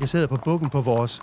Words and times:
Jeg 0.00 0.08
sidder 0.08 0.26
på 0.26 0.36
bukken 0.44 0.70
på 0.70 0.80
vores 0.80 1.20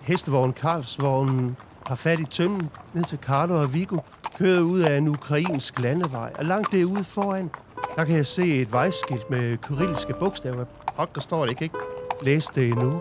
hestevogn 0.00 0.52
Karlsvognen, 0.52 1.56
har 1.86 1.94
fat 1.94 2.20
i 2.20 2.24
tømmen 2.24 2.70
ned 2.94 3.04
til 3.04 3.18
Carlo 3.18 3.60
og 3.62 3.74
Vigo, 3.74 3.98
kører 4.38 4.60
ud 4.60 4.80
af 4.80 4.98
en 4.98 5.08
ukrainsk 5.08 5.78
landevej, 5.78 6.32
og 6.38 6.44
langt 6.44 6.72
derude 6.72 7.04
foran, 7.04 7.50
der 7.96 8.04
kan 8.04 8.16
jeg 8.16 8.26
se 8.26 8.42
et 8.56 8.72
vejskilt 8.72 9.30
med 9.30 9.56
kyrilliske 9.56 10.14
bogstaver. 10.20 10.64
Pokker 10.96 11.20
står 11.20 11.40
det, 11.40 11.48
jeg 11.48 11.56
kan 11.56 11.64
ikke 11.64 11.78
læse 12.22 12.52
det 12.54 12.68
endnu. 12.68 13.00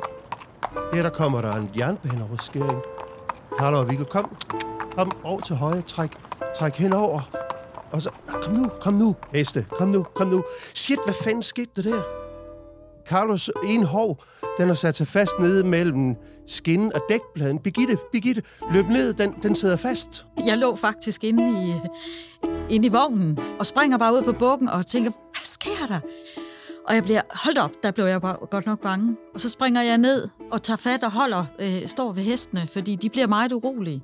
Der, 0.93 1.01
der 1.01 1.09
kommer 1.09 1.41
der 1.41 1.53
en 1.55 1.69
jernbaneoverskæring. 1.77 2.81
Carlo 3.59 3.79
og 3.79 3.89
Viggo, 3.89 4.03
kom, 4.03 4.35
kom 4.95 5.11
over 5.23 5.41
til 5.41 5.55
højre, 5.55 5.81
træk, 5.81 6.11
træk 6.59 6.75
henover. 6.75 7.21
Og 7.91 8.01
så, 8.01 8.09
kom 8.43 8.53
nu, 8.53 8.71
kom 8.81 8.93
nu, 8.93 9.15
heste, 9.33 9.65
kom 9.77 9.87
nu, 9.87 10.03
kom 10.03 10.27
nu. 10.27 10.43
Shit, 10.75 10.99
hvad 11.05 11.15
fanden 11.23 11.43
skete 11.43 11.71
der 11.75 11.89
der? 11.91 12.01
Carlos 13.05 13.51
en 13.63 13.83
hov, 13.83 14.21
den 14.57 14.67
har 14.67 14.73
sat 14.73 14.95
sig 14.95 15.07
fast 15.07 15.31
nede 15.39 15.63
mellem 15.63 16.15
skinnen 16.47 16.93
og 16.93 17.01
dækbladen. 17.09 17.59
Birgitte, 17.59 17.97
Birgitte, 18.11 18.41
løb 18.71 18.85
ned, 18.87 19.13
den, 19.13 19.35
den 19.43 19.55
sidder 19.55 19.75
fast. 19.75 20.25
Jeg 20.45 20.57
lå 20.57 20.75
faktisk 20.75 21.23
inde 21.23 21.67
i, 21.67 21.73
inde 22.69 22.85
i 22.85 22.89
vognen 22.89 23.39
og 23.59 23.65
springer 23.65 23.97
bare 23.97 24.13
ud 24.13 24.21
på 24.21 24.31
bukken 24.31 24.69
og 24.69 24.85
tænker, 24.85 25.11
hvad 25.11 25.45
sker 25.45 25.85
der? 25.87 25.99
Og 26.87 26.95
jeg 26.95 27.03
bliver, 27.03 27.21
hold 27.31 27.57
op, 27.57 27.71
der 27.83 27.91
blev 27.91 28.05
jeg 28.05 28.21
bare 28.21 28.37
godt 28.51 28.65
nok 28.65 28.81
bange. 28.81 29.15
Og 29.33 29.41
så 29.41 29.49
springer 29.49 29.81
jeg 29.81 29.97
ned 29.97 30.29
og 30.51 30.63
tager 30.63 30.77
fat 30.77 31.03
og 31.03 31.11
holder, 31.11 31.45
øh, 31.59 31.87
står 31.87 32.13
ved 32.13 32.23
hestene, 32.23 32.67
fordi 32.73 32.95
de 32.95 33.09
bliver 33.09 33.27
meget 33.27 33.51
urolige. 33.51 34.01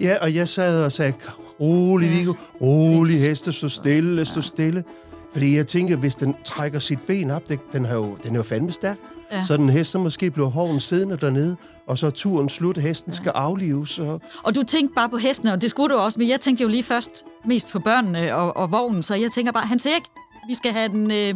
Ja, 0.00 0.16
og 0.22 0.34
jeg 0.34 0.48
sad 0.48 0.84
og 0.84 0.92
sagde, 0.92 1.14
rolig, 1.60 2.08
ja. 2.08 2.16
Viggo, 2.16 2.32
rolig, 2.60 3.20
heste, 3.20 3.52
stå 3.52 3.68
stille, 3.68 4.24
stå 4.24 4.40
stille. 4.40 4.84
Fordi 5.32 5.56
jeg 5.56 5.66
tænker, 5.66 5.96
hvis 5.96 6.14
den 6.14 6.34
trækker 6.44 6.78
sit 6.78 6.98
ben 7.06 7.30
op, 7.30 7.48
det, 7.48 7.72
den, 7.72 7.84
har 7.84 7.94
jo, 7.94 8.16
den 8.22 8.34
er 8.34 8.38
jo 8.38 8.42
fandme 8.42 8.72
stærk. 8.72 8.96
Ja. 9.32 9.44
Så 9.44 9.56
den 9.56 9.70
hest, 9.70 9.90
så 9.90 9.98
måske 9.98 10.30
bliver 10.30 10.48
hoven 10.48 10.80
siddende 10.80 11.16
dernede, 11.16 11.56
og 11.86 11.98
så 11.98 12.06
er 12.06 12.10
turen 12.10 12.48
slut, 12.48 12.78
hesten 12.78 13.12
ja. 13.12 13.16
skal 13.16 13.32
aflives. 13.34 13.98
Og... 13.98 14.20
og 14.42 14.54
du 14.54 14.62
tænkte 14.62 14.94
bare 14.94 15.08
på 15.08 15.16
hesten, 15.16 15.48
og 15.48 15.62
det 15.62 15.70
skulle 15.70 15.94
du 15.94 16.00
også, 16.00 16.18
men 16.18 16.28
jeg 16.28 16.40
tænkte 16.40 16.62
jo 16.62 16.68
lige 16.68 16.82
først 16.82 17.24
mest 17.46 17.68
på 17.68 17.78
børnene 17.78 18.34
og, 18.34 18.56
og 18.56 18.72
vognen, 18.72 19.02
så 19.02 19.14
jeg 19.14 19.30
tænker 19.30 19.52
bare, 19.52 19.66
han 19.66 19.78
siger 19.78 19.94
ikke, 19.94 20.08
vi 20.48 20.54
skal 20.54 20.72
have 20.72 20.88
den 20.88 21.10
øh, 21.10 21.34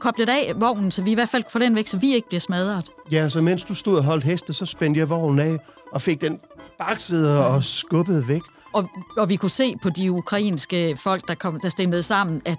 koblet 0.00 0.28
af, 0.28 0.52
vognen, 0.56 0.90
så 0.90 1.02
vi 1.02 1.10
i 1.10 1.14
hvert 1.14 1.28
fald 1.28 1.42
får 1.50 1.58
den 1.58 1.74
væk, 1.74 1.86
så 1.86 1.96
vi 1.96 2.14
ikke 2.14 2.28
bliver 2.28 2.40
smadret. 2.40 2.90
Ja, 3.12 3.28
så 3.28 3.40
mens 3.40 3.64
du 3.64 3.74
stod 3.74 3.96
og 3.96 4.04
holdt 4.04 4.24
heste, 4.24 4.54
så 4.54 4.66
spændte 4.66 5.00
jeg 5.00 5.10
vognen 5.10 5.38
af 5.38 5.58
og 5.92 6.02
fik 6.02 6.20
den 6.20 6.38
bakset 6.78 7.28
ja. 7.28 7.40
og 7.40 7.64
skubbet 7.64 8.28
væk. 8.28 8.42
Og, 8.72 8.88
og 9.16 9.28
vi 9.28 9.36
kunne 9.36 9.50
se 9.50 9.76
på 9.82 9.90
de 9.90 10.12
ukrainske 10.12 10.96
folk, 11.02 11.28
der, 11.28 11.34
kom, 11.34 11.60
der 11.60 11.68
stemmede 11.68 12.02
sammen, 12.02 12.42
at 12.44 12.58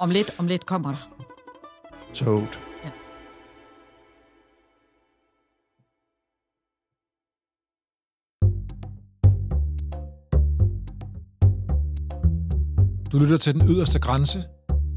om 0.00 0.10
lidt, 0.10 0.30
om 0.38 0.46
lidt 0.46 0.66
kommer 0.66 0.90
der. 0.90 1.08
Toad. 2.14 2.46
Ja. 2.84 2.90
Du 13.12 13.18
lytter 13.18 13.36
til 13.36 13.54
Den 13.54 13.68
Yderste 13.68 13.98
Grænse. 13.98 14.44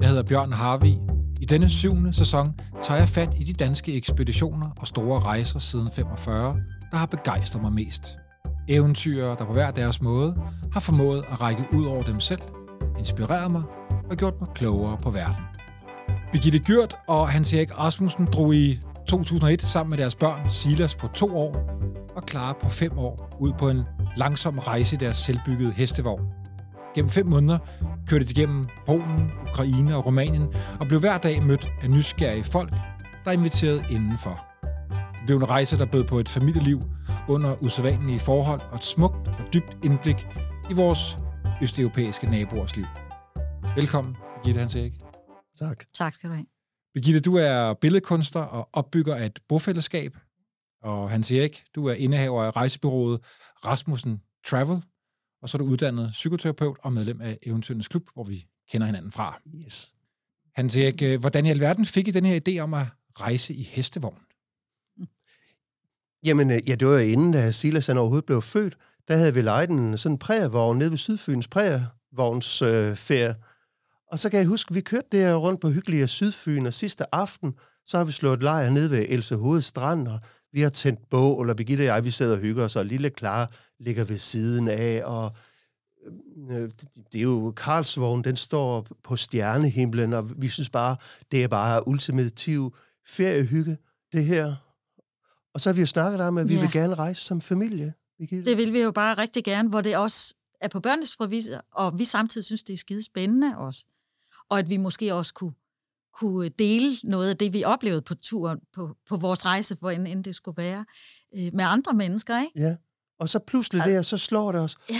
Jeg 0.02 0.10
hedder 0.10 0.24
Bjørn 0.24 0.54
Harvi. 0.54 1.00
I 1.42 1.46
denne 1.46 1.70
syvende 1.70 2.14
sæson 2.14 2.60
tager 2.82 3.00
jeg 3.00 3.10
fat 3.10 3.36
i 3.40 3.44
de 3.44 3.54
danske 3.54 3.94
ekspeditioner 3.94 4.70
og 4.80 4.88
store 4.88 5.20
rejser 5.20 5.60
siden 5.60 5.90
45, 5.96 6.58
der 6.92 6.98
har 6.98 7.06
begejstret 7.06 7.62
mig 7.62 7.74
mest. 7.74 8.18
Eventyr, 8.68 9.26
der 9.26 9.46
på 9.46 9.54
hver 9.54 9.72
deres 9.72 10.02
måde 10.02 10.36
har 10.74 10.80
formået 10.80 11.24
at 11.32 11.42
række 11.42 11.64
ud 11.74 11.86
over 11.86 12.04
dem 12.04 12.20
selv, 12.20 12.42
inspireret 13.00 13.52
mig 13.52 13.64
og 14.10 14.18
gjort 14.18 14.34
mig 14.42 14.50
klogere 14.56 14.98
på 14.98 15.10
verden. 15.10 15.44
Birgitte 16.32 16.60
Gyrt 16.60 16.96
og 17.08 17.30
Hans 17.30 17.54
Erik 17.54 17.80
Rasmussen 17.80 18.26
drog 18.26 18.56
i 18.56 18.80
2001 19.08 19.62
sammen 19.62 19.90
med 19.90 19.98
deres 19.98 20.16
børn 20.16 20.50
Silas 20.50 20.96
på 20.96 21.08
to 21.08 21.38
år 21.38 21.80
og 22.16 22.24
Clara 22.30 22.54
på 22.54 22.70
fem 22.70 22.98
år 22.98 23.38
ud 23.40 23.52
på 23.60 23.70
en 23.70 23.82
langsom 24.18 24.60
rejse 24.60 24.96
i 24.96 25.00
deres 25.00 25.18
selvbyggede 25.18 25.72
hestevogn. 25.72 26.26
Gennem 26.96 27.10
fem 27.10 27.26
måneder 27.26 27.58
kørte 28.08 28.26
de 28.26 28.34
gennem 28.34 28.66
Polen, 28.86 29.32
Ukraine 29.50 29.96
og 29.96 30.06
Rumænien 30.06 30.48
og 30.80 30.88
blev 30.88 31.00
hver 31.00 31.18
dag 31.18 31.44
mødt 31.44 31.70
af 31.84 31.90
nysgerrige 31.90 32.44
folk, 32.44 32.74
der 33.26 33.32
inviterede 33.32 33.84
indenfor. 33.92 34.46
Det 34.92 35.26
blev 35.26 35.38
en 35.38 35.50
rejse, 35.50 35.78
der 35.78 35.86
bød 35.86 36.04
på 36.04 36.20
et 36.20 36.30
familieliv 36.30 36.82
under 37.28 37.56
usædvanlige 37.62 38.20
forhold 38.20 38.62
og 38.72 38.76
et 38.76 38.84
smukt 38.84 39.28
og 39.28 39.54
dybt 39.54 39.78
indblik 39.84 40.28
i 40.70 40.74
vores 40.74 41.18
østeuropæiske 41.62 42.28
naboers 42.28 42.76
liv. 42.76 42.86
Velkommen, 43.76 44.16
Birgitte 44.36 44.60
Hans 44.60 44.76
Erik. 44.76 44.94
Tak. 45.60 45.86
Tak 45.94 46.14
skal 46.14 46.30
du 46.30 46.36
have. 46.36 46.46
Birgitte, 46.94 47.20
du 47.20 47.36
er 47.36 47.74
billedkunstner 47.74 48.42
og 48.42 48.70
opbygger 48.74 49.16
af 49.16 49.26
et 49.26 49.40
bofællesskab. 49.48 50.18
Og 50.82 51.10
Hans 51.10 51.32
Erik, 51.32 51.64
du 51.76 51.86
er 51.86 51.94
indehaver 51.94 52.44
af 52.44 52.56
rejsebyrået 52.56 53.20
Rasmussen 53.66 54.22
Travel. 54.46 54.82
Og 55.42 55.50
så 55.50 55.58
er 55.58 55.60
du 55.60 55.66
uddannet 55.66 56.10
psykoterapeut 56.12 56.78
og 56.82 56.94
medlem 56.94 57.22
af 57.22 57.38
Eventyrens 57.44 57.88
Klub, 57.88 58.04
hvor 58.14 58.24
vi 58.24 58.48
kender 58.72 58.88
hinanden 58.88 59.12
fra. 59.12 59.42
Yes. 59.66 59.94
Hans 60.56 60.78
Erik, 60.78 61.02
øh, 61.02 61.20
hvordan 61.20 61.46
i 61.46 61.50
alverden 61.50 61.86
fik 61.86 62.08
I 62.08 62.12
den 62.12 62.26
her 62.26 62.40
idé 62.48 62.60
om 62.60 62.74
at 62.74 62.86
rejse 63.12 63.54
i 63.54 63.64
hestevogn? 63.64 64.20
Jamen, 66.26 66.52
øh, 66.52 66.70
ja, 66.70 66.76
det 66.76 66.88
var 66.88 67.00
inden, 67.00 67.32
da 67.32 67.52
Silas 67.52 67.88
han 67.88 67.98
overhovedet 67.98 68.26
blev 68.26 68.42
født. 68.42 68.78
Der 69.08 69.16
havde 69.16 69.34
vi 69.34 69.42
lejet 69.42 69.70
en 69.70 69.98
sådan 69.98 70.18
prærvogn 70.18 70.78
nede 70.78 70.92
ved 70.92 70.98
Sydfyns 70.98 71.48
prærvognsferie. 71.48 73.30
Øh, 73.30 73.36
og 74.14 74.20
så 74.20 74.30
kan 74.30 74.40
jeg 74.40 74.48
huske, 74.48 74.74
vi 74.74 74.82
kørte 74.82 75.08
der 75.12 75.36
rundt 75.36 75.62
på 75.62 75.70
hyggelige 75.70 76.08
Sydfyn, 76.08 76.66
og 76.66 76.74
sidste 76.74 77.16
aften, 77.16 77.54
så 77.86 77.98
har 77.98 78.04
vi 78.04 78.12
slået 78.12 78.44
lejr 78.44 78.70
nede 78.70 78.92
ved 78.92 79.06
Else 79.10 79.36
Hoved 79.36 79.62
Strand, 79.62 80.08
og 80.08 80.20
vi 80.52 80.62
har 80.62 80.70
tændt 80.70 81.10
bog, 81.10 81.42
eller 81.42 81.54
Birgitte 81.54 81.82
og 81.82 81.86
jeg, 81.86 82.06
vi 82.06 82.12
sidder 82.12 82.36
og 82.36 82.40
hygger 82.40 82.66
os, 82.66 82.76
og 82.76 82.86
lille 82.86 83.10
Klar 83.10 83.52
ligger 83.80 84.04
ved 84.04 84.18
siden 84.18 84.68
af, 84.68 85.02
og 85.06 85.36
øh, 86.52 86.70
det 87.12 87.18
er 87.18 87.22
jo 87.22 87.54
Karlsvogn, 87.58 88.24
den 88.24 88.36
står 88.36 88.88
på 89.04 89.16
stjernehimlen, 89.16 90.14
og 90.14 90.42
vi 90.42 90.48
synes 90.48 90.70
bare, 90.70 90.96
det 91.32 91.44
er 91.44 91.48
bare 91.48 91.88
ultimativ 91.88 92.76
feriehygge, 93.08 93.78
det 94.12 94.26
her. 94.26 94.56
Og 95.54 95.62
så 95.62 95.70
har 95.70 95.74
vi 95.74 95.82
jo 95.82 95.88
snakket 95.88 96.22
om, 96.22 96.38
at 96.38 96.50
vi 96.50 96.54
ja. 96.54 96.62
vil 96.62 96.72
gerne 96.72 96.96
rejse 96.96 97.22
som 97.22 97.42
familie. 97.42 97.94
Birgitte. 98.18 98.50
Det 98.50 98.58
vil 98.58 98.74
vi 98.74 98.80
jo 98.82 98.92
bare 98.92 99.14
rigtig 99.14 99.44
gerne, 99.44 99.70
hvor 99.70 99.82
det 99.82 99.98
også 99.98 100.34
er 100.62 100.68
på 100.68 100.80
børnenes 100.80 101.18
og 101.74 102.00
vi 102.00 102.06
samtidig 102.06 102.46
synes, 102.46 102.64
det 102.64 102.74
er 102.74 102.78
skide 102.78 103.04
spændende 103.04 103.58
også 103.58 103.86
og 104.50 104.60
at 104.60 104.70
vi 104.70 104.78
måske 104.78 105.14
også 105.14 105.34
kunne, 105.34 105.54
kunne 106.20 106.50
dele 106.50 106.92
noget 107.04 107.30
af 107.30 107.38
det, 107.38 107.54
vi 107.54 107.64
oplevede 107.64 108.02
på 108.02 108.16
turen, 108.16 108.60
på, 108.74 108.96
på 109.10 109.18
vores 109.18 109.46
rejse, 109.46 109.76
hvor 109.76 109.92
end, 109.92 110.24
det 110.24 110.36
skulle 110.36 110.58
være, 110.58 110.86
øh, 111.38 111.50
med 111.54 111.66
andre 111.66 111.94
mennesker, 111.94 112.42
ikke? 112.42 112.60
Ja, 112.60 112.76
og 113.20 113.30
så 113.30 113.40
pludselig 113.40 113.84
der, 113.86 114.02
så 114.02 114.18
slår 114.18 114.52
det 114.52 114.62
os. 114.62 114.76
Ja. 114.90 114.96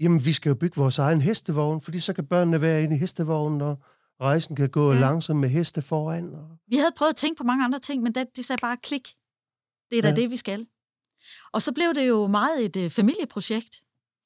Jamen, 0.00 0.24
vi 0.24 0.32
skal 0.32 0.48
jo 0.48 0.54
bygge 0.54 0.76
vores 0.76 0.98
egen 0.98 1.20
hestevogn, 1.20 1.80
fordi 1.80 1.98
så 1.98 2.12
kan 2.12 2.26
børnene 2.26 2.60
være 2.60 2.82
inde 2.82 2.96
i 2.96 2.98
hestevognen, 2.98 3.60
og 3.60 3.78
rejsen 4.20 4.56
kan 4.56 4.68
gå 4.68 4.92
ja. 4.92 5.00
langsomt 5.00 5.40
med 5.40 5.48
heste 5.48 5.82
foran. 5.82 6.34
Og... 6.34 6.58
Vi 6.66 6.76
havde 6.76 6.92
prøvet 6.96 7.10
at 7.10 7.16
tænke 7.16 7.38
på 7.38 7.44
mange 7.44 7.64
andre 7.64 7.78
ting, 7.78 8.02
men 8.02 8.14
det, 8.14 8.36
det 8.36 8.44
sagde 8.44 8.60
bare 8.60 8.76
klik. 8.76 9.08
Det 9.90 9.98
er 9.98 10.02
da 10.02 10.08
ja. 10.08 10.14
det, 10.14 10.30
vi 10.30 10.36
skal. 10.36 10.66
Og 11.52 11.62
så 11.62 11.72
blev 11.72 11.94
det 11.94 12.08
jo 12.08 12.26
meget 12.26 12.64
et 12.64 12.76
øh, 12.76 12.90
familieprojekt. 12.90 13.82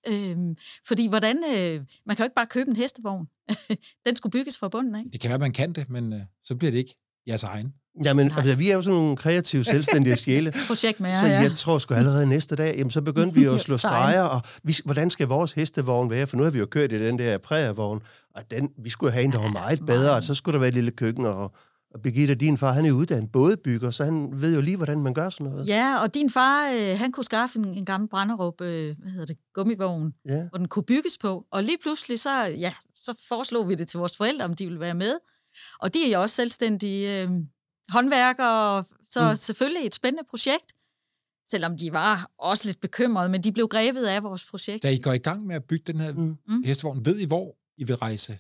Øhm, 0.07 0.57
fordi 0.87 1.07
hvordan, 1.07 1.37
øh, 1.37 1.85
man 2.07 2.17
kan 2.17 2.25
jo 2.25 2.25
ikke 2.25 2.35
bare 2.35 2.47
købe 2.47 2.71
en 2.71 2.77
hestevogn. 2.77 3.27
Den 4.07 4.17
skulle 4.17 4.31
bygges 4.31 4.59
fra 4.59 4.69
bunden, 4.69 4.99
ikke? 4.99 5.11
Det 5.11 5.21
kan 5.21 5.31
være, 5.31 5.39
man 5.39 5.53
kan 5.53 5.73
det, 5.73 5.91
men 5.91 6.13
øh, 6.13 6.21
så 6.45 6.55
bliver 6.55 6.71
det 6.71 6.79
ikke 6.79 6.97
jeres 7.29 7.43
egen. 7.43 7.73
Jamen, 8.05 8.33
altså, 8.37 8.55
vi 8.55 8.71
er 8.71 8.75
jo 8.75 8.83
sådan 8.83 9.01
nogle 9.01 9.17
kreative, 9.17 9.65
selvstændige 9.75 10.17
sjæle. 10.17 10.53
Projekt 10.67 11.01
med 11.01 11.11
jer, 11.11 11.17
Så 11.17 11.27
jeg 11.27 11.53
tror 11.53 11.79
sgu 11.79 11.95
allerede 11.95 12.27
næste 12.27 12.57
dag, 12.57 12.75
jamen, 12.79 12.91
så 12.91 13.03
begyndte 13.03 13.35
vi 13.35 13.45
at 13.45 13.61
slå 13.67 13.77
streger, 13.77 14.23
og 14.23 14.43
vi, 14.63 14.75
hvordan 14.85 15.11
skal 15.11 15.29
vores 15.29 15.53
hestevogn 15.53 16.11
være? 16.11 16.27
For 16.27 16.37
nu 16.37 16.43
har 16.43 16.51
vi 16.51 16.59
jo 16.59 16.67
kørt 16.67 16.93
i 16.93 16.99
den 16.99 17.19
der 17.19 17.39
prærevogn, 17.39 18.03
og 18.35 18.51
den, 18.51 18.71
vi 18.79 18.91
skulle 18.91 19.13
have 19.13 19.25
en, 19.25 19.33
der 19.33 19.39
var 19.39 19.49
meget 19.51 19.87
bedre, 19.87 20.13
og 20.17 20.25
så 20.25 20.35
skulle 20.35 20.53
der 20.53 20.59
være 20.59 20.69
et 20.69 20.75
lille 20.75 20.91
køkken, 20.91 21.27
og 21.27 21.53
og 21.97 22.03
Birgitte, 22.03 22.35
din 22.35 22.59
far, 22.59 22.73
han 22.73 22.87
er 22.87 22.93
uddannet 22.93 23.33
bådebygger, 23.33 23.91
så 23.91 24.05
han 24.05 24.41
ved 24.41 24.55
jo 24.55 24.61
lige, 24.61 24.77
hvordan 24.77 25.03
man 25.03 25.15
gør 25.15 25.29
sådan 25.31 25.47
noget. 25.47 25.69
Ja, 25.69 26.03
og 26.03 26.15
din 26.15 26.31
far, 26.31 26.71
øh, 26.71 26.99
han 26.99 27.13
kunne 27.13 27.25
skaffe 27.25 27.59
en, 27.59 27.65
en 27.65 27.85
gammel 27.85 28.09
brænderup, 28.09 28.61
øh, 28.61 28.99
hvad 28.99 29.11
hedder 29.11 29.27
det, 29.27 29.37
gummivogn, 29.55 30.15
ja. 30.29 30.49
hvor 30.49 30.59
den 30.59 30.69
kunne 30.69 30.83
bygges 30.83 31.19
på. 31.19 31.47
Og 31.51 31.65
lige 31.65 31.79
pludselig, 31.83 32.21
så, 32.21 32.43
ja, 32.45 32.75
så 32.97 33.25
foreslog 33.29 33.69
vi 33.69 33.75
det 33.75 33.89
til 33.89 33.99
vores 33.99 34.17
forældre, 34.17 34.45
om 34.45 34.55
de 34.55 34.65
ville 34.65 34.81
være 34.81 34.95
med. 34.95 35.19
Og 35.81 35.95
de 35.95 36.07
er 36.07 36.13
jo 36.13 36.23
også 36.23 36.37
selvstændige 36.37 37.23
øh, 37.23 37.31
håndværkere, 37.89 38.85
så 39.09 39.29
mm. 39.29 39.37
selvfølgelig 39.37 39.87
et 39.87 39.95
spændende 39.95 40.29
projekt. 40.31 40.73
Selvom 41.51 41.77
de 41.77 41.93
var 41.93 42.31
også 42.39 42.69
lidt 42.69 42.81
bekymrede, 42.81 43.29
men 43.29 43.41
de 43.41 43.53
blev 43.53 43.69
grebet 43.69 44.05
af 44.05 44.23
vores 44.23 44.45
projekt. 44.45 44.83
Da 44.83 44.91
I 44.91 44.99
går 44.99 45.13
i 45.13 45.19
gang 45.19 45.47
med 45.47 45.57
at 45.57 45.65
bygge 45.65 45.93
den 45.93 46.01
her 46.01 46.13
mm. 46.13 46.63
hestevogn, 46.65 47.05
ved 47.05 47.19
I, 47.19 47.25
hvor 47.25 47.57
I 47.77 47.85
vil 47.85 47.97
rejse? 47.97 48.39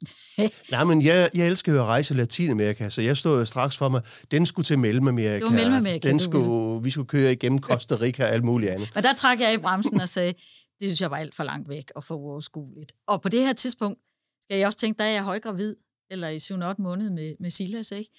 Nej, 0.70 0.84
men 0.84 1.02
jeg, 1.02 1.30
jeg 1.34 1.46
elsker 1.46 1.72
jo 1.72 1.78
at 1.78 1.84
rejse 1.84 2.14
i 2.14 2.16
Latinamerika, 2.16 2.88
så 2.88 3.02
jeg 3.02 3.16
stod 3.16 3.38
jo 3.38 3.44
straks 3.44 3.76
for 3.76 3.88
mig, 3.88 4.02
den 4.30 4.46
skulle 4.46 4.64
til 4.64 4.78
Mellemamerika. 4.78 5.44
Det 5.44 5.52
Mellemamerika. 5.52 6.08
Den 6.08 6.18
skulle, 6.20 6.84
vi 6.84 6.90
skulle 6.90 7.08
køre 7.08 7.32
igennem 7.32 7.58
Costa 7.68 7.94
Rica 7.94 8.24
og 8.24 8.30
alt 8.30 8.44
muligt 8.44 8.70
andet. 8.70 8.96
og 8.96 9.02
der 9.02 9.14
trak 9.14 9.40
jeg 9.40 9.54
i 9.54 9.58
bremsen 9.58 10.00
og 10.00 10.08
sagde, 10.08 10.32
det 10.80 10.88
synes 10.88 11.00
jeg 11.00 11.10
var 11.10 11.16
alt 11.16 11.34
for 11.34 11.44
langt 11.44 11.68
væk 11.68 11.90
og 11.96 12.04
for 12.04 12.14
uoverskueligt. 12.14 12.92
Og 13.06 13.22
på 13.22 13.28
det 13.28 13.40
her 13.40 13.52
tidspunkt 13.52 13.98
skal 14.42 14.58
jeg 14.58 14.66
også 14.66 14.78
tænke, 14.78 14.98
der 14.98 15.04
er 15.04 15.10
jeg 15.10 15.22
højgravid, 15.22 15.76
eller 16.10 16.28
i 16.28 16.36
7-8 16.36 16.82
måneder 16.82 17.12
med, 17.12 17.34
med 17.40 17.50
Silas, 17.50 17.90
ikke? 17.90 18.10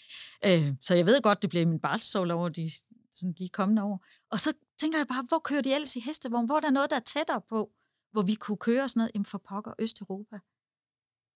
Øh, 0.46 0.74
så 0.82 0.96
jeg 0.96 1.06
ved 1.06 1.22
godt, 1.22 1.42
det 1.42 1.50
blev 1.50 1.68
min 1.68 1.80
barselsårlov, 1.80 2.44
og 2.44 2.56
de 2.56 2.72
sådan 3.14 3.34
lige 3.38 3.50
kommende 3.50 3.84
år. 3.84 4.06
Og 4.32 4.40
så 4.40 4.54
tænker 4.80 4.98
jeg 4.98 5.08
bare, 5.08 5.26
hvor 5.28 5.40
kører 5.40 5.62
de 5.62 5.74
ellers 5.74 5.96
i 5.96 6.00
hestevogn? 6.00 6.46
Hvor 6.46 6.56
er 6.56 6.60
der 6.60 6.70
noget, 6.70 6.90
der 6.90 6.96
er 6.96 7.00
tættere 7.00 7.42
på, 7.50 7.70
hvor 8.12 8.22
vi 8.22 8.36
kunne 8.36 8.58
køre 8.58 8.90
sådan 8.90 9.00
noget 9.00 9.12
inden 9.16 9.26
for 9.26 9.42
pokker 9.50 9.74
Østeuropa? 9.80 10.38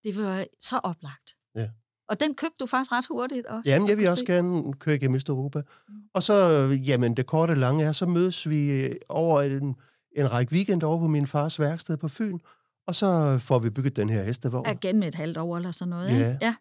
Det 0.03 0.17
var 0.17 0.45
så 0.59 0.77
oplagt. 0.77 1.35
Ja. 1.55 1.69
Og 2.09 2.19
den 2.19 2.35
købte 2.35 2.55
du 2.59 2.65
faktisk 2.65 2.91
ret 2.91 3.05
hurtigt 3.07 3.45
også. 3.45 3.69
Jamen, 3.69 3.89
jeg 3.89 3.97
vil 3.97 4.07
også 4.07 4.23
se. 4.27 4.33
gerne 4.33 4.73
køre 4.73 4.95
igennem 4.95 5.15
Østeuropa. 5.15 5.61
Mm. 5.89 5.93
Og 6.13 6.23
så, 6.23 6.67
jamen, 6.85 7.17
det 7.17 7.25
korte 7.25 7.55
lange 7.55 7.85
er, 7.85 7.91
så 7.91 8.05
mødes 8.05 8.49
vi 8.49 8.89
over 9.09 9.41
en, 9.41 9.75
en 10.17 10.31
række 10.31 10.53
weekend 10.53 10.83
over 10.83 10.99
på 10.99 11.07
min 11.07 11.27
fars 11.27 11.59
værksted 11.59 11.97
på 11.97 12.07
Fyn, 12.07 12.39
og 12.87 12.95
så 12.95 13.37
får 13.39 13.59
vi 13.59 13.69
bygget 13.69 13.95
den 13.95 14.09
her 14.09 14.23
hestevogn. 14.23 14.69
Igen 14.69 14.99
med 14.99 15.07
et 15.07 15.15
halvt 15.15 15.37
år 15.37 15.57
eller 15.57 15.71
sådan 15.71 15.89
noget, 15.89 16.09
ja. 16.09 16.15
Ikke? 16.15 16.37
ja. 16.41 16.55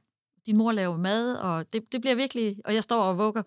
Din 0.47 0.57
mor 0.57 0.73
laver 0.73 0.97
mad, 0.97 1.35
og 1.35 1.73
det, 1.73 1.93
det 1.93 2.01
bliver 2.01 2.15
virkelig... 2.15 2.57
Og 2.65 2.75
jeg 2.75 2.83
står 2.83 3.03
og 3.03 3.19
vugger 3.19 3.43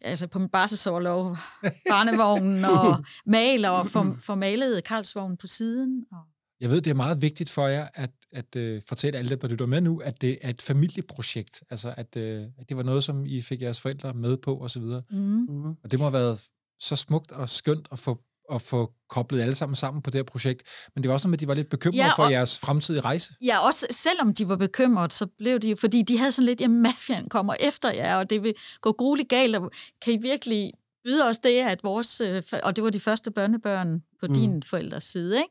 altså 0.00 0.26
på 0.26 0.38
min 0.38 0.48
barselsårlov, 0.48 1.36
barnevognen 1.90 2.64
og 2.64 3.04
maler 3.26 3.70
og 3.70 3.86
får, 3.86 4.16
får 4.20 4.34
malet 4.34 4.84
Karlsvognen 4.84 5.36
på 5.36 5.46
siden. 5.46 6.06
Og... 6.12 6.18
Jeg 6.60 6.70
ved, 6.70 6.80
det 6.80 6.90
er 6.90 6.94
meget 6.94 7.22
vigtigt 7.22 7.50
for 7.50 7.66
jer 7.66 7.88
at, 7.94 8.10
at 8.32 8.56
uh, 8.56 8.80
fortælle 8.88 9.18
alle 9.18 9.36
der 9.36 9.48
lytter 9.48 9.66
med 9.66 9.80
nu, 9.80 10.00
at 10.04 10.20
det 10.20 10.38
er 10.42 10.50
et 10.50 10.62
familieprojekt. 10.62 11.62
Altså, 11.70 11.94
at, 11.96 12.16
uh, 12.16 12.22
at 12.58 12.68
det 12.68 12.76
var 12.76 12.82
noget, 12.82 13.04
som 13.04 13.26
I 13.26 13.42
fik 13.42 13.62
jeres 13.62 13.80
forældre 13.80 14.14
med 14.14 14.36
på 14.36 14.60
osv. 14.60 14.82
Mm. 15.10 15.66
Og 15.66 15.90
det 15.90 15.98
må 15.98 16.04
have 16.04 16.12
været 16.12 16.40
så 16.80 16.96
smukt 16.96 17.32
og 17.32 17.48
skønt 17.48 17.88
at 17.92 17.98
få 17.98 18.20
at 18.52 18.62
få 18.62 18.92
koblet 19.08 19.40
alle 19.40 19.54
sammen 19.54 19.76
sammen 19.76 20.02
på 20.02 20.10
det 20.10 20.18
her 20.18 20.22
projekt. 20.22 20.62
Men 20.94 21.02
det 21.02 21.08
var 21.08 21.14
også 21.14 21.28
noget 21.28 21.30
med, 21.30 21.36
at 21.36 21.40
de 21.40 21.48
var 21.48 21.54
lidt 21.54 21.68
bekymrede 21.68 22.04
ja, 22.04 22.12
for 22.16 22.28
jeres 22.28 22.58
fremtidige 22.58 23.00
rejse. 23.00 23.34
Ja, 23.42 23.58
også 23.58 23.86
selvom 23.90 24.34
de 24.34 24.48
var 24.48 24.56
bekymrede, 24.56 25.10
så 25.10 25.26
blev 25.38 25.58
de 25.58 25.76
fordi 25.76 26.02
de 26.02 26.18
havde 26.18 26.32
sådan 26.32 26.46
lidt, 26.46 26.60
at 26.60 26.70
mafiaen 26.70 27.28
kommer 27.28 27.54
efter 27.60 27.92
jer, 27.92 28.16
og 28.16 28.30
det 28.30 28.42
vil 28.42 28.54
gå 28.80 28.92
grueligt 28.92 29.28
galt, 29.28 29.56
og 29.56 29.70
kan 30.02 30.12
I 30.12 30.16
virkelig 30.16 30.72
byde 31.04 31.28
os 31.28 31.38
det, 31.38 31.60
at 31.60 31.78
vores, 31.82 32.20
øh, 32.20 32.42
og 32.62 32.76
det 32.76 32.84
var 32.84 32.90
de 32.90 33.00
første 33.00 33.30
børnebørn 33.30 34.02
på 34.20 34.26
mm. 34.26 34.34
din 34.34 34.62
forældres 34.62 35.04
side, 35.04 35.36
ikke? 35.36 35.50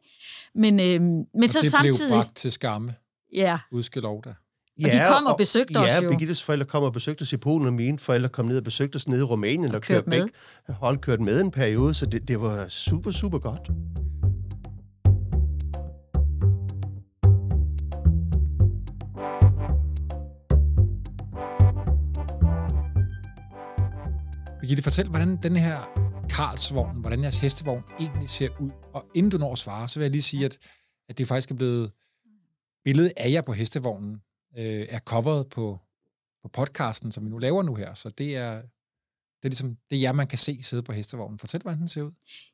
Men, 0.55 0.79
øh, 0.79 1.01
men 1.01 1.27
og 1.43 1.49
så 1.49 1.61
det 1.61 1.71
samtidig... 1.71 1.95
blev 1.97 2.17
bragt 2.17 2.35
til 2.35 2.51
skamme. 2.51 2.93
Ja. 3.33 3.59
Udskelov 3.71 4.21
da. 4.25 4.33
Ja, 4.79 4.85
og 4.87 4.93
de 4.93 4.99
kom 5.13 5.25
og 5.25 5.37
besøgte 5.37 5.77
og, 5.77 5.83
os 5.83 5.87
ja, 5.87 5.95
jo. 5.95 6.01
Ja, 6.01 6.07
Birgittes 6.07 6.43
forældre 6.43 6.65
kom 6.65 6.83
og 6.83 6.93
besøgte 6.93 7.21
os 7.21 7.33
i 7.33 7.37
Polen, 7.37 7.67
og 7.67 7.73
mine 7.73 7.99
forældre 7.99 8.29
kom 8.29 8.45
ned 8.45 8.57
og 8.57 8.63
besøgte 8.63 8.95
os 8.95 9.07
nede 9.07 9.19
i 9.19 9.23
Rumænien, 9.23 9.69
og, 9.69 9.75
og 9.75 9.81
kørte 9.81 10.09
med. 10.09 10.21
Begge, 10.21 10.33
hold 10.69 10.97
kørt 10.97 11.19
med 11.19 11.41
en 11.41 11.51
periode, 11.51 11.93
så 11.93 12.05
det, 12.05 12.27
det 12.27 12.41
var 12.41 12.67
super, 12.67 13.11
super 13.11 13.39
godt. 13.39 13.69
Birgitte, 24.69 24.83
fortæl, 24.83 25.09
hvordan 25.09 25.37
den 25.43 25.55
her 25.55 25.77
Karlsvogn, 26.29 26.99
hvordan 26.99 27.21
jeres 27.21 27.39
hestevogn 27.39 27.83
egentlig 27.99 28.29
ser 28.29 28.61
ud. 28.61 28.71
Og 28.93 29.05
inden 29.15 29.31
du 29.31 29.37
når 29.37 29.51
at 29.51 29.57
svare, 29.57 29.89
så 29.89 29.99
vil 29.99 30.03
jeg 30.03 30.11
lige 30.11 30.21
sige, 30.21 30.45
at, 30.45 30.57
at 31.07 31.17
det 31.17 31.27
faktisk 31.27 31.51
er 31.51 31.55
blevet 31.55 31.91
billedet 32.83 33.13
af 33.17 33.31
jer 33.31 33.41
på 33.41 33.53
hestevognen 33.53 34.21
øh, 34.57 34.85
er 34.89 34.99
coveret 34.99 35.49
på, 35.49 35.79
på 36.41 36.47
podcasten, 36.47 37.11
som 37.11 37.25
vi 37.25 37.29
nu 37.29 37.37
laver 37.37 37.63
nu 37.63 37.75
her. 37.75 37.93
Så 37.93 38.09
det 38.09 38.35
er, 38.35 38.55
det 38.55 39.43
er 39.43 39.49
ligesom, 39.49 39.77
det 39.89 39.95
er 39.97 40.01
jer, 40.01 40.11
man 40.11 40.27
kan 40.27 40.37
se 40.37 40.63
sidde 40.63 40.83
på 40.83 40.91
hestevognen. 40.91 41.39
Fortæl, 41.39 41.61
hvordan 41.61 41.79
den 41.79 41.87
ser 41.87 42.01
ud. 42.01 42.11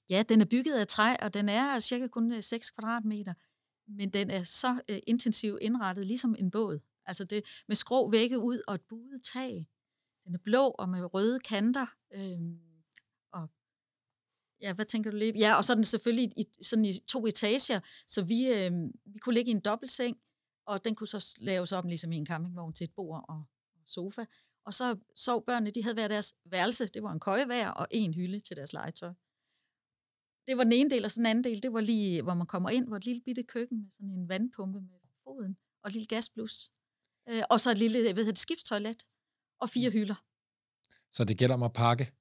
Ja, 0.09 0.23
den 0.29 0.41
er 0.41 0.45
bygget 0.45 0.79
af 0.79 0.87
træ, 0.87 1.15
og 1.21 1.33
den 1.33 1.49
er 1.49 1.79
cirka 1.79 2.07
kun 2.07 2.31
øh, 2.31 2.43
6 2.43 2.69
kvadratmeter. 2.69 3.33
Men 3.87 4.09
den 4.09 4.31
er 4.31 4.43
så 4.43 4.81
øh, 4.89 4.99
intensivt 5.07 5.57
indrettet, 5.61 6.05
ligesom 6.07 6.35
en 6.39 6.51
båd. 6.51 6.79
Altså 7.05 7.23
det 7.23 7.43
med 7.67 7.75
skrå 7.75 8.09
vægge 8.09 8.39
ud 8.39 8.61
og 8.67 8.75
et 8.75 8.81
buet 8.89 9.21
tag. 9.33 9.67
Den 10.25 10.35
er 10.35 10.39
blå 10.39 10.67
og 10.67 10.89
med 10.89 11.13
røde 11.13 11.39
kanter. 11.39 11.85
Øh, 12.13 12.39
og 13.31 13.49
ja, 14.61 14.73
hvad 14.73 14.85
tænker 14.85 15.11
du 15.11 15.17
lige? 15.17 15.33
Ja, 15.37 15.55
og 15.55 15.65
så 15.65 15.73
er 15.73 15.75
den 15.75 15.83
selvfølgelig 15.83 16.31
i, 16.37 16.43
sådan 16.61 16.85
i 16.85 16.93
to 17.07 17.25
etager, 17.25 17.79
så 18.07 18.21
vi, 18.21 18.47
øh, 18.47 18.71
vi 19.05 19.19
kunne 19.19 19.35
ligge 19.35 19.51
i 19.51 19.55
en 19.55 19.61
dobbeltseng, 19.61 20.17
og 20.65 20.85
den 20.85 20.95
kunne 20.95 21.07
så 21.07 21.35
laves 21.39 21.71
om 21.71 21.87
ligesom 21.87 22.11
i 22.11 22.17
en 22.17 22.25
campingvogn 22.25 22.73
til 22.73 22.83
et 22.83 22.93
bord 22.95 23.25
og 23.29 23.43
sofa. 23.85 24.25
Og 24.65 24.73
så 24.73 24.97
sov 25.15 25.45
børnene, 25.45 25.71
de 25.71 25.83
havde 25.83 25.93
hver 25.93 26.07
deres 26.07 26.35
værelse. 26.45 26.87
Det 26.87 27.03
var 27.03 27.11
en 27.11 27.19
køje 27.19 27.45
hver 27.45 27.69
og 27.69 27.87
en 27.91 28.13
hylde 28.13 28.39
til 28.39 28.57
deres 28.57 28.73
legetøj. 28.73 29.13
Det 30.47 30.57
var 30.57 30.63
den 30.63 30.73
ene 30.73 30.89
del, 30.89 31.05
og 31.05 31.11
så 31.11 31.19
den 31.19 31.25
anden 31.25 31.43
del, 31.43 31.63
det 31.63 31.73
var 31.73 31.81
lige, 31.81 32.21
hvor 32.21 32.33
man 32.33 32.47
kommer 32.47 32.69
ind, 32.69 32.87
hvor 32.87 32.97
et 32.97 33.05
lille 33.05 33.21
bitte 33.21 33.43
køkken 33.43 33.81
med 33.81 33.91
sådan 33.91 34.09
en 34.09 34.29
vandpumpe 34.29 34.81
med 34.81 34.99
foden, 35.23 35.57
og 35.83 35.87
et 35.87 35.93
lille 35.93 36.07
gasblus. 36.07 36.71
Øh, 37.29 37.43
og 37.49 37.61
så 37.61 37.71
et 37.71 37.77
lille, 37.77 38.01
hvad 38.01 38.23
hedder 38.23 38.31
det, 38.31 38.37
skibstoilet, 38.37 39.07
og 39.65 39.69
fire 39.69 39.89
mm. 39.89 39.93
hylder. 39.93 40.15
Så 41.11 41.23
det 41.23 41.37
gælder 41.37 41.55
om 41.55 41.63
at 41.63 41.73
pakke, 41.73 42.11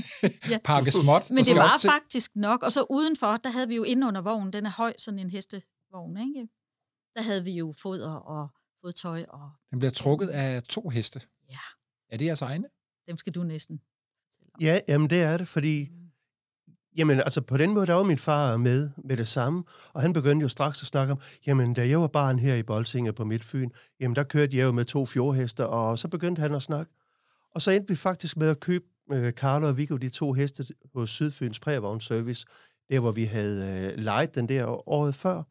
ja. 0.52 0.58
pakke 0.64 0.90
småt. 0.90 1.30
Men 1.30 1.44
det 1.44 1.56
var 1.56 1.78
faktisk 1.84 2.36
nok. 2.36 2.62
Og 2.62 2.72
så 2.72 2.86
udenfor, 2.90 3.36
der 3.36 3.50
havde 3.50 3.68
vi 3.68 3.76
jo 3.76 3.82
inde 3.82 4.06
under 4.06 4.20
vognen, 4.20 4.52
den 4.52 4.66
er 4.66 4.70
høj, 4.70 4.92
sådan 4.98 5.18
en 5.18 5.30
hestevogn, 5.30 6.16
ikke? 6.18 6.48
der 7.16 7.22
havde 7.22 7.44
vi 7.44 7.52
jo 7.52 7.74
foder 7.82 8.14
og 8.14 8.48
fodtøj. 8.80 9.24
Og... 9.28 9.50
Den 9.70 9.78
bliver 9.78 9.90
trukket 9.90 10.28
af 10.28 10.62
to 10.62 10.88
heste. 10.88 11.20
Ja. 11.50 11.64
Er 12.08 12.16
det 12.16 12.24
jeres 12.24 12.42
egne? 12.42 12.68
Dem 13.08 13.16
skal 13.16 13.34
du 13.34 13.42
næsten 13.42 13.80
Ja, 14.60 14.80
jamen 14.88 15.10
det 15.10 15.22
er 15.22 15.36
det, 15.36 15.48
fordi 15.48 15.88
mm. 15.90 16.01
Jamen, 16.96 17.20
altså 17.20 17.40
på 17.40 17.56
den 17.56 17.74
måde, 17.74 17.86
der 17.86 17.94
var 17.94 18.02
min 18.02 18.18
far 18.18 18.56
med 18.56 18.90
med 19.04 19.16
det 19.16 19.28
samme, 19.28 19.64
og 19.92 20.02
han 20.02 20.12
begyndte 20.12 20.42
jo 20.42 20.48
straks 20.48 20.82
at 20.82 20.86
snakke 20.86 21.12
om, 21.12 21.20
jamen, 21.46 21.74
da 21.74 21.88
jeg 21.88 22.00
var 22.00 22.06
barn 22.06 22.38
her 22.38 22.54
i 22.54 22.62
Bolsinge 22.62 23.12
på 23.12 23.24
Midtfyn, 23.24 23.70
jamen, 24.00 24.16
der 24.16 24.22
kørte 24.22 24.56
jeg 24.56 24.64
jo 24.64 24.72
med 24.72 24.84
to 24.84 25.06
fjordhester, 25.06 25.64
og 25.64 25.98
så 25.98 26.08
begyndte 26.08 26.42
han 26.42 26.54
at 26.54 26.62
snakke. 26.62 26.92
Og 27.54 27.62
så 27.62 27.70
endte 27.70 27.88
vi 27.88 27.96
faktisk 27.96 28.36
med 28.36 28.48
at 28.48 28.60
købe 28.60 28.84
øh, 29.12 29.32
Carlo 29.32 29.68
og 29.68 29.76
Viggo, 29.76 29.96
de 29.96 30.08
to 30.08 30.32
heste, 30.32 30.66
hos 30.94 31.10
Sydfyns 31.10 31.60
Service, 32.00 32.46
der 32.90 33.00
hvor 33.00 33.12
vi 33.12 33.24
havde 33.24 33.92
øh, 33.92 33.98
lejet 33.98 34.34
den 34.34 34.48
der 34.48 34.88
året 34.88 35.14
før. 35.14 35.42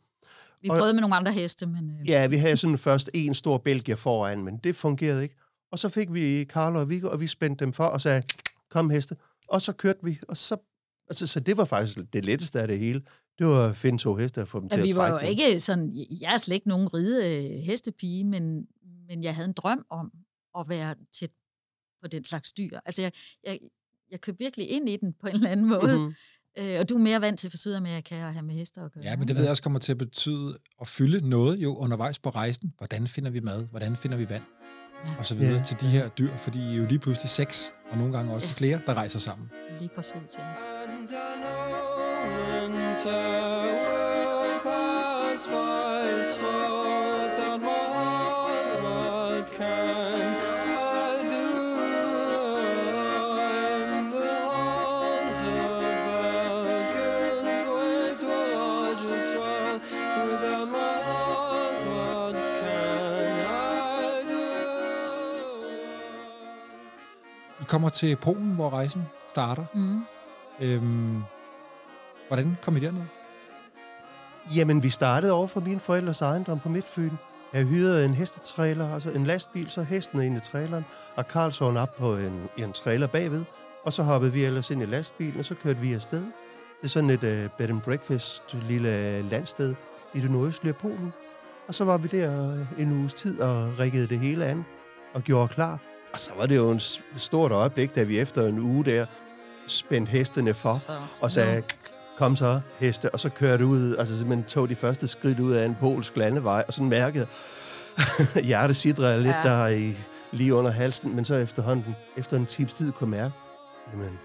Vi 0.62 0.68
prøvede 0.68 0.90
og, 0.90 0.96
med 0.96 1.02
nogle 1.02 1.16
andre 1.16 1.32
heste, 1.32 1.66
men... 1.66 1.90
Øh... 1.90 2.10
Ja, 2.10 2.28
vi 2.28 2.38
havde 2.38 2.58
sådan 2.58 2.78
først 2.78 3.10
en 3.14 3.36
stor 3.36 3.58
Belgier 3.58 3.96
foran, 3.96 4.44
men 4.44 4.58
det 4.58 4.76
fungerede 4.76 5.24
ikke. 5.24 5.36
Og 5.72 5.80
så 5.80 5.90
fik 5.90 6.14
vi 6.14 6.46
Carlo 6.46 6.80
og 6.80 6.90
Viggo, 6.90 7.10
og 7.10 7.20
vi 7.20 7.28
spændte 7.28 7.66
dem 7.66 7.74
for 7.74 7.86
og 7.86 8.02
sagde, 8.02 8.24
kom 8.70 8.90
heste. 8.90 9.16
Og 9.48 9.62
så 9.62 9.74
kørte 9.74 10.00
vi, 10.04 10.20
og 10.28 10.38
så... 10.38 10.58
Altså, 11.12 11.28
så 11.28 11.40
det 11.40 11.58
var 11.58 11.66
faktisk 11.66 11.98
det 12.14 12.26
letteste 12.26 12.62
af 12.62 12.68
det 12.68 12.80
hele. 12.80 13.02
Det 13.40 13.48
var 13.48 13.70
at 13.70 13.76
finde 13.76 13.98
to 13.98 14.16
heste 14.16 14.42
og 14.42 14.48
få 14.48 14.60
dem 14.60 14.68
ja, 14.72 14.76
til 14.76 14.78
at 14.78 14.82
trække 14.82 14.94
Vi 14.94 14.98
var 14.98 15.10
jo 15.10 15.20
dem. 15.20 15.30
ikke 15.30 15.60
sådan... 15.60 16.06
Jeg 16.22 16.34
er 16.34 16.38
slet 16.38 16.56
ikke 16.56 16.68
nogen 16.68 16.94
ride 16.94 17.36
øh, 17.36 17.60
hestepige, 17.60 18.24
men, 18.24 18.68
men 19.08 19.24
jeg 19.24 19.36
havde 19.36 19.48
en 19.48 19.54
drøm 19.54 19.86
om 19.90 20.12
at 20.60 20.70
være 20.70 20.96
tæt 21.20 21.30
på 22.02 22.08
den 22.08 22.24
slags 22.24 22.54
dyr. 22.54 22.80
Altså, 22.86 23.02
jeg, 23.02 23.12
jeg, 23.44 23.60
jeg 24.12 24.22
købte 24.22 24.40
virkelig 24.40 24.70
ind 24.70 24.90
i 24.90 24.98
den 24.98 25.14
på 25.22 25.28
en 25.28 25.36
eller 25.36 25.50
anden 25.50 25.68
måde. 25.68 25.98
Mm-hmm. 25.98 26.16
Øh, 26.58 26.80
og 26.80 26.90
du 26.90 26.96
er 26.96 27.00
mere 27.00 27.22
vant 27.22 27.40
til 27.40 27.50
for 27.50 27.58
Sydamerika 27.58 28.16
at 28.16 28.34
have 28.34 28.46
med 28.46 28.56
hester 28.56 28.86
at 28.86 28.92
gøre. 28.92 29.04
Ja, 29.04 29.18
men 29.18 29.28
det 29.28 29.36
ved 29.36 29.44
jeg 29.44 29.52
også 29.52 29.64
kommer 29.64 29.80
til 29.80 29.92
at 29.92 29.98
betyde 29.98 30.58
at 30.82 30.88
fylde 30.88 31.30
noget 31.30 31.60
jo 31.60 31.76
undervejs 31.76 32.20
på 32.20 32.30
rejsen. 32.30 32.74
Hvordan 32.78 33.08
finder 33.08 33.30
vi 33.30 33.40
mad? 33.40 33.68
Hvordan 33.68 33.96
finder 33.96 34.18
vi 34.18 34.30
vand? 34.30 34.44
Og 35.18 35.26
så 35.26 35.36
videre 35.36 35.58
ja. 35.58 35.64
til 35.64 35.82
de 35.82 35.88
her 35.88 36.10
dyr, 36.10 36.38
fordi 36.38 36.60
I 36.60 36.74
er 36.74 36.78
jo 36.78 36.86
lige 36.86 37.00
pludselig 37.00 37.30
seks, 37.30 37.74
og 37.92 37.98
nogle 37.98 38.14
gange 38.14 38.34
også 38.34 38.48
ja. 38.48 38.54
flere, 38.54 38.80
der 38.86 38.94
rejser 38.94 39.20
sammen. 39.20 39.52
Lige 39.80 39.90
præcis, 39.96 40.38
ja. 40.38 40.44
Kommer 67.72 67.90
til 67.90 68.16
Polen, 68.16 68.52
hvor 68.56 68.70
rejsen 68.70 69.04
starter. 69.30 69.66
Mm. 69.74 70.02
Øhm, 70.60 71.22
hvordan 72.28 72.58
kom 72.62 72.78
I 72.78 72.80
derned? 72.80 73.02
Jamen, 74.56 74.84
vi 74.84 74.90
startede 74.90 75.32
over 75.32 75.48
for 75.48 75.60
mine 75.60 75.80
forældres 75.80 76.22
ejendom 76.22 76.60
på 76.60 76.70
Midtfyn. 76.70 77.12
Jeg 77.54 77.66
hyrede 77.66 78.06
en 78.06 78.14
hestetræler, 78.14 78.94
altså 78.94 79.12
en 79.12 79.24
lastbil, 79.24 79.70
så 79.70 79.84
hesten 79.84 80.22
ind 80.22 80.38
i 80.38 80.40
traileren, 80.40 80.86
og 81.16 81.28
Karlsson 81.28 81.78
op 81.78 81.96
på 81.96 82.16
en, 82.16 82.50
en 82.58 82.72
trailer 82.72 83.08
bagved. 83.08 83.44
Og 83.86 83.94
så 83.94 84.04
hoppede 84.04 84.34
vi 84.34 84.44
ellers 84.44 84.72
ind 84.72 84.82
i 84.82 84.86
lastbilen, 84.86 85.40
og 85.40 85.46
så 85.46 85.56
kørte 85.56 85.80
vi 85.80 85.94
afsted 85.94 86.24
til 86.80 86.90
sådan 86.90 87.10
et 87.10 87.24
uh, 87.24 87.58
bed 87.58 87.70
and 87.70 87.82
breakfast 87.82 88.58
lille 88.68 89.22
landsted 89.22 89.76
i 90.14 90.20
det 90.20 90.32
nordøstlige 90.32 90.74
Polen. 90.74 91.14
Og 91.68 91.76
så 91.76 91.86
var 91.86 91.98
vi 91.98 92.08
der 92.08 92.58
en 92.80 92.92
uges 92.92 93.14
tid 93.14 93.42
og 93.42 93.80
riggede 93.80 94.08
det 94.08 94.20
hele 94.20 94.46
an 94.46 94.66
og 95.14 95.22
gjorde 95.22 95.48
klar. 95.48 95.91
Og 96.14 96.20
så 96.20 96.32
var 96.38 96.46
det 96.46 96.56
jo 96.56 96.72
en 96.72 96.80
stort 97.18 97.52
øjeblik, 97.52 97.96
da 97.96 98.04
vi 98.04 98.20
efter 98.20 98.48
en 98.48 98.60
uge 98.60 98.86
der 98.86 99.06
spændte 99.68 100.10
hestene 100.10 100.54
for, 100.54 100.74
så, 100.74 100.92
og 101.22 101.32
sagde, 101.32 101.56
no. 101.56 101.62
kom 102.18 102.36
så 102.36 102.62
heste, 102.80 103.10
og 103.10 103.20
så 103.20 103.30
kørte 103.30 103.66
ud, 103.66 103.96
altså 103.96 104.18
simpelthen 104.18 104.44
tog 104.44 104.70
de 104.70 104.76
første 104.76 105.08
skridt 105.08 105.40
ud 105.40 105.52
af 105.52 105.66
en 105.66 105.76
polsk 105.80 106.18
landevej, 106.18 106.64
og 106.68 106.74
sådan 106.74 106.90
mærkede 106.90 107.28
hjertet 108.48 108.78
sidre 108.78 109.22
lidt 109.22 109.36
ja. 109.36 109.44
der 109.44 109.68
i, 109.68 109.96
lige 110.32 110.54
under 110.54 110.72
halsen, 110.72 111.16
men 111.16 111.26
så 111.26 111.36
efterhånden, 111.36 111.96
efter 112.18 112.38
en 112.38 112.46
times 112.46 112.74
tid 112.74 112.92
kunne 112.92 113.12
mærke, 113.12 113.34
jamen, 113.94 114.20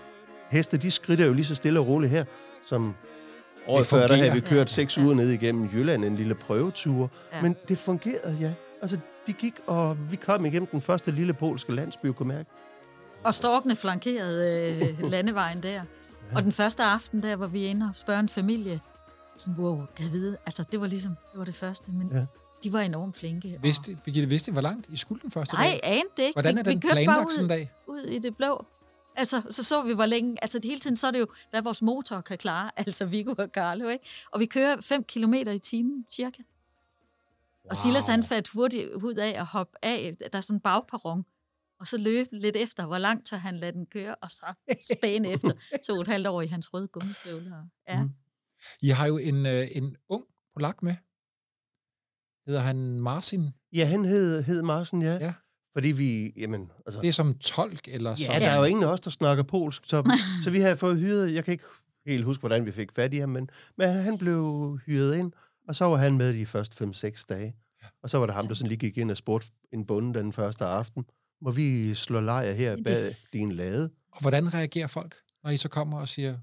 heste, 0.50 0.76
de 0.76 0.90
skrider 0.90 1.26
jo 1.26 1.32
lige 1.32 1.44
så 1.44 1.54
stille 1.54 1.80
og 1.80 1.86
roligt 1.86 2.12
her, 2.12 2.24
som 2.66 2.94
året 3.66 3.86
før, 3.86 4.06
der 4.06 4.16
havde 4.16 4.32
vi 4.32 4.40
kørt 4.40 4.70
seks 4.70 4.98
ja, 4.98 5.02
uger 5.02 5.14
ned 5.14 5.28
igennem 5.30 5.68
Jylland, 5.72 6.04
en 6.04 6.16
lille 6.16 6.34
prøvetur. 6.34 7.10
Ja. 7.32 7.42
Men 7.42 7.56
det 7.68 7.78
fungerede, 7.78 8.36
ja. 8.40 8.52
Altså, 8.80 8.98
de 9.26 9.32
gik, 9.32 9.54
og 9.66 10.10
vi 10.10 10.16
kom 10.16 10.44
igennem 10.44 10.66
den 10.66 10.82
første 10.82 11.10
lille 11.10 11.34
polske 11.34 11.74
landsby, 11.74 12.06
kunne 12.06 12.28
mærke. 12.28 12.50
Og 13.24 13.34
storkene 13.34 13.76
flankerede 13.76 14.70
øh, 15.02 15.10
landevejen 15.10 15.62
der. 15.62 15.70
Ja. 15.70 15.82
Og 16.34 16.42
den 16.42 16.52
første 16.52 16.82
aften 16.82 17.22
der, 17.22 17.36
hvor 17.36 17.46
vi 17.46 17.64
er 17.64 17.70
inde 17.70 17.86
og 17.86 17.96
spørger 17.96 18.20
en 18.20 18.28
familie, 18.28 18.80
sådan, 19.38 19.64
wow, 19.64 19.86
kan 19.96 20.04
jeg 20.04 20.12
vide? 20.12 20.36
Altså, 20.46 20.64
det 20.72 20.80
var 20.80 20.86
ligesom, 20.86 21.16
det 21.32 21.38
var 21.38 21.44
det 21.44 21.54
første, 21.54 21.92
men 21.92 22.10
ja. 22.14 22.26
de 22.64 22.72
var 22.72 22.80
enormt 22.80 23.16
flinke. 23.16 23.58
Vidste, 23.62 23.90
og... 23.90 24.02
Birgitte, 24.04 24.28
vidste 24.28 24.52
hvor 24.52 24.60
langt 24.60 24.86
I 24.88 24.96
skulle 24.96 25.22
den 25.22 25.30
første 25.30 25.54
Nej, 25.54 25.64
dag? 25.64 25.72
Nej, 25.72 25.80
anede 25.92 26.08
det 26.16 26.22
ikke. 26.22 26.34
Hvordan 26.34 26.58
er 26.58 26.62
vi, 26.62 26.70
den 26.70 26.82
vi 26.82 26.88
planlagt 26.88 27.32
sådan 27.32 27.44
en 27.44 27.48
dag? 27.48 27.72
ud 27.86 28.02
i 28.02 28.18
det 28.18 28.36
blå. 28.36 28.66
Altså, 29.16 29.42
så 29.50 29.64
så 29.64 29.82
vi, 29.82 29.94
hvor 29.94 30.06
længe... 30.06 30.36
Altså, 30.42 30.58
det 30.58 30.68
hele 30.68 30.80
tiden, 30.80 30.96
så 30.96 31.06
er 31.06 31.10
det 31.10 31.20
jo, 31.20 31.26
hvad 31.50 31.62
vores 31.62 31.82
motor 31.82 32.20
kan 32.20 32.38
klare. 32.38 32.70
Altså, 32.86 33.04
Viggo 33.04 33.34
og 33.38 33.48
Carlo, 33.52 33.88
ikke? 33.88 34.04
Og 34.32 34.40
vi 34.40 34.46
kører 34.46 34.80
5 34.80 35.04
km 35.04 35.34
i 35.34 35.58
timen, 35.58 36.04
cirka. 36.10 36.42
Wow. 37.66 37.70
Og 37.70 37.76
Silas, 37.76 38.06
han 38.06 38.24
fandt 38.24 38.48
hurtigt 38.48 38.90
ud 38.90 39.14
af 39.14 39.40
at 39.40 39.46
hoppe 39.46 39.72
af. 39.82 40.16
Der 40.32 40.38
er 40.38 40.40
sådan 40.40 40.56
en 40.56 40.60
bagperron. 40.60 41.24
Og 41.80 41.86
så 41.86 41.96
løbe 41.96 42.28
lidt 42.32 42.56
efter, 42.56 42.86
hvor 42.86 42.98
langt 42.98 43.26
tør 43.26 43.36
han 43.36 43.56
lade 43.56 43.72
den 43.72 43.86
køre, 43.86 44.14
og 44.14 44.30
så 44.30 44.54
spæne 44.92 45.28
efter 45.28 45.52
to 45.86 45.92
og 45.92 46.00
et 46.00 46.08
halvt 46.08 46.26
år 46.26 46.42
i 46.42 46.46
hans 46.46 46.74
røde 46.74 46.88
gummistøvler. 46.88 47.68
Ja. 47.88 48.02
Mm. 48.02 48.10
I 48.82 48.88
har 48.88 49.06
jo 49.06 49.18
en, 49.18 49.46
øh, 49.46 49.68
en 49.72 49.96
ung 50.08 50.24
polak 50.54 50.82
med. 50.82 50.94
Hedder 52.46 52.60
han 52.60 53.00
Marcin? 53.00 53.50
Ja, 53.72 53.84
han 53.84 54.04
hed, 54.04 54.42
hed 54.42 54.62
Marcin, 54.62 55.02
ja. 55.02 55.14
ja. 55.14 55.34
Fordi 55.72 55.92
vi, 55.92 56.32
jamen... 56.36 56.70
Altså, 56.86 57.00
det 57.00 57.08
er 57.08 57.12
som 57.12 57.34
tolk, 57.34 57.88
eller 57.88 58.14
så? 58.14 58.32
Ja, 58.32 58.38
der 58.38 58.50
er 58.50 58.58
jo 58.58 58.64
ingen 58.64 58.84
af 58.84 58.88
os, 58.88 59.00
der 59.00 59.10
snakker 59.10 59.44
polsk, 59.44 59.82
så, 59.86 60.16
så 60.44 60.50
vi 60.50 60.60
har 60.60 60.76
fået 60.76 60.98
hyret... 60.98 61.34
Jeg 61.34 61.44
kan 61.44 61.52
ikke 61.52 61.64
helt 62.06 62.24
huske, 62.24 62.40
hvordan 62.40 62.66
vi 62.66 62.72
fik 62.72 62.92
fat 62.92 63.14
i 63.14 63.16
ham, 63.16 63.28
men, 63.28 63.48
men 63.76 63.88
han 63.88 64.18
blev 64.18 64.78
hyret 64.86 65.16
ind, 65.16 65.32
og 65.68 65.74
så 65.74 65.84
var 65.84 65.96
han 65.96 66.16
med 66.16 66.34
de 66.34 66.46
første 66.46 66.84
5-6 66.84 67.24
dage. 67.28 67.56
Og 68.02 68.10
så 68.10 68.18
var 68.18 68.26
det 68.26 68.34
ham, 68.34 68.46
der 68.46 68.54
sådan 68.54 68.68
lige 68.68 68.78
gik 68.78 68.98
ind 68.98 69.10
og 69.10 69.16
spurgte 69.16 69.48
en 69.72 69.86
bonde 69.86 70.18
den 70.18 70.32
første 70.32 70.64
aften, 70.64 71.04
må 71.40 71.50
vi 71.50 71.94
slå 71.94 72.20
lejr 72.20 72.52
her 72.52 72.76
bag 72.84 73.14
din 73.32 73.52
lade. 73.52 73.90
Og 74.12 74.20
hvordan 74.20 74.54
reagerer 74.54 74.86
folk, 74.86 75.14
når 75.44 75.50
I 75.50 75.56
så 75.56 75.68
kommer 75.68 76.00
og 76.00 76.08
siger, 76.08 76.38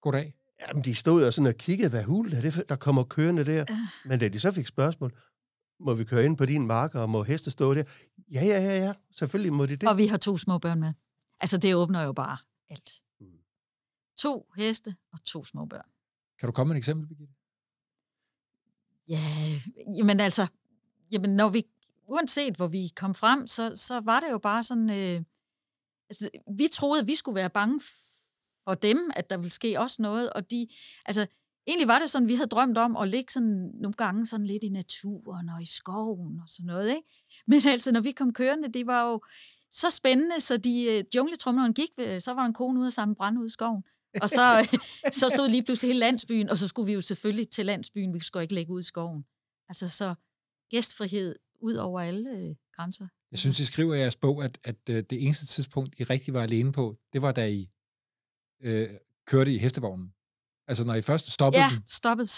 goddag? 0.00 0.34
Jamen, 0.68 0.84
de 0.84 0.94
stod 0.94 1.24
og 1.24 1.32
sådan 1.32 1.48
og 1.48 1.54
kiggede, 1.54 1.90
hvad 1.90 2.04
hul 2.04 2.32
er 2.32 2.40
det, 2.40 2.64
der 2.68 2.76
kommer 2.76 3.04
kørende 3.04 3.44
der. 3.44 3.64
Uh. 3.70 3.76
Men 4.04 4.18
da 4.18 4.28
de 4.28 4.40
så 4.40 4.52
fik 4.52 4.66
spørgsmål, 4.66 5.12
må 5.80 5.94
vi 5.94 6.04
køre 6.04 6.24
ind 6.24 6.36
på 6.36 6.46
din 6.46 6.66
marker, 6.66 7.00
og 7.00 7.10
må 7.10 7.22
heste 7.22 7.50
stå 7.50 7.74
der? 7.74 7.82
Ja, 8.32 8.44
ja, 8.44 8.60
ja, 8.60 8.78
ja, 8.78 8.92
selvfølgelig 9.12 9.52
må 9.52 9.66
de 9.66 9.76
det. 9.76 9.88
Og 9.88 9.98
vi 9.98 10.06
har 10.06 10.16
to 10.16 10.38
små 10.38 10.58
børn 10.58 10.80
med. 10.80 10.92
Altså, 11.40 11.58
det 11.58 11.74
åbner 11.74 12.02
jo 12.02 12.12
bare 12.12 12.38
alt. 12.70 12.90
Mm. 13.20 13.26
To 14.18 14.46
heste 14.56 14.96
og 15.12 15.24
to 15.24 15.44
små 15.44 15.64
børn. 15.64 15.88
Kan 16.40 16.46
du 16.46 16.52
komme 16.52 16.68
med 16.68 16.76
et 16.76 16.78
eksempel, 16.78 17.06
Birgitte? 17.08 17.34
Ja, 19.12 19.20
jamen 19.96 20.20
altså, 20.20 20.46
jamen 21.10 21.30
når 21.30 21.48
vi, 21.48 21.64
uanset 22.08 22.56
hvor 22.56 22.66
vi 22.66 22.88
kom 22.96 23.14
frem, 23.14 23.46
så, 23.46 23.76
så 23.76 24.00
var 24.00 24.20
det 24.20 24.30
jo 24.30 24.38
bare 24.38 24.62
sådan, 24.62 24.90
øh, 24.90 25.22
altså, 26.10 26.30
vi 26.56 26.68
troede, 26.72 27.00
at 27.00 27.06
vi 27.06 27.14
skulle 27.14 27.36
være 27.36 27.50
bange 27.50 27.80
for 28.64 28.74
dem, 28.74 29.10
at 29.16 29.30
der 29.30 29.36
ville 29.36 29.52
ske 29.52 29.80
også 29.80 30.02
noget, 30.02 30.32
og 30.32 30.50
de, 30.50 30.68
altså, 31.06 31.26
egentlig 31.66 31.88
var 31.88 31.98
det 31.98 32.10
sådan, 32.10 32.28
vi 32.28 32.34
havde 32.34 32.48
drømt 32.48 32.78
om 32.78 32.96
at 32.96 33.08
ligge 33.08 33.32
sådan 33.32 33.70
nogle 33.74 33.94
gange 33.94 34.26
sådan 34.26 34.46
lidt 34.46 34.64
i 34.64 34.68
naturen 34.68 35.48
og 35.48 35.62
i 35.62 35.66
skoven 35.66 36.40
og 36.40 36.48
sådan 36.48 36.66
noget, 36.66 36.88
ikke? 36.88 37.08
Men 37.50 37.62
altså, 37.66 37.92
når 37.92 38.00
vi 38.00 38.12
kom 38.12 38.32
kørende, 38.32 38.72
det 38.72 38.86
var 38.86 39.10
jo 39.10 39.20
så 39.70 39.90
spændende, 39.90 40.40
så 40.40 40.56
de 40.56 40.84
øh, 40.84 41.72
gik, 41.74 41.90
øh, 42.00 42.20
så 42.20 42.34
var 42.34 42.40
der 42.40 42.46
en 42.46 42.54
kone 42.54 42.80
ude 42.80 42.86
og 42.86 42.92
samle 42.92 43.14
brand 43.14 43.38
ud 43.38 43.46
i 43.46 43.50
skoven. 43.50 43.82
Og 44.20 44.28
så, 44.28 44.68
så 45.20 45.28
stod 45.28 45.48
lige 45.48 45.62
pludselig 45.62 45.88
hele 45.88 45.98
landsbyen, 45.98 46.48
og 46.48 46.58
så 46.58 46.68
skulle 46.68 46.86
vi 46.86 46.92
jo 46.92 47.00
selvfølgelig 47.00 47.50
til 47.50 47.66
landsbyen, 47.66 48.14
vi 48.14 48.20
skulle 48.20 48.42
ikke 48.42 48.54
lægge 48.54 48.72
ud 48.72 48.80
i 48.80 48.84
skoven. 48.84 49.24
Altså 49.68 49.88
så 49.88 50.14
gæstfrihed 50.70 51.36
ud 51.60 51.74
over 51.74 52.00
alle 52.00 52.30
øh, 52.30 52.54
grænser. 52.76 53.08
Jeg 53.30 53.38
synes, 53.38 53.60
I 53.60 53.64
skriver 53.64 53.94
i 53.94 53.98
jeres 53.98 54.16
bog, 54.16 54.44
at, 54.44 54.58
at 54.64 54.76
øh, 54.90 54.96
det 55.10 55.24
eneste 55.24 55.46
tidspunkt, 55.46 55.94
I 55.98 56.04
rigtig 56.04 56.34
var 56.34 56.42
alene 56.42 56.72
på, 56.72 56.96
det 57.12 57.22
var 57.22 57.32
da 57.32 57.48
I 57.48 57.70
øh, 58.62 58.88
kørte 59.26 59.54
i 59.54 59.58
hestevognen. 59.58 60.12
Altså, 60.68 60.84
når 60.84 60.94
I 60.94 61.02
først 61.02 61.32
stoppede 61.32 61.62
Ja, 61.62 61.70
den, 61.74 61.82
stoppede. 61.88 62.28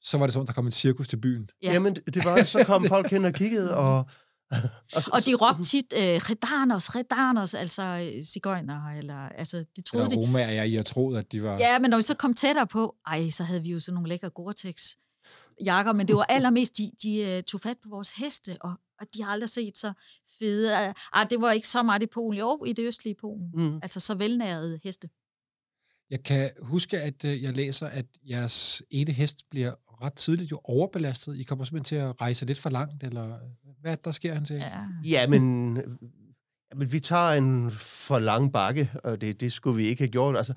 så 0.00 0.18
var 0.18 0.26
det 0.26 0.32
sådan, 0.34 0.46
der 0.46 0.52
kom 0.52 0.66
et 0.66 0.74
cirkus 0.74 1.08
til 1.08 1.16
byen. 1.20 1.48
Ja. 1.62 1.72
Jamen, 1.72 1.94
det 1.94 2.24
var 2.24 2.44
så 2.44 2.64
kom 2.64 2.84
folk 2.94 3.10
hen 3.10 3.24
og 3.24 3.32
kiggede, 3.32 3.76
og... 3.76 4.10
og, 4.96 5.02
så, 5.02 5.10
og 5.12 5.26
de 5.26 5.34
råbte 5.34 5.62
tit, 5.62 5.92
øh, 5.96 6.02
redanos, 6.02 6.94
redanos, 6.94 7.54
altså 7.54 7.82
øh, 7.82 8.24
cigøjner, 8.24 8.88
eller, 8.98 9.28
altså, 9.28 9.64
de 9.76 9.82
troede 9.82 10.06
eller 10.06 10.16
romager, 10.16 10.50
ja, 10.50 10.62
I 10.62 10.74
har 10.74 10.82
troet, 10.82 11.18
at 11.18 11.32
de 11.32 11.42
var... 11.42 11.58
Ja, 11.58 11.78
men 11.78 11.90
når 11.90 11.96
vi 11.96 12.02
så 12.02 12.14
kom 12.14 12.34
tættere 12.34 12.66
på, 12.66 12.96
ej, 13.06 13.30
så 13.30 13.44
havde 13.44 13.62
vi 13.62 13.70
jo 13.70 13.80
sådan 13.80 13.94
nogle 13.94 14.08
lækre 14.08 14.30
Gore-Tex 14.38 14.96
jakker, 15.64 15.92
men 15.92 16.08
det 16.08 16.16
var 16.16 16.26
allermest, 16.36 16.78
de, 16.78 16.92
de 17.02 17.36
uh, 17.38 17.42
tog 17.42 17.60
fat 17.60 17.76
på 17.82 17.88
vores 17.88 18.12
heste, 18.12 18.56
og, 18.60 18.74
og 19.00 19.06
de 19.14 19.22
har 19.22 19.32
aldrig 19.32 19.50
set 19.50 19.78
så 19.78 19.92
fede... 20.38 20.94
Ah, 21.12 21.30
det 21.30 21.40
var 21.40 21.52
ikke 21.52 21.68
så 21.68 21.82
meget 21.82 22.02
i 22.02 22.06
Polen, 22.06 22.38
jo, 22.38 22.64
i 22.64 22.72
det 22.72 22.86
østlige 22.86 23.14
Polen. 23.20 23.50
Mm. 23.54 23.80
Altså 23.82 24.00
så 24.00 24.14
velnærede 24.14 24.80
heste. 24.84 25.08
Jeg 26.12 26.22
kan 26.22 26.50
huske, 26.62 27.00
at 27.00 27.24
øh, 27.24 27.42
jeg 27.42 27.56
læser, 27.56 27.86
at 27.86 28.06
jeres 28.28 28.82
ene 28.90 29.12
hest 29.12 29.50
bliver 29.50 29.74
ret 30.02 30.14
tidligt 30.14 30.50
jo 30.50 30.60
overbelastet. 30.64 31.36
I 31.36 31.42
kommer 31.42 31.64
simpelthen 31.64 31.84
til 31.84 31.96
at 31.96 32.20
rejse 32.20 32.46
lidt 32.46 32.58
for 32.58 32.70
langt, 32.70 33.02
eller 33.02 33.38
hvad 33.82 33.96
der 34.04 34.12
sker 34.12 34.34
han 34.34 34.44
til? 34.44 34.56
Ja, 34.56 34.80
ja 35.04 35.26
men, 35.26 35.74
men 36.76 36.92
vi 36.92 37.00
tager 37.00 37.32
en 37.32 37.70
for 37.70 38.18
lang 38.18 38.52
bakke, 38.52 38.90
og 39.04 39.20
det, 39.20 39.40
det 39.40 39.52
skulle 39.52 39.76
vi 39.76 39.84
ikke 39.84 40.02
have 40.02 40.10
gjort. 40.10 40.36
Altså, 40.36 40.54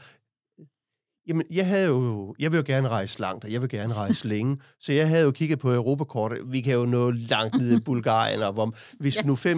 Jamen, 1.28 1.46
jeg 1.52 1.68
havde 1.68 1.88
jo, 1.88 2.36
jeg 2.40 2.52
vil 2.52 2.58
jo 2.58 2.64
gerne 2.66 2.88
rejse 2.88 3.20
langt, 3.20 3.44
og 3.44 3.52
jeg 3.52 3.62
vil 3.62 3.70
gerne 3.70 3.94
rejse 3.94 4.28
længe. 4.34 4.58
Så 4.80 4.94
jeg 4.94 5.10
havde 5.10 5.24
jo 5.24 5.32
kigget 5.32 5.60
på 5.60 5.72
Europakortet. 5.74 6.40
Vi 6.46 6.62
kan 6.62 6.74
jo 6.74 6.86
nå 6.86 7.12
langt 7.12 7.56
ned 7.56 7.78
i 7.78 7.80
Bulgarien, 7.86 8.42
og 8.42 8.54
hvor, 8.54 8.76
hvis 9.00 9.16
ja, 9.16 9.22
nu 9.22 9.36
5 9.36 9.58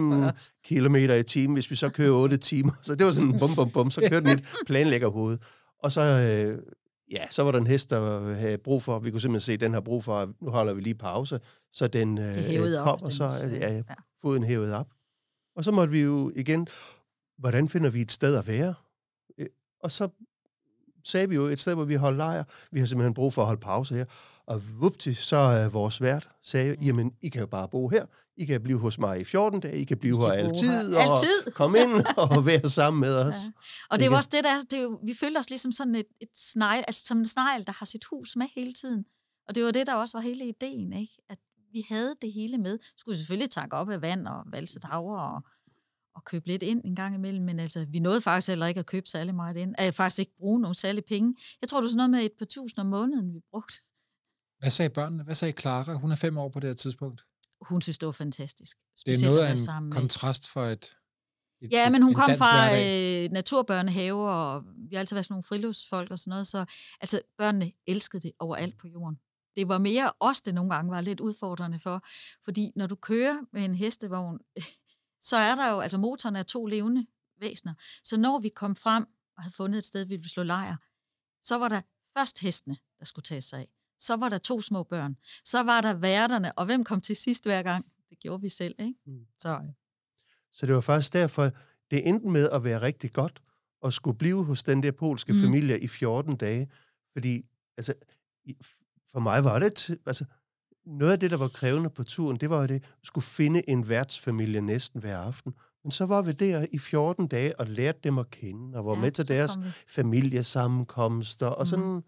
kilometer 0.64 1.14
i 1.14 1.22
timen, 1.22 1.54
hvis 1.54 1.70
vi 1.70 1.76
så 1.76 1.88
kører 1.88 2.12
8 2.12 2.36
timer. 2.36 2.72
Så 2.82 2.94
det 2.94 3.06
var 3.06 3.12
sådan 3.12 3.38
bum, 3.38 3.54
bum, 3.54 3.70
bum, 3.70 3.90
så 3.90 4.00
kørte 4.00 4.26
den 4.26 4.38
et 4.38 4.44
planlæggerhoved. 4.66 5.38
Og 5.82 5.92
så, 5.92 6.00
øh, 6.00 6.58
ja, 7.10 7.22
så 7.30 7.42
var 7.42 7.52
der 7.52 7.58
en 7.58 7.66
hest, 7.66 7.90
der 7.90 8.34
havde 8.34 8.58
brug 8.58 8.82
for, 8.82 8.98
vi 8.98 9.10
kunne 9.10 9.20
simpelthen 9.20 9.46
se, 9.46 9.52
at 9.52 9.60
den 9.60 9.72
har 9.72 9.80
brug 9.80 10.04
for, 10.04 10.34
nu 10.44 10.50
holder 10.50 10.74
vi 10.74 10.80
lige 10.80 10.94
pause, 10.94 11.40
så 11.72 11.88
den 11.88 12.18
øh, 12.18 12.74
kom, 12.78 12.88
op, 12.88 13.02
og 13.02 13.12
så 13.12 13.24
ja, 13.60 13.72
ja, 13.76 13.82
foden 14.20 14.44
hævet 14.44 14.74
op. 14.74 14.88
Og 15.56 15.64
så 15.64 15.72
måtte 15.72 15.92
vi 15.92 16.00
jo 16.00 16.32
igen, 16.36 16.68
hvordan 17.38 17.68
finder 17.68 17.90
vi 17.90 18.00
et 18.00 18.12
sted 18.12 18.36
at 18.36 18.46
være? 18.46 18.74
Øh, 19.38 19.46
og 19.82 19.90
så 19.90 20.08
sagde 21.04 21.28
vi 21.28 21.34
jo 21.34 21.46
et 21.46 21.60
sted, 21.60 21.74
hvor 21.74 21.84
vi 21.84 21.94
holder 21.94 22.16
lejr. 22.16 22.44
Vi 22.70 22.80
har 22.80 22.86
simpelthen 22.86 23.14
brug 23.14 23.32
for 23.32 23.42
at 23.42 23.46
holde 23.46 23.60
pause 23.60 23.94
her. 23.94 24.04
Og 24.46 24.62
vupti, 24.80 25.14
så 25.14 25.36
er 25.36 25.68
vores 25.68 26.02
vært 26.02 26.28
sagde, 26.42 26.76
jamen, 26.82 27.12
I 27.22 27.28
kan 27.28 27.40
jo 27.40 27.46
bare 27.46 27.68
bo 27.68 27.88
her. 27.88 28.06
I 28.36 28.44
kan 28.44 28.62
blive 28.62 28.78
hos 28.78 28.98
mig 28.98 29.20
i 29.20 29.24
14 29.24 29.60
dage. 29.60 29.78
I 29.78 29.84
kan 29.84 29.98
blive 29.98 30.16
I 30.16 30.20
her 30.20 30.32
altid. 30.32 30.90
Her. 30.90 30.98
Og 30.98 31.18
altid. 31.18 31.52
komme 31.52 31.78
ind 31.78 32.06
og 32.36 32.46
være 32.46 32.70
sammen 32.70 33.00
med 33.00 33.14
os. 33.14 33.34
Ja. 33.34 33.50
Og 33.90 33.98
det 33.98 34.06
er 34.06 34.10
jo 34.10 34.16
også 34.16 34.28
det, 34.32 34.44
der, 34.44 34.60
det 34.70 34.78
er 34.78 34.82
jo, 34.82 34.98
vi 35.04 35.14
føler 35.14 35.40
os 35.40 35.50
ligesom 35.50 35.72
sådan 35.72 35.94
et, 35.94 36.06
et 36.20 36.28
snegl, 36.34 36.84
altså 36.86 37.06
som 37.06 37.18
en 37.18 37.26
snegl, 37.26 37.66
der 37.66 37.72
har 37.72 37.86
sit 37.86 38.04
hus 38.04 38.36
med 38.36 38.46
hele 38.54 38.72
tiden. 38.72 39.04
Og 39.48 39.54
det 39.54 39.64
var 39.64 39.70
det, 39.70 39.86
der 39.86 39.94
også 39.94 40.18
var 40.18 40.22
hele 40.22 40.48
ideen, 40.48 40.92
ikke? 40.92 41.12
At 41.28 41.38
vi 41.72 41.84
havde 41.88 42.14
det 42.22 42.32
hele 42.32 42.58
med. 42.58 42.78
Skulle 42.96 43.18
selvfølgelig 43.18 43.50
takke 43.50 43.76
op 43.76 43.90
af 43.90 44.02
vand 44.02 44.26
og 44.26 44.44
valse 44.46 44.80
havre 44.84 45.22
og 45.22 45.42
at 46.16 46.24
købe 46.24 46.46
lidt 46.46 46.62
ind 46.62 46.80
en 46.84 46.96
gang 46.96 47.14
imellem, 47.14 47.44
men 47.44 47.60
altså, 47.60 47.86
vi 47.88 47.98
nåede 47.98 48.20
faktisk 48.20 48.48
heller 48.48 48.66
ikke 48.66 48.80
at 48.80 48.86
købe 48.86 49.06
særlig 49.06 49.34
meget 49.34 49.56
ind. 49.56 49.74
Jeg 49.78 49.94
faktisk 49.94 50.18
ikke 50.18 50.36
bruge 50.38 50.60
nogen 50.60 50.74
særlig 50.74 51.04
penge. 51.04 51.34
Jeg 51.60 51.68
tror, 51.68 51.80
det 51.80 51.84
var 51.84 51.88
sådan 51.88 51.96
noget 51.96 52.10
med 52.10 52.20
et 52.20 52.32
par 52.38 52.44
tusind 52.44 52.78
om 52.78 52.86
måneden, 52.86 53.34
vi 53.34 53.40
brugte. 53.50 53.80
Hvad 54.58 54.70
sagde 54.70 54.90
børnene? 54.90 55.22
Hvad 55.22 55.34
sagde 55.34 55.60
Clara? 55.60 55.92
Hun 55.92 56.10
er 56.10 56.16
fem 56.16 56.38
år 56.38 56.48
på 56.48 56.60
det 56.60 56.70
her 56.70 56.74
tidspunkt. 56.74 57.24
Hun 57.60 57.82
synes, 57.82 57.98
det 57.98 58.06
var 58.06 58.12
fantastisk. 58.12 58.76
Det 59.06 59.22
er 59.22 59.26
noget 59.26 59.40
af 59.40 59.78
en 59.78 59.90
kontrast 59.90 60.48
for 60.48 60.64
et, 60.64 60.96
et 61.62 61.72
Ja, 61.72 61.90
men 61.90 62.02
hun 62.02 62.14
kom 62.14 62.30
fra 62.38 62.78
øh, 62.78 63.30
naturbørnehave, 63.30 64.30
og 64.30 64.64
vi 64.88 64.94
har 64.94 65.00
altid 65.00 65.16
været 65.16 65.24
sådan 65.24 65.32
nogle 65.32 65.42
friluftsfolk 65.42 66.10
og 66.10 66.18
sådan 66.18 66.30
noget, 66.30 66.46
så 66.46 66.64
altså, 67.00 67.20
børnene 67.38 67.72
elskede 67.86 68.22
det 68.22 68.32
overalt 68.38 68.78
på 68.78 68.88
jorden. 68.88 69.18
Det 69.58 69.68
var 69.68 69.78
mere 69.78 70.12
os, 70.20 70.40
det 70.42 70.54
nogle 70.54 70.74
gange 70.74 70.90
var 70.90 71.00
lidt 71.00 71.20
udfordrende 71.20 71.78
for, 71.78 72.06
fordi 72.44 72.72
når 72.76 72.86
du 72.86 72.94
kører 72.94 73.40
med 73.52 73.64
en 73.64 73.74
hestevogn, 73.74 74.38
så 75.30 75.36
er 75.36 75.54
der 75.54 75.70
jo, 75.70 75.80
altså 75.80 75.98
motoren 75.98 76.36
er 76.36 76.42
to 76.42 76.66
levende 76.66 77.06
væsener. 77.40 77.74
Så 78.04 78.16
når 78.16 78.38
vi 78.38 78.48
kom 78.48 78.76
frem 78.76 79.06
og 79.36 79.42
havde 79.42 79.54
fundet 79.54 79.78
et 79.78 79.84
sted, 79.84 80.04
vi 80.04 80.16
ville 80.16 80.30
slå 80.30 80.42
lejr, 80.42 80.76
så 81.42 81.58
var 81.58 81.68
der 81.68 81.80
først 82.16 82.40
hestene, 82.40 82.76
der 82.98 83.04
skulle 83.04 83.22
tage 83.22 83.42
sig 83.42 83.58
af. 83.58 83.68
Så 83.98 84.16
var 84.16 84.28
der 84.28 84.38
to 84.38 84.60
små 84.60 84.82
børn. 84.82 85.16
Så 85.44 85.62
var 85.62 85.80
der 85.80 85.94
værterne, 85.94 86.58
og 86.58 86.66
hvem 86.66 86.84
kom 86.84 87.00
til 87.00 87.16
sidst 87.16 87.44
hver 87.44 87.62
gang? 87.62 87.86
Det 88.10 88.18
gjorde 88.18 88.42
vi 88.42 88.48
selv, 88.48 88.74
ikke? 88.78 88.94
Mm. 89.06 89.26
Så. 89.38 89.60
så 90.52 90.66
det 90.66 90.74
var 90.74 90.80
først 90.80 91.12
derfor, 91.12 91.50
det 91.90 92.08
endte 92.08 92.28
med 92.28 92.50
at 92.50 92.64
være 92.64 92.82
rigtig 92.82 93.12
godt 93.12 93.42
at 93.84 93.94
skulle 93.94 94.18
blive 94.18 94.44
hos 94.44 94.62
den 94.62 94.82
der 94.82 94.92
polske 94.92 95.32
mm. 95.32 95.40
familie 95.40 95.80
i 95.80 95.88
14 95.88 96.36
dage. 96.36 96.70
Fordi, 97.12 97.48
altså, 97.76 97.94
for 99.12 99.20
mig 99.20 99.44
var 99.44 99.58
det, 99.58 99.98
altså, 100.06 100.24
noget 100.86 101.12
af 101.12 101.20
det, 101.20 101.30
der 101.30 101.36
var 101.36 101.48
krævende 101.48 101.90
på 101.90 102.04
turen, 102.04 102.36
det 102.36 102.50
var 102.50 102.60
jo 102.60 102.66
det, 102.66 102.74
at 102.74 102.82
skulle 103.04 103.24
finde 103.24 103.70
en 103.70 103.88
værtsfamilie 103.88 104.60
næsten 104.60 105.00
hver 105.00 105.18
aften. 105.18 105.52
Men 105.84 105.90
så 105.90 106.06
var 106.06 106.22
vi 106.22 106.32
der 106.32 106.66
i 106.72 106.78
14 106.78 107.26
dage 107.26 107.60
og 107.60 107.66
lærte 107.66 107.98
dem 108.04 108.18
at 108.18 108.30
kende, 108.30 108.78
og 108.78 108.86
var 108.86 108.94
ja, 108.94 109.00
med 109.00 109.10
til 109.10 109.28
deres 109.28 109.52
familiesammenkomster, 109.88 111.46
og 111.46 111.66
sådan, 111.66 111.94
mm. 111.94 112.02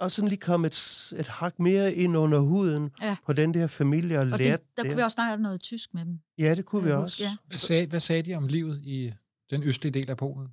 og 0.00 0.10
sådan 0.10 0.28
lige 0.28 0.40
kom 0.40 0.64
et, 0.64 1.12
et 1.18 1.28
hak 1.28 1.58
mere 1.58 1.94
ind 1.94 2.16
under 2.16 2.38
huden 2.38 2.90
ja. 3.02 3.16
på 3.26 3.32
den 3.32 3.54
der 3.54 3.66
familie, 3.66 4.18
og, 4.18 4.20
og 4.20 4.26
lærte 4.38 4.42
det, 4.42 4.76
der 4.76 4.82
kunne 4.82 4.96
vi 4.96 5.02
også 5.02 5.14
snakke 5.14 5.42
noget 5.42 5.60
tysk 5.60 5.94
med 5.94 6.04
dem. 6.04 6.18
Ja, 6.38 6.54
det 6.54 6.64
kunne 6.64 6.84
vi 6.84 6.90
også. 6.90 7.22
Ja. 7.24 7.36
Hvad, 7.46 7.58
sagde, 7.58 7.86
hvad 7.86 8.00
sagde 8.00 8.22
de 8.22 8.34
om 8.34 8.46
livet 8.46 8.80
i 8.84 9.12
den 9.50 9.62
østlige 9.62 9.92
del 9.92 10.10
af 10.10 10.16
Polen? 10.16 10.48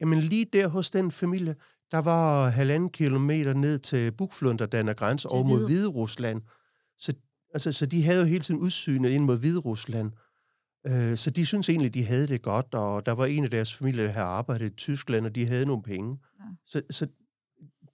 Jamen 0.00 0.20
lige 0.20 0.44
der 0.44 0.68
hos 0.68 0.90
den 0.90 1.12
familie, 1.12 1.56
der 1.90 1.98
var 1.98 2.48
halvanden 2.48 2.90
kilometer 2.90 3.54
ned 3.54 3.78
til 3.78 4.12
Bukflund, 4.12 4.58
der 4.58 4.66
danner 4.66 4.94
grænse 4.94 5.28
over 5.28 5.44
mod 5.44 5.66
Hvide 5.66 5.86
Rusland. 5.86 6.42
Så, 6.98 7.14
altså, 7.54 7.72
så 7.72 7.86
de 7.86 8.02
havde 8.04 8.20
jo 8.20 8.26
hele 8.26 8.44
tiden 8.44 8.60
udsynet 8.60 9.10
ind 9.10 9.24
mod 9.24 9.38
Hvide 9.38 9.58
Rusland. 9.58 10.12
Øh, 10.86 11.16
så 11.16 11.30
de 11.30 11.46
synes 11.46 11.68
egentlig, 11.68 11.94
de 11.94 12.04
havde 12.04 12.26
det 12.26 12.42
godt, 12.42 12.74
og 12.74 13.06
der 13.06 13.12
var 13.12 13.26
en 13.26 13.44
af 13.44 13.50
deres 13.50 13.74
familier, 13.74 14.04
der 14.04 14.10
havde 14.10 14.26
arbejdet 14.26 14.66
i 14.66 14.74
Tyskland, 14.76 15.26
og 15.26 15.34
de 15.34 15.46
havde 15.46 15.66
nogle 15.66 15.82
penge. 15.82 16.18
Ja. 16.38 16.44
Så, 16.66 16.82
så 16.90 17.06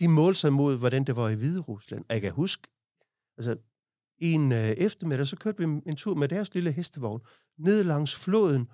de 0.00 0.08
målte 0.08 0.40
sig 0.40 0.52
mod, 0.52 0.76
hvordan 0.76 1.04
det 1.04 1.16
var 1.16 1.28
i 1.28 1.34
Hvide 1.34 1.61
Rusland. 1.61 2.04
Og 2.08 2.14
jeg 2.14 2.22
kan 2.22 2.32
huske, 2.32 2.68
altså 3.38 3.56
en 4.18 4.52
øh, 4.52 4.58
eftermiddag, 4.58 5.26
så 5.26 5.37
kørte 5.37 5.58
vi 5.58 5.64
en 5.64 5.96
tur 5.96 6.14
med 6.14 6.28
deres 6.28 6.54
lille 6.54 6.72
hestevogn 6.72 7.20
ned 7.58 7.84
langs 7.84 8.14
floden, 8.14 8.68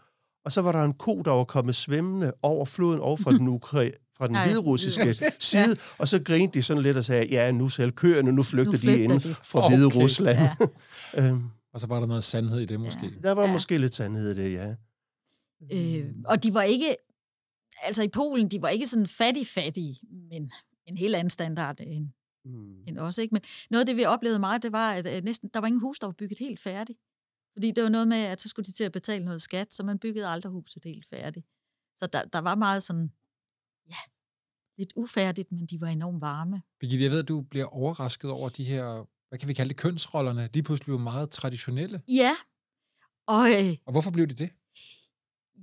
og 0.44 0.52
så 0.52 0.62
var 0.62 0.72
der 0.72 0.82
en 0.82 0.94
ko, 0.94 1.22
der 1.22 1.30
var 1.30 1.44
kommet 1.44 1.75
svømmende 1.75 2.32
over 2.42 2.64
floden 2.64 3.00
over 3.00 3.16
fra 3.16 3.32
den, 3.38 3.48
ukra- 3.48 4.07
fra 4.18 4.28
den 4.28 4.37
hviderussiske 4.44 5.14
side, 5.38 5.68
ja. 5.68 5.75
og 5.98 6.08
så 6.08 6.22
grinte 6.22 6.58
de 6.58 6.62
sådan 6.62 6.82
lidt 6.82 6.96
og 6.96 7.04
sagde, 7.04 7.26
ja, 7.30 7.52
nu 7.52 7.68
selv 7.68 7.92
køerne, 7.92 8.32
nu 8.32 8.42
flygter, 8.42 8.72
nu 8.72 8.78
flygter 8.78 8.96
de 8.96 9.02
ind 9.02 9.34
fra 9.44 9.66
okay. 9.66 9.76
Hvide 9.76 9.88
Rusland. 9.88 10.38
Ja. 10.38 10.56
øhm, 11.28 11.42
og 11.72 11.80
så 11.80 11.87
var 11.87 12.00
der 12.00 12.06
noget 12.06 12.25
sandhed 12.25 12.60
i 12.60 12.66
det 12.66 12.80
måske. 12.80 13.06
Ja. 13.06 13.28
Der 13.28 13.32
var 13.32 13.46
ja. 13.46 13.52
måske 13.52 13.78
lidt 13.78 13.94
sandhed 13.94 14.37
i 14.37 14.42
det, 14.42 14.52
ja. 14.52 14.75
Øh, 15.72 16.06
og 16.25 16.42
de 16.42 16.54
var 16.54 16.62
ikke, 16.62 16.96
altså 17.82 18.02
i 18.02 18.08
Polen, 18.08 18.48
de 18.48 18.62
var 18.62 18.68
ikke 18.68 18.87
sådan 18.87 19.06
fattig-fattige, 19.06 19.98
men 20.30 20.50
en 20.87 20.96
helt 20.96 21.14
anden 21.14 21.30
standard 21.30 21.80
end, 21.80 22.08
mm. 22.44 22.82
end 22.87 22.98
os. 22.98 23.18
Ikke? 23.18 23.34
Men 23.34 23.42
noget 23.70 23.80
af 23.80 23.87
det, 23.87 23.96
vi 23.96 24.04
oplevede 24.04 24.38
meget, 24.38 24.62
det 24.62 24.72
var, 24.72 24.92
at 24.92 25.25
næsten, 25.25 25.50
der 25.54 25.60
var 25.60 25.66
ingen 25.66 25.80
hus, 25.80 25.98
der 25.98 26.06
var 26.06 26.14
bygget 26.18 26.38
helt 26.38 26.60
færdigt. 26.60 26.98
Fordi 27.52 27.70
det 27.70 27.84
var 27.84 27.90
noget 27.90 28.08
med, 28.08 28.16
at 28.16 28.40
så 28.40 28.48
skulle 28.48 28.66
de 28.66 28.72
til 28.72 28.84
at 28.84 28.92
betale 28.92 29.25
noget 29.25 29.42
skat, 29.42 29.75
så 29.75 29.82
man 29.82 29.98
byggede 29.98 30.26
aldrig 30.26 30.52
huset 30.52 30.84
helt 30.84 31.06
færdigt. 31.10 31.46
Så 31.96 32.06
der, 32.06 32.25
der 32.25 32.38
var 32.38 32.54
meget 32.54 32.82
sådan, 32.82 33.12
ja, 33.88 33.97
lidt 34.78 34.92
ufærdigt, 34.97 35.52
men 35.52 35.66
de 35.66 35.80
var 35.80 35.88
enormt 35.88 36.21
varme. 36.21 36.62
Birgitte, 36.80 37.04
jeg 37.04 37.11
ved, 37.12 37.23
at 37.23 37.28
du 37.28 37.40
bliver 37.40 37.66
overrasket 37.66 38.30
over 38.30 38.49
de 38.49 38.64
her, 38.64 39.07
hvad 39.28 39.38
kan 39.38 39.49
vi 39.49 39.54
kalde 39.54 39.68
det, 39.68 39.76
kønsrollerne. 39.76 40.47
De 40.47 40.62
pludselig 40.62 40.85
blev 40.85 40.99
meget 40.99 41.30
traditionelle. 41.30 42.02
Ja. 42.09 42.35
Og, 43.26 43.50
øh, 43.50 43.76
og 43.87 43.92
hvorfor 43.92 44.11
blev 44.11 44.26
det 44.26 44.38
det? 44.38 44.50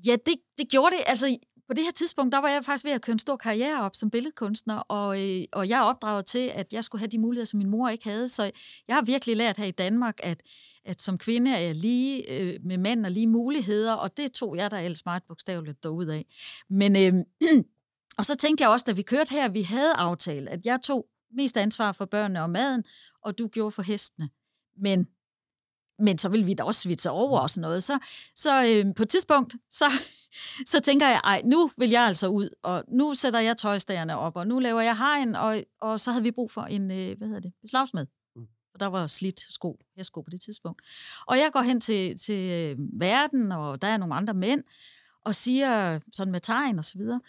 Ja, 0.05 0.15
det, 0.25 0.35
det 0.57 0.69
gjorde 0.69 0.95
det. 0.95 1.03
Altså, 1.07 1.37
på 1.67 1.73
det 1.73 1.83
her 1.83 1.91
tidspunkt, 1.91 2.31
der 2.31 2.37
var 2.37 2.49
jeg 2.49 2.65
faktisk 2.65 2.85
ved 2.85 2.91
at 2.91 3.01
køre 3.01 3.13
en 3.13 3.19
stor 3.19 3.37
karriere 3.37 3.81
op 3.81 3.95
som 3.95 4.09
billedkunstner, 4.09 4.77
og, 4.77 5.21
øh, 5.23 5.45
og 5.51 5.69
jeg 5.69 5.81
opdraget 5.81 6.25
til, 6.25 6.51
at 6.53 6.73
jeg 6.73 6.83
skulle 6.83 6.99
have 6.99 7.07
de 7.07 7.19
muligheder, 7.19 7.45
som 7.45 7.57
min 7.57 7.69
mor 7.69 7.89
ikke 7.89 8.03
havde. 8.03 8.27
Så 8.27 8.51
jeg 8.87 8.95
har 8.95 9.01
virkelig 9.01 9.37
lært 9.37 9.57
her 9.57 9.65
i 9.65 9.71
Danmark, 9.71 10.19
at, 10.23 10.43
at 10.85 11.01
som 11.01 11.17
kvinde 11.17 11.51
er 11.51 11.59
jeg 11.59 11.75
lige 11.75 12.31
øh, 12.31 12.59
med 12.63 12.77
mænd 12.77 13.05
og 13.05 13.11
lige 13.11 13.27
muligheder, 13.27 13.93
og 13.93 14.17
det 14.17 14.31
tog 14.31 14.57
jeg 14.57 14.71
da 14.71 14.85
ellers 14.85 15.05
meget 15.05 15.23
bogstaveligt 15.27 15.83
derud 15.83 16.05
af. 16.05 16.25
Men, 16.69 16.95
øh, 16.95 17.13
og 18.17 18.25
så 18.25 18.35
tænkte 18.35 18.61
jeg 18.63 18.71
også, 18.71 18.83
da 18.87 18.91
vi 18.91 19.01
kørte 19.01 19.29
her, 19.29 19.49
vi 19.49 19.61
havde 19.61 19.93
aftalt, 19.93 20.49
at 20.49 20.65
jeg 20.65 20.81
tog 20.81 21.07
mest 21.31 21.57
ansvar 21.57 21.91
for 21.91 22.05
børnene 22.05 22.43
og 22.43 22.49
maden, 22.49 22.83
og 23.21 23.37
du 23.37 23.47
gjorde 23.47 23.71
for 23.71 23.81
hestene. 23.81 24.29
Men 24.77 25.07
men 25.99 26.17
så 26.17 26.29
vil 26.29 26.47
vi 26.47 26.53
da 26.53 26.63
også 26.63 26.81
svitse 26.81 27.09
over 27.09 27.39
og 27.39 27.49
sådan 27.49 27.61
noget. 27.61 27.83
Så, 27.83 27.99
så 28.35 28.65
øh, 28.65 28.95
på 28.95 29.03
et 29.03 29.09
tidspunkt, 29.09 29.55
så, 29.69 29.85
så 30.71 30.79
tænker 30.79 31.07
jeg, 31.07 31.21
ej, 31.23 31.41
nu 31.45 31.71
vil 31.77 31.89
jeg 31.89 32.03
altså 32.03 32.27
ud, 32.27 32.49
og 32.63 32.83
nu 32.87 33.13
sætter 33.13 33.39
jeg 33.39 33.57
tøjstagerne 33.57 34.17
op, 34.17 34.35
og 34.35 34.47
nu 34.47 34.59
laver 34.59 34.81
jeg 34.81 34.97
hegn, 34.97 35.35
og, 35.35 35.63
og 35.81 35.99
så 35.99 36.11
havde 36.11 36.23
vi 36.23 36.31
brug 36.31 36.51
for 36.51 36.61
en, 36.61 36.91
øh, 36.91 37.17
hvad 37.17 37.27
hedder 37.27 37.41
det, 37.41 37.53
beslagsmed. 37.61 38.05
Mm. 38.35 38.47
Og 38.73 38.79
der 38.79 38.87
var 38.87 39.07
slidt 39.07 39.39
sko, 39.39 39.79
jeg 39.97 40.05
sko 40.05 40.21
på 40.21 40.29
det 40.29 40.41
tidspunkt. 40.41 40.81
Og 41.27 41.37
jeg 41.37 41.49
går 41.53 41.61
hen 41.61 41.81
til, 41.81 42.17
til 42.17 42.51
øh, 42.51 42.77
verden, 42.99 43.51
og 43.51 43.81
der 43.81 43.87
er 43.87 43.97
nogle 43.97 44.15
andre 44.15 44.33
mænd, 44.33 44.63
og 45.25 45.35
siger 45.35 45.99
sådan 46.13 46.31
med 46.31 46.39
tegn 46.39 46.79
og 46.79 46.85
så 46.85 46.97
videre, 46.97 47.21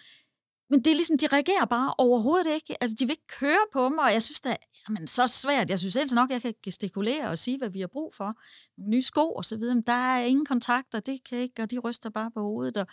men 0.71 0.85
det 0.85 0.91
er 0.91 0.95
ligesom, 0.95 1.19
de 1.19 1.27
reagerer 1.27 1.65
bare 1.65 1.95
overhovedet 1.99 2.55
ikke. 2.55 2.83
Altså, 2.83 2.97
de 3.01 3.05
vil 3.07 3.13
ikke 3.13 3.27
køre 3.41 3.65
på 3.73 3.89
mig, 3.89 4.05
og 4.05 4.13
jeg 4.13 4.23
synes, 4.23 4.41
det 4.41 4.53
er 4.53 4.57
jamen, 4.89 5.07
så 5.07 5.27
svært. 5.27 5.71
Jeg 5.71 5.79
synes 5.79 5.97
ellers 5.97 6.13
nok, 6.13 6.31
jeg 6.31 6.43
kan 6.43 6.55
gestikulere 6.63 7.29
og 7.29 7.39
sige, 7.39 7.59
hvad 7.59 7.71
vi 7.71 7.81
har 7.81 7.87
brug 7.87 8.15
for. 8.15 8.35
Nogle 8.79 8.91
nye 8.91 9.03
sko 9.03 9.33
og 9.33 9.45
så 9.45 9.57
videre, 9.57 9.75
men 9.75 9.85
der 9.87 9.93
er 9.93 10.25
ingen 10.25 10.47
kontakter, 10.47 11.01
det 11.01 11.21
kan 11.29 11.39
ikke, 11.39 11.63
og 11.63 11.71
de 11.71 11.79
ryster 11.79 12.11
bare 12.11 12.31
på 12.31 12.41
hovedet. 12.41 12.77
Og 12.77 12.87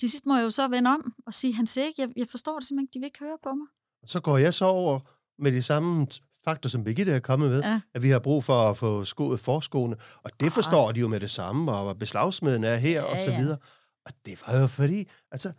til 0.00 0.10
sidst 0.10 0.26
må 0.26 0.36
jeg 0.36 0.44
jo 0.44 0.50
så 0.50 0.68
vende 0.68 0.90
om 0.90 1.14
og 1.26 1.34
sige, 1.34 1.54
han 1.54 1.66
siger 1.66 1.84
ikke, 1.84 2.02
jeg, 2.02 2.08
jeg 2.16 2.26
forstår 2.30 2.58
det 2.58 2.68
simpelthen 2.68 2.84
ikke, 2.84 2.94
de 2.94 2.98
vil 2.98 3.06
ikke 3.06 3.18
høre 3.18 3.38
på 3.42 3.54
mig. 3.54 3.66
Så 4.06 4.20
går 4.20 4.38
jeg 4.38 4.54
så 4.54 4.64
over 4.64 5.00
med 5.38 5.52
de 5.52 5.62
samme 5.62 6.06
faktor, 6.44 6.68
som 6.68 6.84
Birgitte 6.84 7.12
er 7.12 7.20
kommet 7.20 7.50
med, 7.50 7.60
ja. 7.60 7.80
at 7.94 8.02
vi 8.02 8.08
har 8.08 8.18
brug 8.18 8.44
for 8.44 8.70
at 8.70 8.76
få 8.76 9.04
skoet 9.04 9.40
forskoene, 9.40 9.96
og 10.24 10.30
det 10.40 10.46
ah. 10.46 10.52
forstår 10.52 10.92
de 10.92 11.00
jo 11.00 11.08
med 11.08 11.20
det 11.20 11.30
samme, 11.30 11.72
og 11.72 11.98
beslagsmeden 11.98 12.64
er 12.64 12.76
her, 12.76 12.90
ja, 12.90 13.02
og 13.02 13.18
så 13.18 13.36
videre. 13.36 13.58
Ja. 13.60 13.66
Og 14.06 14.12
det 14.26 14.42
var 14.46 14.60
jo 14.60 14.66
fordi, 14.66 15.10
altså, 15.30 15.52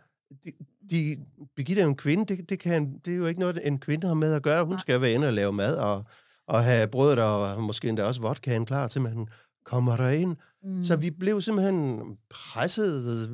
de, 0.44 0.52
de, 0.90 1.16
Birgitte 1.56 1.82
er 1.82 1.86
en 1.86 1.96
kvinde, 1.96 2.36
det, 2.36 2.50
det, 2.50 2.58
kan, 2.58 2.98
det 3.04 3.12
er 3.12 3.16
jo 3.16 3.26
ikke 3.26 3.40
noget, 3.40 3.58
en 3.64 3.78
kvinde 3.78 4.06
har 4.06 4.14
med 4.14 4.34
at 4.34 4.42
gøre. 4.42 4.64
Hun 4.64 4.78
skal 4.78 5.00
være 5.00 5.12
inde 5.12 5.26
og 5.26 5.32
lave 5.32 5.52
mad, 5.52 5.76
og, 5.76 6.04
og 6.48 6.64
have 6.64 6.88
brødet, 6.88 7.18
og 7.18 7.62
måske 7.62 7.88
endda 7.88 8.04
også 8.04 8.20
vodkaen 8.20 8.66
klar 8.66 8.88
til, 8.88 9.00
man 9.00 9.28
kommer 9.64 9.96
derind. 9.96 10.36
Mm. 10.62 10.82
Så 10.82 10.96
vi 10.96 11.10
blev 11.10 11.40
simpelthen 11.40 12.00
presset. 12.30 13.28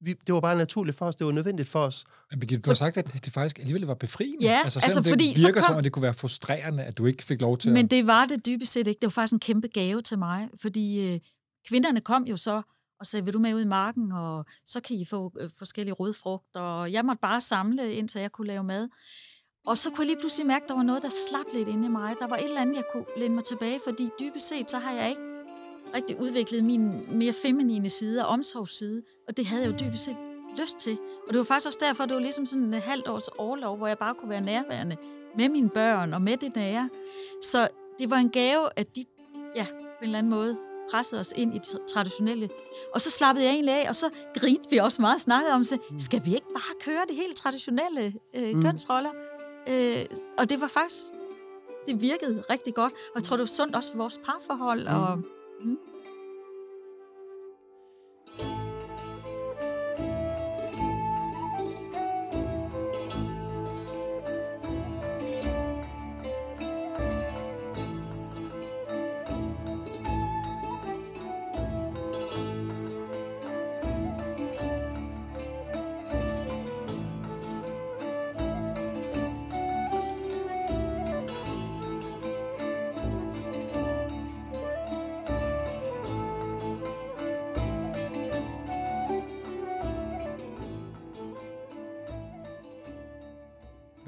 Vi, 0.00 0.12
det 0.26 0.34
var 0.34 0.40
bare 0.40 0.56
naturligt 0.56 0.98
for 0.98 1.06
os, 1.06 1.16
det 1.16 1.26
var 1.26 1.32
nødvendigt 1.32 1.68
for 1.68 1.80
os. 1.80 2.04
Men 2.30 2.40
Birgitte, 2.40 2.62
du 2.62 2.70
har 2.70 2.74
sagt, 2.74 2.96
at 2.96 3.24
det 3.24 3.32
faktisk 3.32 3.58
alligevel 3.58 3.82
var 3.82 3.94
befriende. 3.94 4.44
Ja, 4.44 4.60
altså, 4.64 4.80
altså 4.82 5.00
det 5.00 5.08
fordi, 5.08 5.34
virker 5.36 5.60
kom... 5.60 5.66
som, 5.66 5.78
at 5.78 5.84
det 5.84 5.92
kunne 5.92 6.02
være 6.02 6.14
frustrerende, 6.14 6.84
at 6.84 6.98
du 6.98 7.06
ikke 7.06 7.24
fik 7.24 7.40
lov 7.40 7.58
til 7.58 7.72
Men 7.72 7.84
at... 7.84 7.90
det 7.90 8.06
var 8.06 8.24
det 8.24 8.46
dybest 8.46 8.72
set 8.72 8.86
ikke. 8.86 8.98
Det 9.00 9.06
var 9.06 9.10
faktisk 9.10 9.32
en 9.32 9.40
kæmpe 9.40 9.68
gave 9.68 10.02
til 10.02 10.18
mig, 10.18 10.48
fordi 10.60 11.12
øh, 11.12 11.20
kvinderne 11.68 12.00
kom 12.00 12.24
jo 12.24 12.36
så 12.36 12.62
og 13.00 13.06
sagde, 13.06 13.24
vil 13.24 13.34
du 13.34 13.38
med 13.38 13.54
ud 13.54 13.60
i 13.60 13.64
marken, 13.64 14.12
og 14.12 14.44
så 14.64 14.80
kan 14.80 14.96
I 14.96 15.04
få 15.04 15.32
øh, 15.40 15.50
forskellige 15.58 15.94
rødfrugter. 15.94 16.60
Og 16.60 16.92
jeg 16.92 17.04
måtte 17.04 17.20
bare 17.20 17.40
samle, 17.40 17.92
indtil 17.92 18.20
jeg 18.20 18.32
kunne 18.32 18.46
lave 18.46 18.64
mad. 18.64 18.88
Og 19.66 19.78
så 19.78 19.90
kunne 19.90 20.02
jeg 20.02 20.06
lige 20.06 20.20
pludselig 20.20 20.46
mærke, 20.46 20.62
at 20.62 20.68
der 20.68 20.74
var 20.74 20.82
noget, 20.82 21.02
der 21.02 21.08
slap 21.28 21.46
lidt 21.54 21.68
inde 21.68 21.86
i 21.86 21.90
mig. 21.90 22.14
Der 22.18 22.26
var 22.26 22.36
et 22.36 22.44
eller 22.44 22.60
andet, 22.60 22.76
jeg 22.76 22.84
kunne 22.92 23.04
læne 23.16 23.34
mig 23.34 23.44
tilbage, 23.44 23.80
fordi 23.84 24.08
dybest 24.20 24.48
set, 24.48 24.70
så 24.70 24.78
har 24.78 24.92
jeg 24.92 25.08
ikke 25.08 25.22
rigtig 25.94 26.20
udviklet 26.20 26.64
min 26.64 27.18
mere 27.18 27.32
feminine 27.42 27.90
side 27.90 28.26
og 28.26 28.28
omsorgsside. 28.28 29.02
Og 29.28 29.36
det 29.36 29.46
havde 29.46 29.62
jeg 29.62 29.72
jo 29.72 29.86
dybest 29.86 30.04
set 30.04 30.16
lyst 30.58 30.78
til. 30.78 30.98
Og 31.26 31.28
det 31.28 31.38
var 31.38 31.44
faktisk 31.44 31.66
også 31.66 31.78
derfor, 31.82 32.06
det 32.06 32.14
var 32.14 32.20
ligesom 32.20 32.46
sådan 32.46 32.74
et 32.74 32.82
halvt 32.82 33.08
års 33.08 33.28
overlov, 33.28 33.76
hvor 33.76 33.86
jeg 33.86 33.98
bare 33.98 34.14
kunne 34.14 34.30
være 34.30 34.40
nærværende 34.40 34.96
med 35.36 35.48
mine 35.48 35.70
børn 35.70 36.14
og 36.14 36.22
med 36.22 36.36
det 36.36 36.56
nære. 36.56 36.90
Så 37.42 37.68
det 37.98 38.10
var 38.10 38.16
en 38.16 38.30
gave, 38.30 38.68
at 38.76 38.96
de 38.96 39.04
ja, 39.56 39.66
på 39.74 40.02
en 40.02 40.04
eller 40.04 40.18
anden 40.18 40.30
måde 40.30 40.58
pressede 40.90 41.20
os 41.20 41.32
ind 41.36 41.54
i 41.54 41.58
det 41.58 41.78
traditionelle. 41.88 42.48
Og 42.94 43.00
så 43.00 43.10
slappede 43.10 43.44
jeg 43.44 43.52
egentlig 43.52 43.74
af, 43.74 43.88
og 43.88 43.96
så 43.96 44.10
grinte 44.34 44.70
vi 44.70 44.76
også 44.76 45.02
meget 45.02 45.20
snakket 45.20 45.52
om, 45.52 45.64
så 45.64 45.78
mm. 45.90 45.98
skal 45.98 46.24
vi 46.24 46.34
ikke 46.34 46.48
bare 46.48 46.74
køre 46.80 47.02
det 47.08 47.16
helt 47.16 47.36
traditionelle 47.36 48.14
øh, 48.34 48.54
mm. 48.54 48.62
kønsroller? 48.62 49.10
Øh, 49.68 50.04
og 50.38 50.50
det 50.50 50.60
var 50.60 50.68
faktisk, 50.68 51.04
det 51.86 52.00
virkede 52.00 52.42
rigtig 52.50 52.74
godt, 52.74 52.92
og 52.92 53.14
jeg 53.14 53.22
tror, 53.22 53.36
det 53.36 53.42
var 53.42 53.46
sundt 53.46 53.76
også 53.76 53.90
for 53.90 53.98
vores 53.98 54.20
parforhold. 54.24 54.88
Mm. 54.88 55.02
Og, 55.02 55.18
mm. 55.60 55.78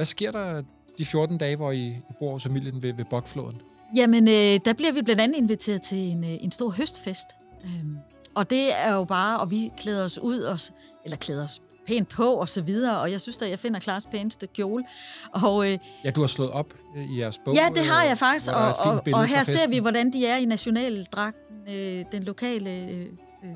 Sker 0.09 0.33
der 0.33 0.62
de 0.99 1.05
14 1.05 1.38
dage, 1.38 1.57
hvor 1.57 1.73
I 1.73 1.97
bor 2.18 2.33
hos 2.33 2.42
familien 2.42 2.83
ved, 2.83 2.92
ved 2.92 3.05
Bokfloden? 3.05 3.61
Jamen, 3.97 4.29
øh, 4.29 4.61
der 4.64 4.73
bliver 4.73 4.92
vi 4.92 5.03
blandt 5.03 5.21
andet 5.21 5.37
inviteret 5.37 5.83
til 5.83 5.99
en, 5.99 6.25
øh, 6.25 6.31
en 6.31 6.53
stor 6.53 6.71
høstfest. 6.71 7.29
Øhm, 7.64 7.97
og 8.35 8.51
det 8.51 8.85
er 8.85 8.94
jo 8.94 9.05
bare, 9.05 9.40
og 9.40 9.51
vi 9.51 9.73
klæder 9.79 10.05
os 10.05 10.18
ud, 10.18 10.40
og, 10.40 10.59
eller 11.05 11.16
klæder 11.16 11.44
os 11.44 11.62
pænt 11.87 12.09
på 12.09 12.35
og 12.35 12.49
så 12.49 12.62
videre, 12.62 13.01
og 13.01 13.11
jeg 13.11 13.21
synes 13.21 13.38
at 13.38 13.51
jeg 13.51 13.59
finder 13.59 13.81
Klars 13.81 14.07
pæneste 14.07 14.47
kjole. 14.47 14.85
Og, 15.33 15.73
øh, 15.73 15.79
ja, 16.05 16.11
du 16.11 16.21
har 16.21 16.29
slået 16.29 16.51
op 16.51 16.75
øh, 16.97 17.12
i 17.12 17.21
jeres 17.21 17.38
bog. 17.44 17.55
Ja, 17.55 17.68
det 17.75 17.87
har 17.87 18.05
jeg 18.05 18.18
faktisk, 18.18 18.53
og, 18.53 18.92
og, 18.92 19.03
og 19.12 19.27
her 19.27 19.42
ser 19.42 19.68
vi, 19.68 19.79
hvordan 19.79 20.12
de 20.12 20.27
er 20.27 20.37
i 20.37 20.44
nationaldragten, 20.44 21.68
øh, 21.68 22.05
den 22.12 22.23
lokale 22.23 22.71
øh, 22.71 23.07
øh 23.44 23.51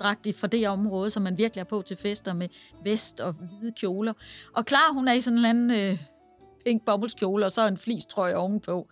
dragtig 0.00 0.34
fra 0.34 0.46
det 0.46 0.68
område, 0.68 1.10
som 1.10 1.22
man 1.22 1.38
virkelig 1.38 1.60
er 1.60 1.64
på 1.64 1.82
til 1.82 1.96
fester 1.96 2.32
med 2.32 2.48
vest 2.84 3.20
og 3.20 3.32
hvide 3.32 3.72
kjoler. 3.72 4.12
Og 4.56 4.66
klar, 4.66 4.92
hun 4.92 5.08
er 5.08 5.12
i 5.12 5.20
sådan 5.20 5.38
en 5.38 5.44
anden 5.44 5.70
øh, 5.70 5.98
pink 6.64 6.84
bobbelskjole, 6.86 7.46
og 7.46 7.52
så 7.52 7.66
en 7.66 7.78
flistrøje 7.78 8.34
ovenpå. 8.34 8.88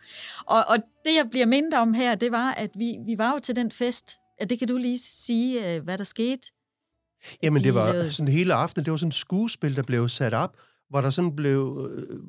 Og, 0.47 0.65
og 0.69 0.77
det, 0.77 1.15
jeg 1.17 1.27
bliver 1.31 1.47
mindre 1.47 1.79
om 1.79 1.95
her, 1.95 2.15
det 2.15 2.33
var, 2.33 2.51
at 2.51 2.71
vi, 2.75 2.97
vi 3.07 3.19
var 3.19 3.33
jo 3.33 3.39
til 3.39 3.57
den 3.57 3.73
fest. 3.73 4.17
Ja, 4.41 4.45
det 4.45 4.59
kan 4.59 4.69
du 4.69 4.77
lige 4.77 4.99
sige, 4.99 5.77
øh, 5.77 5.85
hvad 5.85 5.99
der 5.99 6.05
skete. 6.05 6.53
Jamen, 7.43 7.63
det 7.63 7.75
var 7.75 8.09
sådan 8.09 8.33
hele 8.33 8.55
aften, 8.55 8.85
det 8.85 8.91
var 8.91 8.97
sådan 8.97 9.09
et 9.09 9.15
skuespil, 9.15 9.77
der 9.77 9.83
blev 9.83 10.09
sat 10.09 10.35
op, 10.35 10.57
hvor 10.91 11.01
der 11.01 11.11
sådan 11.11 11.37
blev, 11.37 11.91
øh, 11.91 12.21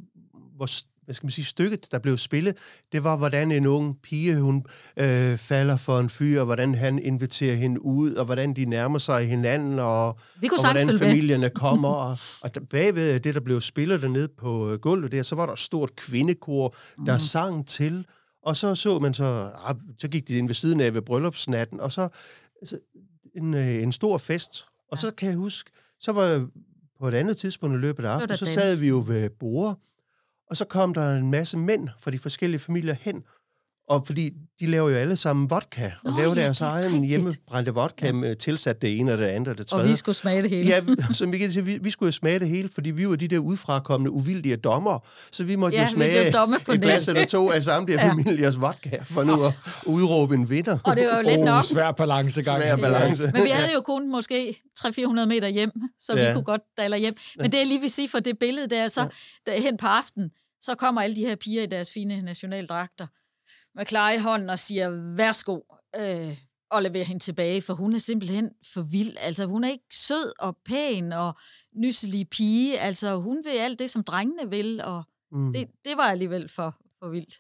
hvor 0.55 0.65
hvad 1.09 1.15
skal 1.15 1.25
man 1.25 1.31
sige, 1.31 1.45
stykket, 1.45 1.91
der 1.91 1.99
blev 1.99 2.17
spillet, 2.17 2.57
det 2.91 3.03
var, 3.03 3.15
hvordan 3.15 3.51
en 3.51 3.65
ung 3.65 4.01
pige, 4.01 4.39
hun 4.39 4.65
øh, 4.97 5.37
falder 5.37 5.77
for 5.77 5.99
en 5.99 6.09
fyr, 6.09 6.39
og 6.39 6.45
hvordan 6.45 6.75
han 6.75 6.99
inviterer 6.99 7.55
hende 7.55 7.81
ud, 7.81 8.13
og 8.13 8.25
hvordan 8.25 8.53
de 8.53 8.65
nærmer 8.65 8.99
sig 8.99 9.27
hinanden, 9.27 9.79
og, 9.79 10.19
Vi 10.39 10.47
kunne 10.47 10.59
og 10.59 10.73
hvordan 10.73 10.99
familierne 10.99 11.49
kommer. 11.65 11.89
og, 11.89 12.17
og 12.41 12.51
bagved 12.69 13.19
det, 13.19 13.35
der 13.35 13.41
blev 13.41 13.61
spillet 13.61 14.01
dernede 14.01 14.27
på 14.37 14.71
øh, 14.71 14.79
gulvet 14.79 15.11
der, 15.11 15.23
så 15.23 15.35
var 15.35 15.45
der 15.45 15.53
et 15.53 15.59
stort 15.59 15.95
kvindekor, 15.95 16.75
der 17.05 17.13
mm. 17.13 17.19
sang 17.19 17.67
til, 17.67 18.05
og 18.43 18.57
så 18.57 18.75
så 18.75 18.99
man 18.99 19.13
så, 19.13 19.51
ah, 19.65 19.75
så 19.99 20.07
gik 20.07 20.27
de 20.27 20.37
ind 20.37 20.47
ved 20.47 20.55
siden 20.55 20.81
af 20.81 20.93
ved 20.93 21.01
bryllupsnatten, 21.01 21.79
og 21.79 21.91
så 21.91 22.09
altså, 22.61 22.77
en, 23.35 23.53
øh, 23.53 23.83
en 23.83 23.91
stor 23.91 24.17
fest. 24.17 24.65
Og 24.91 24.97
ja. 24.97 25.01
så 25.01 25.11
kan 25.11 25.29
jeg 25.29 25.37
huske, 25.37 25.71
så 25.99 26.11
var 26.11 26.47
på 26.99 27.07
et 27.07 27.13
andet 27.13 27.37
tidspunkt 27.37 27.75
i 27.75 27.79
løbet 27.79 28.05
af 28.05 28.09
aftenen, 28.09 28.37
så 28.37 28.45
sad 28.45 28.75
vi 28.75 28.87
jo 28.87 29.03
ved 29.07 29.29
bordet, 29.29 29.75
og 30.49 30.57
så 30.57 30.65
kom 30.65 30.93
der 30.93 31.15
en 31.15 31.31
masse 31.31 31.57
mænd 31.57 31.89
fra 31.99 32.11
de 32.11 32.19
forskellige 32.19 32.59
familier 32.59 32.95
hen, 33.01 33.23
og 33.89 34.05
fordi 34.05 34.31
de 34.59 34.67
laver 34.67 34.89
jo 34.89 34.95
alle 34.95 35.15
sammen 35.15 35.49
vodka, 35.49 35.91
og 36.03 36.11
Nå, 36.11 36.17
laver 36.17 36.35
ja, 36.35 36.41
deres 36.41 36.61
egen 36.61 37.03
hjemmebrændte 37.03 37.73
vodka 37.73 38.05
ja. 38.05 38.11
med 38.11 38.35
tilsat 38.35 38.81
det 38.81 38.99
ene 38.99 39.11
og 39.11 39.17
det 39.17 39.25
andet 39.25 39.47
og 39.47 39.57
det 39.57 39.67
tredje. 39.67 39.85
Og 39.85 39.89
vi 39.89 39.95
skulle 39.95 40.15
smage 40.15 40.41
det 40.41 40.49
hele. 40.49 40.67
Ja, 40.67 40.81
så 41.13 41.25
vi, 41.25 41.37
kan 41.37 41.51
sige, 41.51 41.65
vi, 41.65 41.77
vi 41.77 41.89
skulle 41.89 42.07
jo 42.07 42.11
smage 42.11 42.39
det 42.39 42.49
hele, 42.49 42.69
fordi 42.73 42.91
vi 42.91 43.09
var 43.09 43.15
de 43.15 43.27
der 43.27 43.39
udfrakommende, 43.39 44.11
uvildige 44.11 44.55
dommer, 44.55 44.99
så 45.31 45.43
vi 45.43 45.55
måtte 45.55 45.77
ja, 45.77 45.83
jo 45.83 45.89
smage 45.89 46.33
på 46.65 46.71
et 46.71 46.81
glas 46.81 47.07
eller 47.07 47.25
to 47.25 47.51
af 47.51 47.63
samtlige 47.63 48.01
ja. 48.01 48.09
familiers 48.09 48.61
vodka, 48.61 49.03
for 49.07 49.23
nu 49.23 49.45
at 49.45 49.53
udråbe 49.85 50.35
en 50.35 50.49
vinder. 50.49 50.77
Og 50.83 50.95
det 50.95 51.07
var 51.07 51.17
jo 51.17 51.21
lidt 51.21 51.39
oh, 51.39 51.45
nok. 51.45 51.63
Svær 51.63 51.91
balancegang. 51.91 52.61
Svær 52.61 52.75
balance. 52.75 53.31
Men 53.33 53.43
vi 53.43 53.49
havde 53.49 53.73
jo 53.73 53.81
kun 53.81 54.11
måske 54.11 54.61
300-400 54.79 55.25
meter 55.25 55.47
hjem, 55.47 55.71
så 55.99 56.13
ja. 56.15 56.27
vi 56.27 56.33
kunne 56.33 56.43
godt 56.43 56.61
dalle 56.77 56.97
hjem. 56.97 57.15
Men 57.37 57.51
det 57.51 57.57
jeg 57.57 57.67
lige 57.67 57.81
vil 57.81 57.89
sige 57.89 58.09
for 58.09 58.19
det 58.19 58.39
billede 58.39 58.67
der, 58.69 58.87
så 58.87 59.01
ja. 59.01 59.07
der, 59.51 59.61
hen 59.61 59.77
på 59.77 59.87
aftenen, 59.87 60.31
så 60.61 60.75
kommer 60.75 61.01
alle 61.01 61.15
de 61.15 61.25
her 61.25 61.35
piger 61.35 61.63
i 61.63 61.65
deres 61.65 61.91
fine 61.91 62.21
nationaldragter 62.21 63.07
med 63.75 63.85
klar 63.85 64.11
i 64.11 64.17
hånden 64.17 64.49
og 64.49 64.59
siger, 64.59 64.89
værsgo, 65.15 65.59
øh, 65.95 66.37
og 66.71 66.83
leverer 66.83 67.03
hende 67.03 67.23
tilbage, 67.23 67.61
for 67.61 67.73
hun 67.73 67.93
er 67.93 67.99
simpelthen 67.99 68.51
for 68.73 68.81
vild. 68.81 69.17
Altså, 69.19 69.45
hun 69.45 69.63
er 69.63 69.69
ikke 69.69 69.95
sød 69.95 70.33
og 70.39 70.57
pæn 70.65 71.11
og 71.11 71.33
nyselig 71.75 72.29
pige. 72.29 72.79
Altså, 72.79 73.15
hun 73.15 73.41
vil 73.43 73.51
alt 73.51 73.79
det, 73.79 73.89
som 73.89 74.03
drengene 74.03 74.49
vil, 74.49 74.81
og 74.81 75.03
mm. 75.31 75.53
det, 75.53 75.67
det 75.85 75.97
var 75.97 76.03
alligevel 76.03 76.49
for, 76.49 76.77
for 76.99 77.09
vildt. 77.09 77.39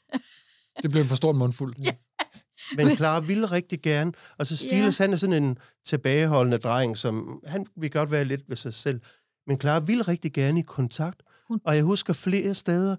det 0.81 0.91
blev 0.91 1.01
en 1.01 1.07
for 1.07 1.15
stor 1.15 1.31
mundfuld. 1.31 1.75
Ja. 1.83 1.95
Men 2.77 2.95
Clara 2.97 3.19
ville 3.19 3.45
rigtig 3.45 3.81
gerne, 3.81 4.13
og 4.37 4.47
så 4.47 4.57
Silas, 4.57 4.99
ja. 4.99 5.03
han 5.03 5.13
er 5.13 5.17
sådan 5.17 5.43
en 5.43 5.57
tilbageholdende 5.85 6.57
dreng, 6.57 6.97
som 6.97 7.43
han 7.45 7.65
vil 7.75 7.91
godt 7.91 8.11
være 8.11 8.25
lidt 8.25 8.49
ved 8.49 8.55
sig 8.55 8.73
selv. 8.73 9.01
Men 9.47 9.59
Clara 9.59 9.79
ville 9.79 10.03
rigtig 10.03 10.33
gerne 10.33 10.59
i 10.59 10.63
kontakt, 10.63 11.23
hun... 11.49 11.59
Og 11.65 11.75
jeg 11.75 11.83
husker 11.83 12.13
flere 12.13 12.53
steder, 12.53 12.95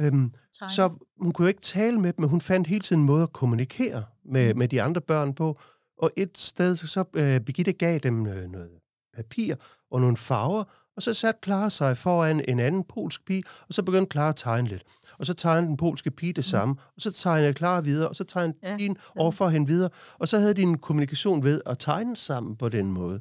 øhm, 0.00 0.32
så 0.52 0.90
hun 1.20 1.32
kunne 1.32 1.44
jo 1.44 1.48
ikke 1.48 1.60
tale 1.60 2.00
med 2.00 2.12
dem, 2.12 2.20
men 2.20 2.30
hun 2.30 2.40
fandt 2.40 2.66
hele 2.66 2.80
tiden 2.80 3.02
en 3.02 3.06
måde 3.06 3.22
at 3.22 3.32
kommunikere 3.32 4.04
med, 4.24 4.54
mm. 4.54 4.58
med 4.58 4.68
de 4.68 4.82
andre 4.82 5.00
børn 5.00 5.34
på. 5.34 5.60
Og 5.98 6.10
et 6.16 6.38
sted, 6.38 6.76
så 6.76 7.04
øh, 7.14 7.40
Birgitte 7.40 7.72
gav 7.72 7.98
dem 7.98 8.26
øh, 8.26 8.50
noget 8.50 8.70
papir 9.16 9.54
og 9.90 10.00
nogle 10.00 10.16
farver, 10.16 10.64
og 10.96 11.02
så 11.02 11.14
satte 11.14 11.40
Clara 11.44 11.70
sig 11.70 11.98
foran 11.98 12.44
en 12.48 12.60
anden 12.60 12.84
polsk 12.84 13.24
pige, 13.26 13.42
og 13.68 13.74
så 13.74 13.82
begyndte 13.82 14.12
Clara 14.12 14.28
at 14.28 14.36
tegne 14.36 14.68
lidt. 14.68 14.82
Og 15.18 15.26
så 15.26 15.34
tegnede 15.34 15.66
den 15.66 15.76
polske 15.76 16.10
pige 16.10 16.32
det 16.32 16.38
mm. 16.38 16.50
samme, 16.50 16.72
mm. 16.72 16.80
og 16.96 17.02
så 17.02 17.12
tegnede 17.12 17.52
Clara 17.52 17.80
videre, 17.80 18.08
og 18.08 18.16
så 18.16 18.24
tegnede 18.24 18.58
ja. 18.62 18.76
pigen 18.76 18.96
overfor 19.16 19.48
hende 19.48 19.66
videre, 19.66 19.90
og 20.18 20.28
så 20.28 20.38
havde 20.38 20.54
de 20.54 20.62
en 20.62 20.78
kommunikation 20.78 21.42
ved 21.42 21.60
at 21.66 21.78
tegne 21.78 22.16
sammen 22.16 22.56
på 22.56 22.68
den 22.68 22.90
måde. 22.90 23.20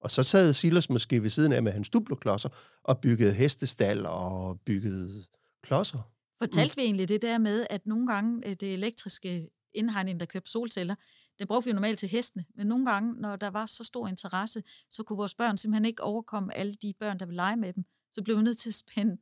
Og 0.00 0.10
så 0.10 0.22
sad 0.22 0.52
Silas 0.52 0.90
måske 0.90 1.22
ved 1.22 1.30
siden 1.30 1.52
af 1.52 1.62
med 1.62 1.72
hans 1.72 1.90
dubloklodser 1.90 2.48
og 2.84 3.00
byggede 3.00 3.34
hestestal 3.34 4.06
og 4.06 4.60
byggede 4.60 5.24
klodser. 5.62 5.98
Fortalte 6.38 6.72
mm. 6.72 6.76
vi 6.76 6.82
egentlig 6.82 7.08
det 7.08 7.22
der 7.22 7.38
med, 7.38 7.66
at 7.70 7.86
nogle 7.86 8.06
gange 8.06 8.48
øh, 8.48 8.56
det 8.60 8.74
elektriske 8.74 9.48
indhegning, 9.74 10.20
der 10.20 10.26
købte 10.26 10.50
solceller, 10.50 10.94
det 11.38 11.48
brugte 11.48 11.66
vi 11.66 11.72
normalt 11.72 11.98
til 11.98 12.08
hestene, 12.08 12.44
men 12.54 12.66
nogle 12.66 12.90
gange, 12.90 13.14
når 13.20 13.36
der 13.36 13.50
var 13.50 13.66
så 13.66 13.84
stor 13.84 14.08
interesse, 14.08 14.62
så 14.90 15.02
kunne 15.02 15.16
vores 15.16 15.34
børn 15.34 15.58
simpelthen 15.58 15.84
ikke 15.84 16.02
overkomme 16.02 16.54
alle 16.54 16.72
de 16.72 16.92
børn, 17.00 17.18
der 17.18 17.26
ville 17.26 17.36
lege 17.36 17.56
med 17.56 17.72
dem. 17.72 17.84
Så 18.12 18.22
blev 18.22 18.36
vi 18.38 18.42
nødt 18.42 18.58
til 18.58 18.70
at 18.70 18.74
spænde, 18.74 19.16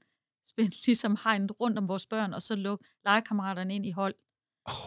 spænde 0.47 0.87
ligesom 0.87 1.17
hegnet 1.25 1.61
rundt 1.61 1.79
om 1.79 1.89
vores 1.89 2.07
børn, 2.07 2.35
og 2.35 2.43
så 2.43 2.57
lukke 2.57 2.85
legekammeraterne 3.05 3.75
ind 3.75 3.87
i 3.87 3.91
hold. 3.91 4.15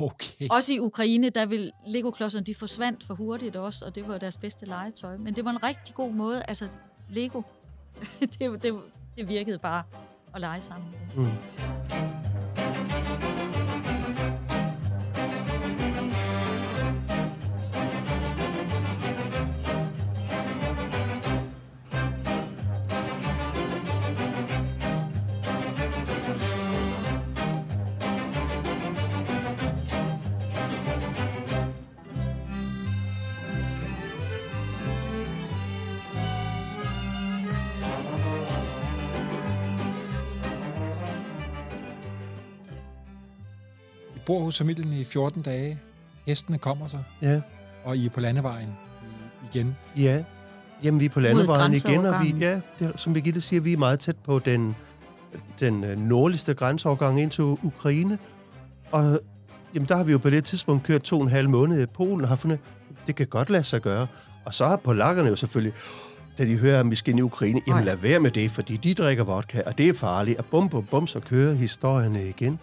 Okay. 0.02 0.48
Også 0.52 0.74
i 0.74 0.80
Ukraine, 0.80 1.30
der 1.30 1.46
vil 1.46 1.72
Lego-klodserne, 1.88 2.46
de 2.46 2.56
forsvandt 2.56 3.04
for 3.04 3.14
hurtigt 3.14 3.56
også, 3.56 3.86
og 3.86 3.96
det 3.96 4.08
var 4.08 4.18
deres 4.18 4.38
bedste 4.38 4.66
legetøj. 4.66 5.18
Men 5.18 5.36
det 5.36 5.46
var 5.46 5.52
en 5.52 5.64
rigtig 5.64 5.96
god 5.96 6.12
måde, 6.12 6.44
altså 6.48 6.68
Lego, 7.10 7.42
det, 8.40 8.64
det, 8.64 8.82
det 9.18 9.30
virkede 9.30 9.58
bare 9.58 9.84
at 10.36 10.42
lege 10.42 10.62
sammen. 10.62 10.90
Mm. 11.16 12.17
Bor 44.28 44.40
hos 44.40 44.58
familien 44.58 44.94
i 44.94 45.04
14 45.04 45.42
dage. 45.42 45.80
Hestene 46.26 46.58
kommer 46.58 46.88
sig. 46.88 47.04
Ja. 47.22 47.42
Og 47.84 47.98
I 47.98 48.06
er 48.06 48.10
på 48.10 48.20
landevejen 48.20 48.70
igen. 49.52 49.76
Ja. 49.98 50.24
Jamen, 50.84 51.00
vi 51.00 51.06
er 51.06 51.10
på 51.10 51.20
landevejen 51.20 51.74
igen, 51.74 52.06
og 52.06 52.24
vi, 52.24 52.36
ja, 52.40 52.62
det, 52.80 52.92
som 52.96 53.14
Birgitte 53.14 53.42
siger, 53.42 53.62
vi 53.62 53.74
er 53.74 53.78
meget 53.78 54.00
tæt 54.00 54.16
på 54.16 54.40
den, 54.40 54.76
den 55.60 55.84
øh, 55.84 55.98
nordligste 55.98 56.54
grænseovergang 56.54 57.22
ind 57.22 57.32
til 57.32 57.44
Ukraine. 57.44 58.18
Og 58.92 59.20
jamen, 59.74 59.88
der 59.88 59.96
har 59.96 60.04
vi 60.04 60.12
jo 60.12 60.18
på 60.18 60.30
det 60.30 60.44
tidspunkt 60.44 60.84
kørt 60.84 61.02
to 61.02 61.18
og 61.18 61.24
en 61.24 61.30
halv 61.30 61.50
måned 61.50 61.82
i 61.82 61.86
Polen, 61.86 62.22
og 62.22 62.28
har 62.28 62.36
fundet, 62.36 62.60
det 63.08 63.16
kan 63.16 63.28
godt 63.28 63.50
lade 63.50 63.64
sig 63.64 63.82
gøre. 63.82 64.08
Og 64.46 64.54
så 64.54 64.68
har 64.68 64.76
polakkerne 64.76 65.30
jo 65.30 65.36
selvfølgelig, 65.36 65.74
da 66.38 66.46
de 66.46 66.58
hører, 66.58 66.80
at 66.80 66.92
vi 66.92 66.96
skal 66.96 67.12
ind 67.12 67.20
i 67.20 67.22
Ukraine, 67.22 67.62
jamen 67.68 67.86
lad 67.86 67.96
være 67.96 68.20
med 68.20 68.32
det, 68.32 68.52
fordi 68.52 68.78
de 68.78 68.94
drikker 68.94 69.24
vodka, 69.24 69.62
og 69.66 69.78
det 69.78 69.90
er 69.90 69.94
farligt. 69.94 70.38
Og 70.38 70.46
bum, 70.46 70.70
bum, 70.70 70.86
bum, 70.86 71.08
så 71.08 71.20
kører 71.20 71.54
historierne 71.54 72.28
igen. 72.30 72.60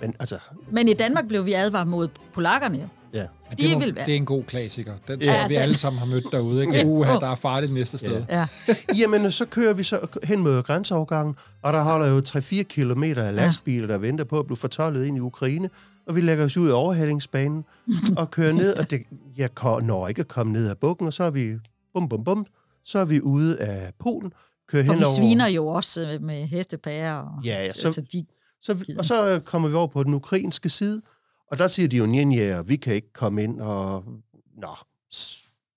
Men, 0.00 0.14
altså, 0.20 0.38
Men 0.70 0.88
i 0.88 0.92
Danmark 0.92 1.28
blev 1.28 1.46
vi 1.46 1.52
advaret 1.52 1.88
mod 1.88 2.08
polakkerne. 2.34 2.90
Ja. 3.14 3.26
De 3.50 3.62
det, 3.62 3.72
må, 3.72 3.78
vil 3.78 3.94
være. 3.94 4.06
det 4.06 4.12
er 4.12 4.16
en 4.16 4.24
god 4.24 4.44
klassiker. 4.44 4.92
Den 5.08 5.20
tror 5.20 5.32
ja, 5.32 5.40
jeg, 5.40 5.48
vi 5.48 5.54
den. 5.54 5.62
alle 5.62 5.76
sammen 5.76 5.98
har 5.98 6.06
mødt 6.06 6.24
derude. 6.32 6.60
Ikke? 6.60 6.76
Ja. 6.76 6.84
Uha, 6.84 7.12
der 7.12 7.26
er 7.26 7.34
farligt 7.34 7.72
næste 7.72 7.98
sted. 7.98 8.24
Ja. 8.28 8.46
Jamen, 9.00 9.30
så 9.30 9.46
kører 9.46 9.74
vi 9.74 9.82
så 9.82 10.06
hen 10.22 10.40
mod 10.40 10.62
grænseovergangen, 10.62 11.36
og 11.62 11.72
der 11.72 11.82
holder 11.82 12.06
jo 12.06 12.18
3-4 12.18 12.62
kilometer 12.62 13.22
af 13.22 13.34
lastbiler, 13.34 13.86
der 13.86 13.98
venter 13.98 14.24
på 14.24 14.38
at 14.38 14.46
blive 14.46 14.56
fortollet 14.56 15.04
ind 15.04 15.16
i 15.16 15.20
Ukraine. 15.20 15.70
Og 16.06 16.16
vi 16.16 16.20
lægger 16.20 16.44
os 16.44 16.56
ud 16.56 16.68
af 16.68 16.74
overhældingsbanen 16.74 17.64
og 18.16 18.30
kører 18.30 18.52
ned, 18.52 18.74
og 18.74 18.90
det, 18.90 19.02
jeg 19.36 19.50
når 19.82 20.08
ikke 20.08 20.20
at 20.20 20.28
komme 20.28 20.52
ned 20.52 20.70
af 20.70 20.78
bukken, 20.78 21.06
og 21.06 21.12
så 21.12 21.24
er 21.24 21.30
vi 21.30 21.56
bum, 21.94 22.08
bum, 22.08 22.24
bum, 22.24 22.46
så 22.84 22.98
er 22.98 23.04
vi 23.04 23.20
ude 23.20 23.60
af 23.60 23.92
Polen, 23.98 24.32
kører 24.68 24.82
hen 24.82 24.90
over... 24.90 24.98
vi 24.98 25.04
sviner 25.16 25.46
jo 25.46 25.66
også 25.66 26.18
med 26.20 26.46
hestepærer. 26.46 27.16
Og, 27.18 27.44
ja, 27.44 27.64
ja, 27.64 27.72
så, 27.72 27.86
altså 27.86 28.00
de 28.00 28.26
så, 28.62 28.94
og 28.98 29.04
så 29.04 29.40
kommer 29.44 29.68
vi 29.68 29.74
over 29.74 29.86
på 29.86 30.02
den 30.02 30.14
ukrainske 30.14 30.68
side, 30.68 31.02
og 31.50 31.58
der 31.58 31.66
siger 31.66 31.88
de 31.88 31.96
jo, 31.96 32.06
ja, 32.06 32.62
vi 32.62 32.76
kan 32.76 32.94
ikke 32.94 33.12
komme 33.12 33.42
ind, 33.42 33.60
og 33.60 34.04
nå, 34.62 34.76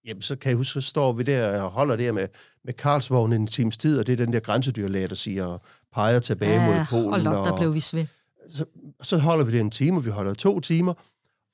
jamen, 0.05 0.21
så 0.21 0.35
kan 0.35 0.49
jeg 0.49 0.57
huske, 0.57 0.81
så 0.81 0.87
står 0.87 1.13
vi 1.13 1.23
der 1.23 1.61
og 1.61 1.69
holder 1.69 1.95
der 1.95 2.11
med, 2.11 2.27
med 2.63 2.73
Karlsvognen 2.73 3.41
en 3.41 3.47
times 3.47 3.77
tid, 3.77 3.99
og 3.99 4.07
det 4.07 4.13
er 4.13 4.17
den 4.17 4.33
der 4.33 4.39
grænsedyrlæge, 4.39 5.07
der 5.07 5.15
siger, 5.15 5.45
og 5.45 5.61
peger 5.93 6.19
tilbage 6.19 6.61
ja, 6.61 6.65
mod 6.65 6.85
Polen. 6.89 7.25
Hold 7.25 7.37
op, 7.37 7.47
der 7.47 7.57
blev 7.57 7.73
vi 7.73 7.79
svedt. 7.79 8.11
Så, 8.49 8.65
så 9.01 9.17
holder 9.17 9.45
vi 9.45 9.51
det 9.51 9.59
en 9.59 9.71
time, 9.71 9.97
og 9.97 10.05
vi 10.05 10.09
holder 10.09 10.33
to 10.33 10.59
timer, 10.59 10.93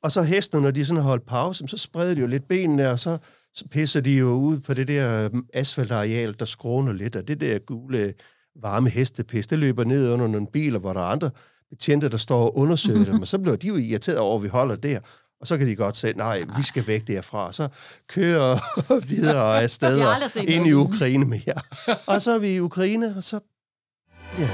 og 0.03 0.11
så 0.11 0.23
hestene, 0.23 0.61
når 0.61 0.71
de 0.71 0.85
sådan 0.85 1.01
har 1.01 1.09
holdt 1.09 1.25
pause, 1.25 1.67
så 1.67 1.77
spreder 1.77 2.15
de 2.15 2.21
jo 2.21 2.27
lidt 2.27 2.47
benene, 2.47 2.89
og 2.89 2.99
så, 2.99 3.17
så 3.53 3.67
pisser 3.67 4.01
de 4.01 4.17
jo 4.17 4.33
ud 4.33 4.59
på 4.59 4.73
det 4.73 4.87
der 4.87 5.29
asfaltareal, 5.53 6.35
der 6.39 6.45
skråner 6.45 6.93
lidt, 6.93 7.15
og 7.15 7.27
det 7.27 7.41
der 7.41 7.59
gule 7.59 8.13
varme 8.61 8.89
hestepest, 8.89 9.49
det 9.49 9.59
løber 9.59 9.83
ned 9.83 10.09
under 10.09 10.27
nogle 10.27 10.47
biler, 10.53 10.79
hvor 10.79 10.93
der 10.93 10.99
er 10.99 11.05
andre 11.05 11.31
betjente, 11.69 12.09
der 12.09 12.17
står 12.17 12.43
og 12.43 12.57
undersøger 12.57 13.05
dem, 13.05 13.21
og 13.21 13.27
så 13.27 13.39
bliver 13.39 13.55
de 13.55 13.67
jo 13.67 13.75
irriteret 13.75 14.17
over, 14.17 14.35
at 14.35 14.43
vi 14.43 14.47
holder 14.47 14.75
der. 14.75 14.99
Og 15.41 15.47
så 15.47 15.57
kan 15.57 15.67
de 15.67 15.75
godt 15.75 15.97
sige, 15.97 16.13
nej, 16.13 16.43
vi 16.57 16.63
skal 16.63 16.87
væk 16.87 17.07
derfra. 17.07 17.51
Så 17.51 17.67
kører 18.07 18.59
videre 19.13 19.57
afsted 19.63 19.97
ind 20.47 20.67
i 20.67 20.73
Ukraine 20.73 21.25
mere. 21.25 21.61
Og 22.05 22.21
så 22.21 22.31
er 22.31 22.39
vi 22.39 22.55
i 22.55 22.59
Ukraine, 22.59 23.13
og 23.17 23.23
så 23.23 23.39
ja, 24.39 24.49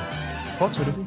fortsætter 0.57 0.93
vi. 0.93 1.01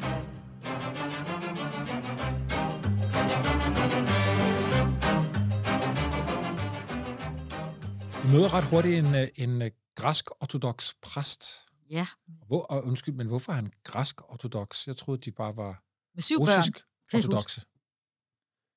Du 8.23 8.29
møder 8.31 8.53
ret 8.53 8.63
hurtigt 8.63 8.99
en, 8.99 9.15
øh, 9.15 9.27
en 9.35 9.61
øh, 9.61 9.71
græsk-ortodox 9.95 10.93
præst. 11.01 11.43
Ja. 11.89 12.07
Hvor, 12.47 12.61
og 12.61 12.85
undskyld, 12.85 13.15
men 13.15 13.27
hvorfor 13.27 13.51
er 13.51 13.55
han 13.55 13.71
græsk-ortodox? 13.83 14.87
Jeg 14.87 14.97
troede, 14.97 15.21
de 15.21 15.31
bare 15.31 15.57
var 15.57 15.83
Med 16.15 16.21
syv 16.21 16.37
russisk 16.37 16.85
ortodoxe. 17.13 17.61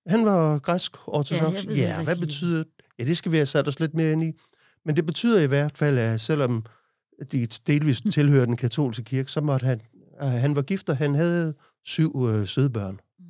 Han 0.07 0.25
var 0.25 0.59
græsk-ortodox. 0.59 1.65
Ja, 1.65 1.73
ja 1.73 2.05
hvad 2.05 2.17
betyder 2.17 2.65
Ja, 2.99 3.05
det 3.05 3.17
skal 3.17 3.33
vi 3.33 3.37
have 3.37 3.47
sat 3.47 3.69
os 3.69 3.81
lidt 3.81 3.95
mere 3.95 4.13
ind 4.13 4.23
i. 4.23 4.33
Men 4.85 4.97
det 4.97 5.07
betyder 5.07 5.41
i 5.41 5.47
hvert 5.47 5.79
fald, 5.79 5.99
at 5.99 6.21
selvom 6.21 6.65
de 7.33 7.47
delvis 7.47 8.01
tilhører 8.15 8.45
den 8.45 8.57
katolske 8.57 9.05
kirke, 9.05 9.31
så 9.31 9.41
måtte 9.41 9.67
han, 9.67 9.81
han 10.21 10.57
var 10.57 10.63
gift, 10.63 10.89
og 10.89 10.97
han 10.97 11.15
havde 11.15 11.55
syv 11.85 12.27
øh, 12.29 12.47
sødbørn. 12.47 13.01
Mm. 13.19 13.25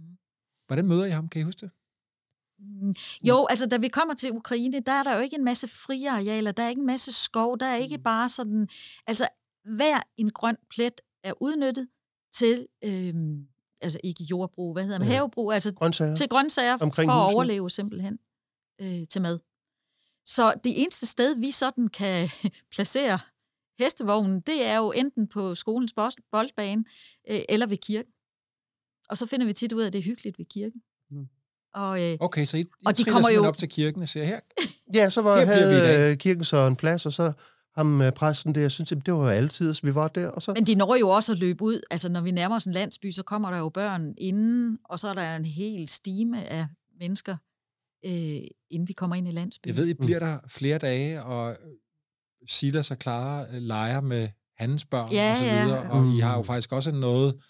Hvordan 0.67 0.87
møder 0.87 1.05
I 1.05 1.11
ham? 1.11 1.29
Kan 1.29 1.41
I 1.41 1.45
huske 1.45 1.61
det? 1.61 1.71
Mm, 2.59 2.95
jo, 3.25 3.47
altså 3.51 3.67
da 3.67 3.77
vi 3.77 3.89
kommer 3.89 4.15
til 4.15 4.33
Ukraine, 4.33 4.81
der 4.81 4.93
er 4.93 5.03
der 5.03 5.15
jo 5.17 5.21
ikke 5.21 5.37
en 5.37 5.45
masse 5.45 5.69
friarealer, 5.69 6.53
der 6.53 6.63
er 6.63 6.69
ikke 6.69 6.81
en 6.81 6.87
masse 6.87 7.13
skov, 7.13 7.59
der 7.59 7.67
er 7.67 7.77
ikke 7.77 7.97
mm. 7.97 8.03
bare 8.03 8.29
sådan, 8.29 8.69
altså 9.07 9.29
hver 9.77 10.01
en 10.17 10.31
grøn 10.31 10.57
plet 10.71 11.01
er 11.25 11.33
udnyttet 11.43 11.89
til, 12.33 12.67
øhm, 12.85 13.47
altså 13.81 14.01
ikke 14.05 14.25
jordbrug, 14.25 14.73
hvad 14.73 14.85
hedder 14.85 14.99
man, 14.99 15.09
ja. 15.09 15.15
havebrug, 15.15 15.53
altså 15.53 15.75
grøntsager. 15.75 16.15
til 16.15 16.29
grøntsager 16.29 16.79
Omkring 16.81 17.09
for 17.09 17.15
husene. 17.15 17.31
at 17.31 17.35
overleve 17.35 17.71
simpelthen 17.71 18.19
øh, 18.81 19.07
til 19.09 19.23
mad. 19.23 19.39
Så 20.27 20.55
det 20.65 20.83
eneste 20.83 21.07
sted, 21.07 21.37
vi 21.37 21.51
sådan 21.51 21.89
kan 21.89 22.29
placere 22.75 23.19
hestevognen, 23.79 24.41
det 24.41 24.65
er 24.65 24.77
jo 24.77 24.93
enten 24.93 25.27
på 25.29 25.55
skolens 25.55 25.95
boldbane 26.33 26.85
øh, 27.31 27.41
eller 27.49 27.67
ved 27.67 27.77
kirken. 27.77 28.13
Og 29.09 29.19
så 29.19 29.27
finder 29.27 29.47
vi 29.47 29.53
tit 29.53 29.73
ud 29.73 29.83
af, 29.83 29.87
at 29.87 29.93
det 29.93 29.99
er 29.99 30.03
hyggeligt 30.03 30.39
ved 30.39 30.47
kirken. 30.47 30.83
Mm. 31.11 31.29
Og, 31.75 32.03
øh, 32.03 32.17
okay, 32.21 32.45
så 32.45 32.57
I, 32.57 32.61
I 32.61 32.67
og 32.87 32.99
de 32.99 33.05
kommer 33.05 33.31
jo 33.31 33.45
op 33.45 33.57
til 33.57 33.69
kirken 33.69 34.03
og 34.03 34.09
siger, 34.09 34.25
her, 34.25 34.41
ja, 34.95 35.11
så 35.11 35.23
var, 35.23 35.45
her 35.45 35.47
havde 35.47 36.17
kirken 36.17 36.45
så 36.45 36.67
en 36.67 36.77
plads, 36.77 37.07
og 37.07 37.13
så 37.13 37.33
ham 37.77 38.03
øh, 38.03 38.13
præsten 38.13 38.55
der, 38.55 38.61
jeg 38.61 38.71
synes, 38.71 38.89
det 38.89 39.15
var 39.15 39.31
altid, 39.31 39.75
så 39.75 39.83
vi 39.87 39.95
var 39.95 40.09
der. 40.09 40.29
Og 40.29 40.43
så... 40.43 40.53
Men 40.55 40.67
de 40.67 40.75
når 40.75 40.97
jo 40.97 41.09
også 41.09 41.33
at 41.33 41.39
løbe 41.39 41.63
ud. 41.65 41.81
Altså, 41.91 42.09
når 42.09 42.21
vi 42.21 42.31
nærmer 42.31 42.57
os 42.57 42.65
en 42.65 42.73
landsby, 42.73 43.11
så 43.11 43.23
kommer 43.23 43.51
der 43.51 43.59
jo 43.59 43.69
børn 43.69 44.15
inden, 44.19 44.79
og 44.85 44.99
så 44.99 45.09
er 45.09 45.15
der 45.15 45.37
en 45.37 45.45
hel 45.45 45.89
stime 45.89 46.45
af 46.45 46.67
mennesker, 46.99 47.37
øh, 48.05 48.41
inden 48.71 48.89
vi 48.89 48.93
kommer 48.93 49.17
ind 49.17 49.29
i 49.29 49.31
landsbyen. 49.31 49.69
Jeg 49.69 49.77
ved, 49.77 49.87
I 49.87 49.95
bliver 49.95 50.19
der 50.19 50.39
flere 50.49 50.79
dage, 50.79 51.23
og 51.23 51.57
Silas 52.47 52.91
og 52.91 52.97
Clara 53.03 53.47
øh, 53.55 53.63
leger 53.63 54.01
med 54.01 54.29
hans 54.57 54.85
børn 54.85 55.13
ja, 55.13 55.31
og 55.31 55.37
så 55.37 55.45
videre, 55.45 55.83
ja. 55.83 55.91
og 55.91 56.17
I 56.17 56.19
har 56.19 56.37
jo 56.37 56.43
faktisk 56.43 56.73
også 56.73 56.91
noget, 56.91 57.41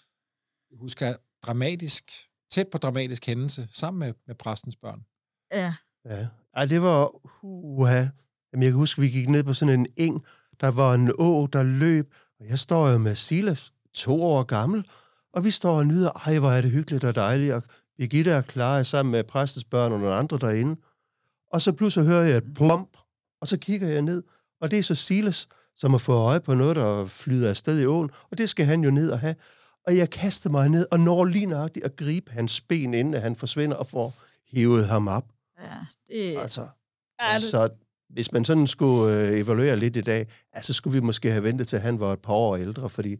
husker 0.79 1.15
dramatisk 1.45 2.11
tæt 2.51 2.67
på 2.71 2.77
dramatisk 2.77 3.25
hændelse, 3.25 3.67
sammen 3.71 3.99
med, 3.99 4.13
med 4.27 4.35
præstens 4.35 4.75
børn. 4.75 5.05
Ja. 5.51 5.73
Ja, 6.05 6.27
Ej, 6.53 6.65
det 6.65 6.81
var, 6.81 7.11
uha. 7.43 8.05
Jamen, 8.53 8.63
jeg 8.63 8.71
kan 8.71 8.77
huske, 8.77 9.01
vi 9.01 9.09
gik 9.09 9.29
ned 9.29 9.43
på 9.43 9.53
sådan 9.53 9.79
en 9.79 9.87
eng, 9.97 10.25
der 10.61 10.67
var 10.67 10.93
en 10.93 11.11
å, 11.19 11.47
der 11.47 11.63
løb, 11.63 12.13
og 12.39 12.45
jeg 12.49 12.59
står 12.59 12.89
jo 12.89 12.97
med 12.97 13.15
Silas, 13.15 13.73
to 13.93 14.23
år 14.23 14.43
gammel, 14.43 14.85
og 15.33 15.43
vi 15.43 15.51
står 15.51 15.77
og 15.77 15.87
nyder, 15.87 16.11
ej, 16.11 16.39
hvor 16.39 16.51
er 16.51 16.61
det 16.61 16.71
hyggeligt 16.71 17.03
og 17.03 17.15
dejligt, 17.15 17.53
og 17.53 17.63
Birgitte 17.97 18.31
er 18.31 18.41
klar 18.41 18.83
sammen 18.83 19.11
med 19.11 19.23
præstens 19.23 19.63
børn 19.63 19.91
og 19.91 19.99
nogle 19.99 20.15
andre 20.15 20.37
derinde. 20.37 20.81
Og 21.51 21.61
så 21.61 21.71
pludselig 21.71 22.07
hører 22.07 22.23
jeg 22.23 22.37
et 22.37 22.53
plump, 22.55 22.97
og 23.41 23.47
så 23.47 23.59
kigger 23.59 23.87
jeg 23.87 24.01
ned, 24.01 24.23
og 24.61 24.71
det 24.71 24.79
er 24.79 24.83
så 24.83 24.95
Silas, 24.95 25.47
som 25.75 25.91
har 25.91 25.97
fået 25.97 26.17
øje 26.17 26.39
på 26.39 26.53
noget, 26.53 26.75
der 26.75 27.05
flyder 27.05 27.49
afsted 27.49 27.79
i 27.79 27.85
åen, 27.85 28.09
og 28.31 28.37
det 28.37 28.49
skal 28.49 28.65
han 28.65 28.83
jo 28.83 28.91
ned 28.91 29.11
og 29.11 29.19
have. 29.19 29.35
Og 29.87 29.97
jeg 29.97 30.09
kaster 30.09 30.49
mig 30.49 30.69
ned 30.69 30.87
og 30.91 30.99
når 30.99 31.25
lige 31.25 31.45
nøjagtigt 31.45 31.85
at 31.85 31.95
gribe 31.95 32.31
hans 32.31 32.61
ben, 32.61 32.93
inden 32.93 33.21
han 33.21 33.35
forsvinder 33.35 33.75
og 33.75 33.87
får 33.87 34.13
hævet 34.51 34.87
ham 34.87 35.07
op. 35.07 35.25
Ja, 35.61 35.75
det... 36.07 36.37
Altså, 36.37 36.67
ja, 37.21 37.33
det... 37.33 37.41
så 37.41 37.69
hvis 38.09 38.31
man 38.31 38.45
sådan 38.45 38.67
skulle 38.67 39.27
øh, 39.27 39.39
evaluere 39.39 39.77
lidt 39.77 39.95
i 39.95 40.01
dag, 40.01 40.27
altså 40.53 40.73
skulle 40.73 40.93
vi 40.93 41.05
måske 41.05 41.31
have 41.31 41.43
ventet 41.43 41.67
til, 41.67 41.75
at 41.75 41.81
han 41.81 41.99
var 41.99 42.13
et 42.13 42.19
par 42.19 42.33
år 42.33 42.55
ældre, 42.55 42.89
fordi 42.89 43.17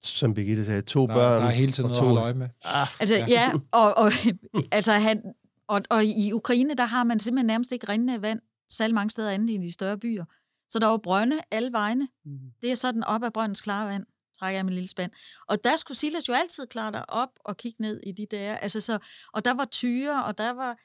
som 0.00 0.34
Birgitte 0.34 0.64
sagde, 0.64 0.82
to 0.82 1.06
der, 1.06 1.14
børn. 1.14 1.42
Der 1.42 1.48
er 1.48 1.50
hele 1.50 1.72
tiden 1.72 1.88
noget 1.88 1.98
to... 1.98 2.04
at 2.04 2.08
holde 2.08 2.22
øje 2.22 2.34
med. 2.34 2.48
Ah, 2.64 3.00
altså, 3.00 3.16
ja, 3.16 3.26
ja 3.28 3.52
og, 3.80 3.94
og, 3.96 4.12
altså, 4.72 4.92
han, 4.92 5.22
og, 5.68 5.82
og 5.90 6.04
i 6.04 6.32
Ukraine, 6.32 6.74
der 6.74 6.84
har 6.84 7.04
man 7.04 7.20
simpelthen 7.20 7.46
nærmest 7.46 7.72
ikke 7.72 7.88
rindende 7.88 8.22
vand, 8.22 8.40
særlig 8.70 8.94
mange 8.94 9.10
steder 9.10 9.30
andet 9.30 9.54
end 9.54 9.64
i 9.64 9.66
de 9.66 9.72
større 9.72 9.98
byer. 9.98 10.24
Så 10.68 10.78
der 10.78 10.86
er 10.86 10.90
jo 10.90 10.96
brønde 10.96 11.36
alle 11.50 11.72
vegne. 11.72 12.08
Mm. 12.24 12.38
Det 12.62 12.70
er 12.70 12.74
sådan 12.74 13.04
op 13.04 13.22
af 13.22 13.32
brøndens 13.32 13.60
klare 13.60 13.88
vand 13.88 14.06
trækker 14.42 14.58
jeg 14.58 14.64
min 14.64 14.74
lille 14.74 14.88
spand. 14.88 15.12
Og 15.48 15.64
der 15.64 15.76
skulle 15.76 15.98
Silas 15.98 16.28
jo 16.28 16.32
altid 16.32 16.66
klare 16.66 16.92
dig 16.92 17.10
op 17.10 17.28
og 17.44 17.56
kigge 17.56 17.82
ned 17.82 18.00
i 18.06 18.12
de 18.12 18.26
der. 18.30 18.56
Altså 18.56 18.80
så, 18.80 18.98
og 19.32 19.44
der 19.44 19.54
var 19.54 19.64
tyre, 19.64 20.24
og 20.24 20.38
der 20.38 20.50
var 20.50 20.78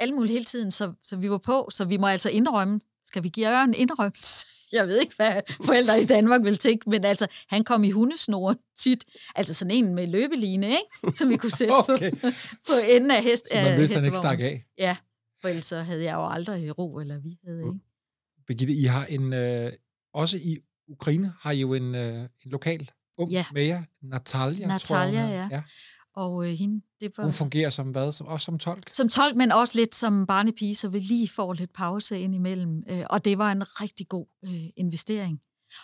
alle 0.00 0.14
mulige 0.14 0.32
hele 0.32 0.44
tiden, 0.44 0.70
så, 0.70 0.92
så 1.02 1.16
vi 1.16 1.30
var 1.30 1.38
på. 1.38 1.68
Så 1.72 1.84
vi 1.84 1.96
må 1.96 2.06
altså 2.06 2.30
indrømme, 2.30 2.80
skal 3.04 3.22
vi 3.22 3.28
give 3.28 3.64
en 3.64 3.74
indrømmelse? 3.74 4.46
Jeg 4.72 4.86
ved 4.86 5.00
ikke, 5.00 5.16
hvad 5.16 5.40
forældre 5.64 6.00
i 6.00 6.04
Danmark 6.04 6.44
vil 6.44 6.58
tænke, 6.58 6.90
men 6.90 7.04
altså, 7.04 7.26
han 7.48 7.64
kom 7.64 7.84
i 7.84 7.90
hundesnoren 7.90 8.58
tit. 8.76 9.04
Altså 9.34 9.54
sådan 9.54 9.70
en 9.70 9.94
med 9.94 10.06
løbeline, 10.06 10.66
ikke? 10.66 11.18
Som 11.18 11.28
vi 11.28 11.36
kunne 11.36 11.50
sætte 11.50 11.72
okay. 11.88 12.10
på, 12.10 12.26
på 12.66 12.72
enden 12.88 13.10
af 13.10 13.22
hest. 13.22 13.48
Så 13.52 13.56
man 13.56 13.78
vidste, 13.78 13.96
han 13.96 14.04
ikke 14.04 14.16
stak 14.16 14.40
af? 14.40 14.64
Ja, 14.78 14.96
for 15.40 15.48
ellers 15.48 15.64
så 15.64 15.78
havde 15.78 16.04
jeg 16.04 16.14
jo 16.14 16.28
aldrig 16.28 16.78
ro, 16.78 16.98
eller 16.98 17.18
vi 17.18 17.38
havde, 17.44 17.60
ikke? 17.60 17.78
Birgitte, 18.46 18.74
I 18.74 18.84
har 18.84 19.06
en, 19.06 19.32
øh, 19.32 19.72
også 20.14 20.36
i 20.36 20.58
Ukraine 20.88 21.32
har 21.40 21.52
jo 21.52 21.74
en, 21.74 21.94
øh, 21.94 22.14
en 22.44 22.50
lokal 22.50 22.90
ung 23.18 23.30
ja. 23.30 23.44
med 23.52 23.62
jer, 23.62 23.82
Natalia, 24.02 24.66
Natalia, 24.66 24.78
tror 24.78 24.98
jeg, 24.98 25.48
ja. 25.50 25.56
ja. 25.56 25.62
Og 26.16 26.46
øh, 26.46 26.52
hende, 26.52 26.80
det 27.00 27.12
var... 27.16 27.24
Hun 27.24 27.32
fungerer 27.32 27.70
som 27.70 27.90
hvad? 27.90 28.12
Som, 28.12 28.26
også 28.26 28.44
som 28.44 28.58
tolk? 28.58 28.92
Som 28.92 29.08
tolk, 29.08 29.36
men 29.36 29.52
også 29.52 29.78
lidt 29.78 29.94
som 29.94 30.26
barnepige, 30.26 30.74
så 30.74 30.88
vi 30.88 30.98
lige 30.98 31.28
får 31.28 31.52
lidt 31.52 31.72
pause 31.72 32.20
ind 32.20 32.34
imellem. 32.34 32.82
Øh, 32.88 33.04
og 33.10 33.24
det 33.24 33.38
var 33.38 33.52
en 33.52 33.80
rigtig 33.80 34.08
god 34.08 34.26
øh, 34.44 34.64
investering. 34.76 35.40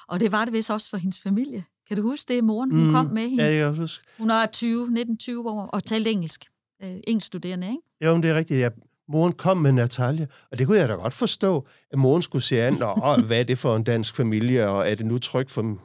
Og 0.09 0.21
det 0.21 0.33
var 0.33 0.45
det 0.45 0.53
vist 0.53 0.71
også 0.71 0.91
for 0.91 0.97
hendes 0.97 1.21
familie. 1.21 1.65
Kan 1.89 1.97
du 1.97 2.03
huske 2.03 2.35
det, 2.35 2.45
moren? 2.45 2.71
Hun 2.71 2.87
mm, 2.87 2.93
kom 2.93 3.07
med 3.07 3.29
hende. 3.29 3.45
Ja, 3.45 3.51
det 3.51 3.57
kan 3.57 3.65
jeg 3.65 3.75
huske. 3.75 4.05
Hun 4.19 4.31
er 4.31 4.47
20, 4.47 5.07
19-20 5.23 5.39
år 5.39 5.67
og 5.67 5.85
talte 5.85 6.11
engelsk. 6.11 6.45
Øh, 6.83 6.97
engelsk 7.07 7.27
studerende, 7.27 7.67
ikke? 7.67 7.83
Jo, 8.05 8.13
men 8.13 8.23
det 8.23 8.31
er 8.31 8.35
rigtigt. 8.35 8.61
Jeg 8.61 8.73
moren 9.09 9.33
kom 9.33 9.57
med 9.57 9.73
Natalia, 9.73 10.27
og 10.51 10.59
det 10.59 10.67
kunne 10.67 10.79
jeg 10.79 10.89
da 10.89 10.95
godt 10.95 11.13
forstå, 11.13 11.67
at 11.91 11.99
moren 11.99 12.23
skulle 12.23 12.43
se 12.43 12.63
an, 12.63 12.83
og 12.83 13.23
hvad 13.23 13.41
er 13.41 13.45
det 13.45 13.59
for 13.59 13.77
en 13.77 13.83
dansk 13.83 14.17
familie, 14.17 14.69
og 14.69 14.91
er 14.91 14.95
det 14.95 15.07
nu 15.07 15.19
trygt 15.19 15.51
for 15.51 15.79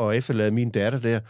at 0.00 0.16
efterlade 0.16 0.50
min 0.50 0.70
datter 0.70 0.98
der? 0.98 1.20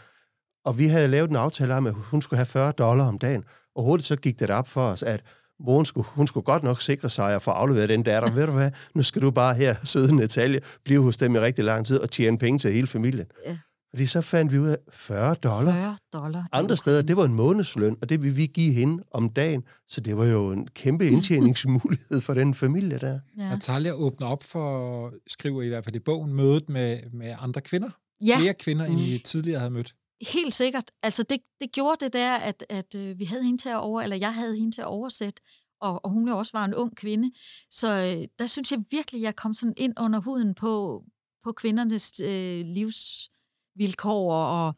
Og 0.67 0.77
vi 0.77 0.87
havde 0.87 1.07
lavet 1.07 1.29
en 1.29 1.35
aftale 1.35 1.75
om, 1.75 1.87
at 1.87 1.93
hun 1.93 2.21
skulle 2.21 2.37
have 2.37 2.45
40 2.45 2.71
dollar 2.71 3.07
om 3.07 3.17
dagen, 3.17 3.43
og 3.75 3.83
hurtigt 3.83 4.07
så 4.07 4.15
gik 4.15 4.39
det 4.39 4.49
op 4.49 4.67
for 4.67 4.81
os, 4.81 5.03
at 5.03 5.23
moren 5.59 5.85
skulle, 5.85 6.07
hun 6.07 6.27
skulle 6.27 6.43
godt 6.43 6.63
nok 6.63 6.81
sikre 6.81 7.09
sig 7.09 7.35
at 7.35 7.41
få 7.41 7.51
afleveret 7.51 7.89
den 7.89 8.03
datter. 8.03 8.31
Ved 8.31 8.45
du 8.45 8.51
hvad, 8.51 8.71
nu 8.95 9.01
skal 9.01 9.21
du 9.21 9.31
bare 9.31 9.55
her, 9.55 9.75
søde 9.83 10.15
Natalia, 10.15 10.59
blive 10.83 11.03
hos 11.03 11.17
dem 11.17 11.35
i 11.35 11.39
rigtig 11.39 11.63
lang 11.63 11.85
tid 11.85 11.99
og 11.99 12.11
tjene 12.11 12.37
penge 12.37 12.59
til 12.59 12.73
hele 12.73 12.87
familien. 12.87 13.25
Ja. 13.45 13.57
Fordi 13.89 14.05
så 14.05 14.21
fandt 14.21 14.51
vi 14.51 14.59
ud 14.59 14.67
af 14.67 14.77
40 14.91 15.35
dollar. 15.35 15.71
40 15.71 15.97
dollar. 16.13 16.47
Andre 16.51 16.77
steder, 16.77 17.01
det 17.01 17.17
var 17.17 17.25
en 17.25 17.33
månedsløn, 17.33 17.97
og 18.01 18.09
det 18.09 18.21
ville 18.23 18.35
vi 18.35 18.45
give 18.45 18.73
hende 18.73 19.03
om 19.11 19.29
dagen. 19.29 19.63
Så 19.87 20.01
det 20.01 20.17
var 20.17 20.25
jo 20.25 20.51
en 20.51 20.67
kæmpe 20.67 21.07
indtjeningsmulighed 21.07 22.21
for 22.21 22.33
den 22.33 22.53
familie 22.53 22.97
der. 22.97 23.19
Ja. 23.37 23.49
Natalia 23.49 23.91
åbner 23.91 24.27
op 24.27 24.43
for, 24.43 25.13
skriver 25.27 25.61
i 25.61 25.67
hvert 25.67 25.83
fald 25.83 25.95
i 25.95 25.99
bogen, 25.99 26.33
mødet 26.33 26.69
med, 26.69 26.99
med 27.13 27.35
andre 27.39 27.61
kvinder. 27.61 27.89
Ja. 28.25 28.37
Flere 28.39 28.53
kvinder, 28.53 28.85
end 28.85 28.99
I 28.99 29.21
tidligere 29.25 29.59
havde 29.59 29.71
mødt. 29.73 29.93
Helt 30.21 30.53
sikkert. 30.53 30.91
Altså 31.03 31.23
det, 31.23 31.39
det 31.59 31.71
gjorde 31.71 32.05
det 32.05 32.13
der, 32.13 32.35
at, 32.35 32.65
at 32.69 32.95
øh, 32.95 33.19
vi 33.19 33.25
havde 33.25 33.43
hende 33.43 33.61
til 33.61 33.69
at 33.69 33.77
over, 33.77 34.01
eller 34.01 34.15
jeg 34.15 34.33
havde 34.33 34.57
hende 34.57 34.75
til 34.75 34.81
at 34.81 34.87
oversætte, 34.87 35.41
og, 35.79 36.05
og 36.05 36.11
hun 36.11 36.27
jo 36.27 36.37
også 36.37 36.57
var 36.57 36.65
en 36.65 36.75
ung 36.75 36.95
kvinde. 36.95 37.31
Så 37.69 37.87
øh, 37.87 38.27
der 38.39 38.45
synes 38.47 38.71
jeg 38.71 38.83
virkelig, 38.91 39.21
jeg 39.21 39.35
kom 39.35 39.53
sådan 39.53 39.73
ind 39.77 39.93
under 39.99 40.19
huden 40.19 40.55
på, 40.55 41.03
på 41.43 41.51
kvindernes 41.51 42.19
øh, 42.19 42.65
livsvilkår, 42.65 44.35
og, 44.35 44.75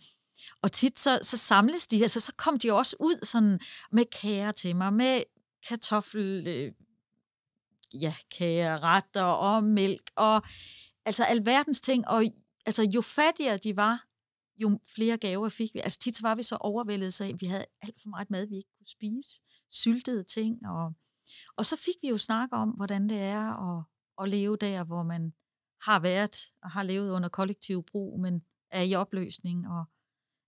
og 0.62 0.72
tit 0.72 1.00
så, 1.00 1.20
så 1.22 1.38
samles 1.38 1.88
de, 1.88 2.02
altså 2.02 2.20
så 2.20 2.34
kom 2.38 2.60
de 2.60 2.74
også 2.74 2.96
ud 3.00 3.26
sådan 3.26 3.60
med 3.92 4.06
kager 4.22 4.52
til 4.52 4.76
mig, 4.76 4.94
med 4.94 5.24
kartoffel, 5.68 6.48
øh, 6.48 6.72
ja, 7.94 8.14
kager, 8.38 8.84
retter 8.84 9.24
og 9.24 9.64
mælk, 9.64 10.12
og 10.16 10.42
altså 11.06 11.24
alverdens 11.24 11.82
ting, 11.82 12.08
og 12.08 12.24
altså 12.66 12.84
jo 12.84 13.02
fattigere 13.02 13.58
de 13.58 13.76
var, 13.76 14.09
jo 14.60 14.80
flere 14.96 15.18
gaver 15.18 15.50
fik 15.50 15.74
vi. 15.74 15.80
Altså 15.80 16.00
tit 16.00 16.16
så 16.16 16.22
var 16.22 16.36
vi 16.36 16.44
så 16.44 16.56
overvældet, 16.56 17.14
så 17.14 17.36
vi 17.40 17.46
havde 17.46 17.66
alt 17.82 18.02
for 18.02 18.10
meget 18.10 18.30
mad, 18.30 18.46
vi 18.46 18.56
ikke 18.56 18.70
kunne 18.78 18.88
spise. 18.88 19.42
Syltede 19.72 20.24
ting, 20.24 20.68
og, 20.68 20.94
og 21.58 21.66
så 21.66 21.76
fik 21.76 21.96
vi 22.02 22.10
jo 22.10 22.18
snak 22.18 22.50
om, 22.52 22.70
hvordan 22.70 23.10
det 23.10 23.18
er 23.18 23.78
at, 23.78 23.84
at 24.22 24.30
leve 24.30 24.58
der, 24.58 24.84
hvor 24.84 25.04
man 25.04 25.34
har 25.82 26.00
været 26.00 26.52
og 26.62 26.72
har 26.72 26.84
levet 26.84 27.12
under 27.12 27.30
kollektiv 27.30 27.84
brug, 27.84 28.20
men 28.20 28.42
er 28.72 28.82
i 28.82 28.96
opløsning 28.96 29.68
og 29.68 29.86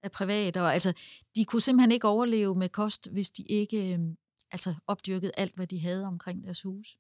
er 0.04 0.10
privat. 0.10 0.58
Og, 0.58 0.74
altså, 0.74 0.94
de 1.36 1.46
kunne 1.46 1.62
simpelthen 1.62 1.92
ikke 1.92 2.08
overleve 2.08 2.56
med 2.56 2.70
kost, 2.70 3.10
hvis 3.12 3.32
de 3.32 3.44
ikke 3.44 3.94
øhm, 3.94 4.18
altså 4.52 4.76
opdyrkede 4.88 5.32
alt, 5.38 5.56
hvad 5.56 5.68
de 5.68 5.80
havde 5.80 6.06
omkring 6.06 6.44
deres 6.44 6.62
hus. 6.62 6.98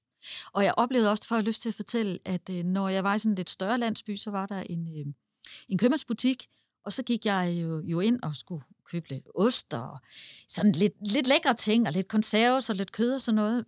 Og 0.53 0.63
jeg 0.63 0.73
oplevede 0.77 1.11
også, 1.11 1.27
for 1.27 1.35
jeg 1.35 1.43
lyst 1.43 1.61
til 1.61 1.69
at 1.69 1.75
fortælle, 1.75 2.19
at 2.25 2.49
øh, 2.49 2.63
når 2.63 2.89
jeg 2.89 3.03
var 3.03 3.15
i 3.15 3.19
sådan 3.19 3.31
en 3.31 3.35
lidt 3.35 3.49
større 3.49 3.77
landsby, 3.77 4.15
så 4.15 4.31
var 4.31 4.45
der 4.45 4.59
en, 4.61 4.99
øhm, 4.99 5.15
en 5.69 5.77
købmandsbutik, 5.77 6.47
og 6.83 6.93
så 6.93 7.03
gik 7.03 7.25
jeg 7.25 7.61
jo, 7.61 7.81
jo 7.81 7.99
ind 7.99 8.21
og 8.23 8.35
skulle 8.35 8.63
købe 8.85 9.09
lidt 9.09 9.27
ost 9.35 9.73
og 9.73 9.99
sådan 10.47 10.71
lidt, 10.71 11.07
lidt 11.13 11.27
lækre 11.27 11.53
ting, 11.53 11.87
og 11.87 11.93
lidt 11.93 12.07
konserves 12.07 12.69
og 12.69 12.75
lidt 12.75 12.91
kød 12.91 13.13
og 13.13 13.21
sådan 13.21 13.35
noget. 13.35 13.65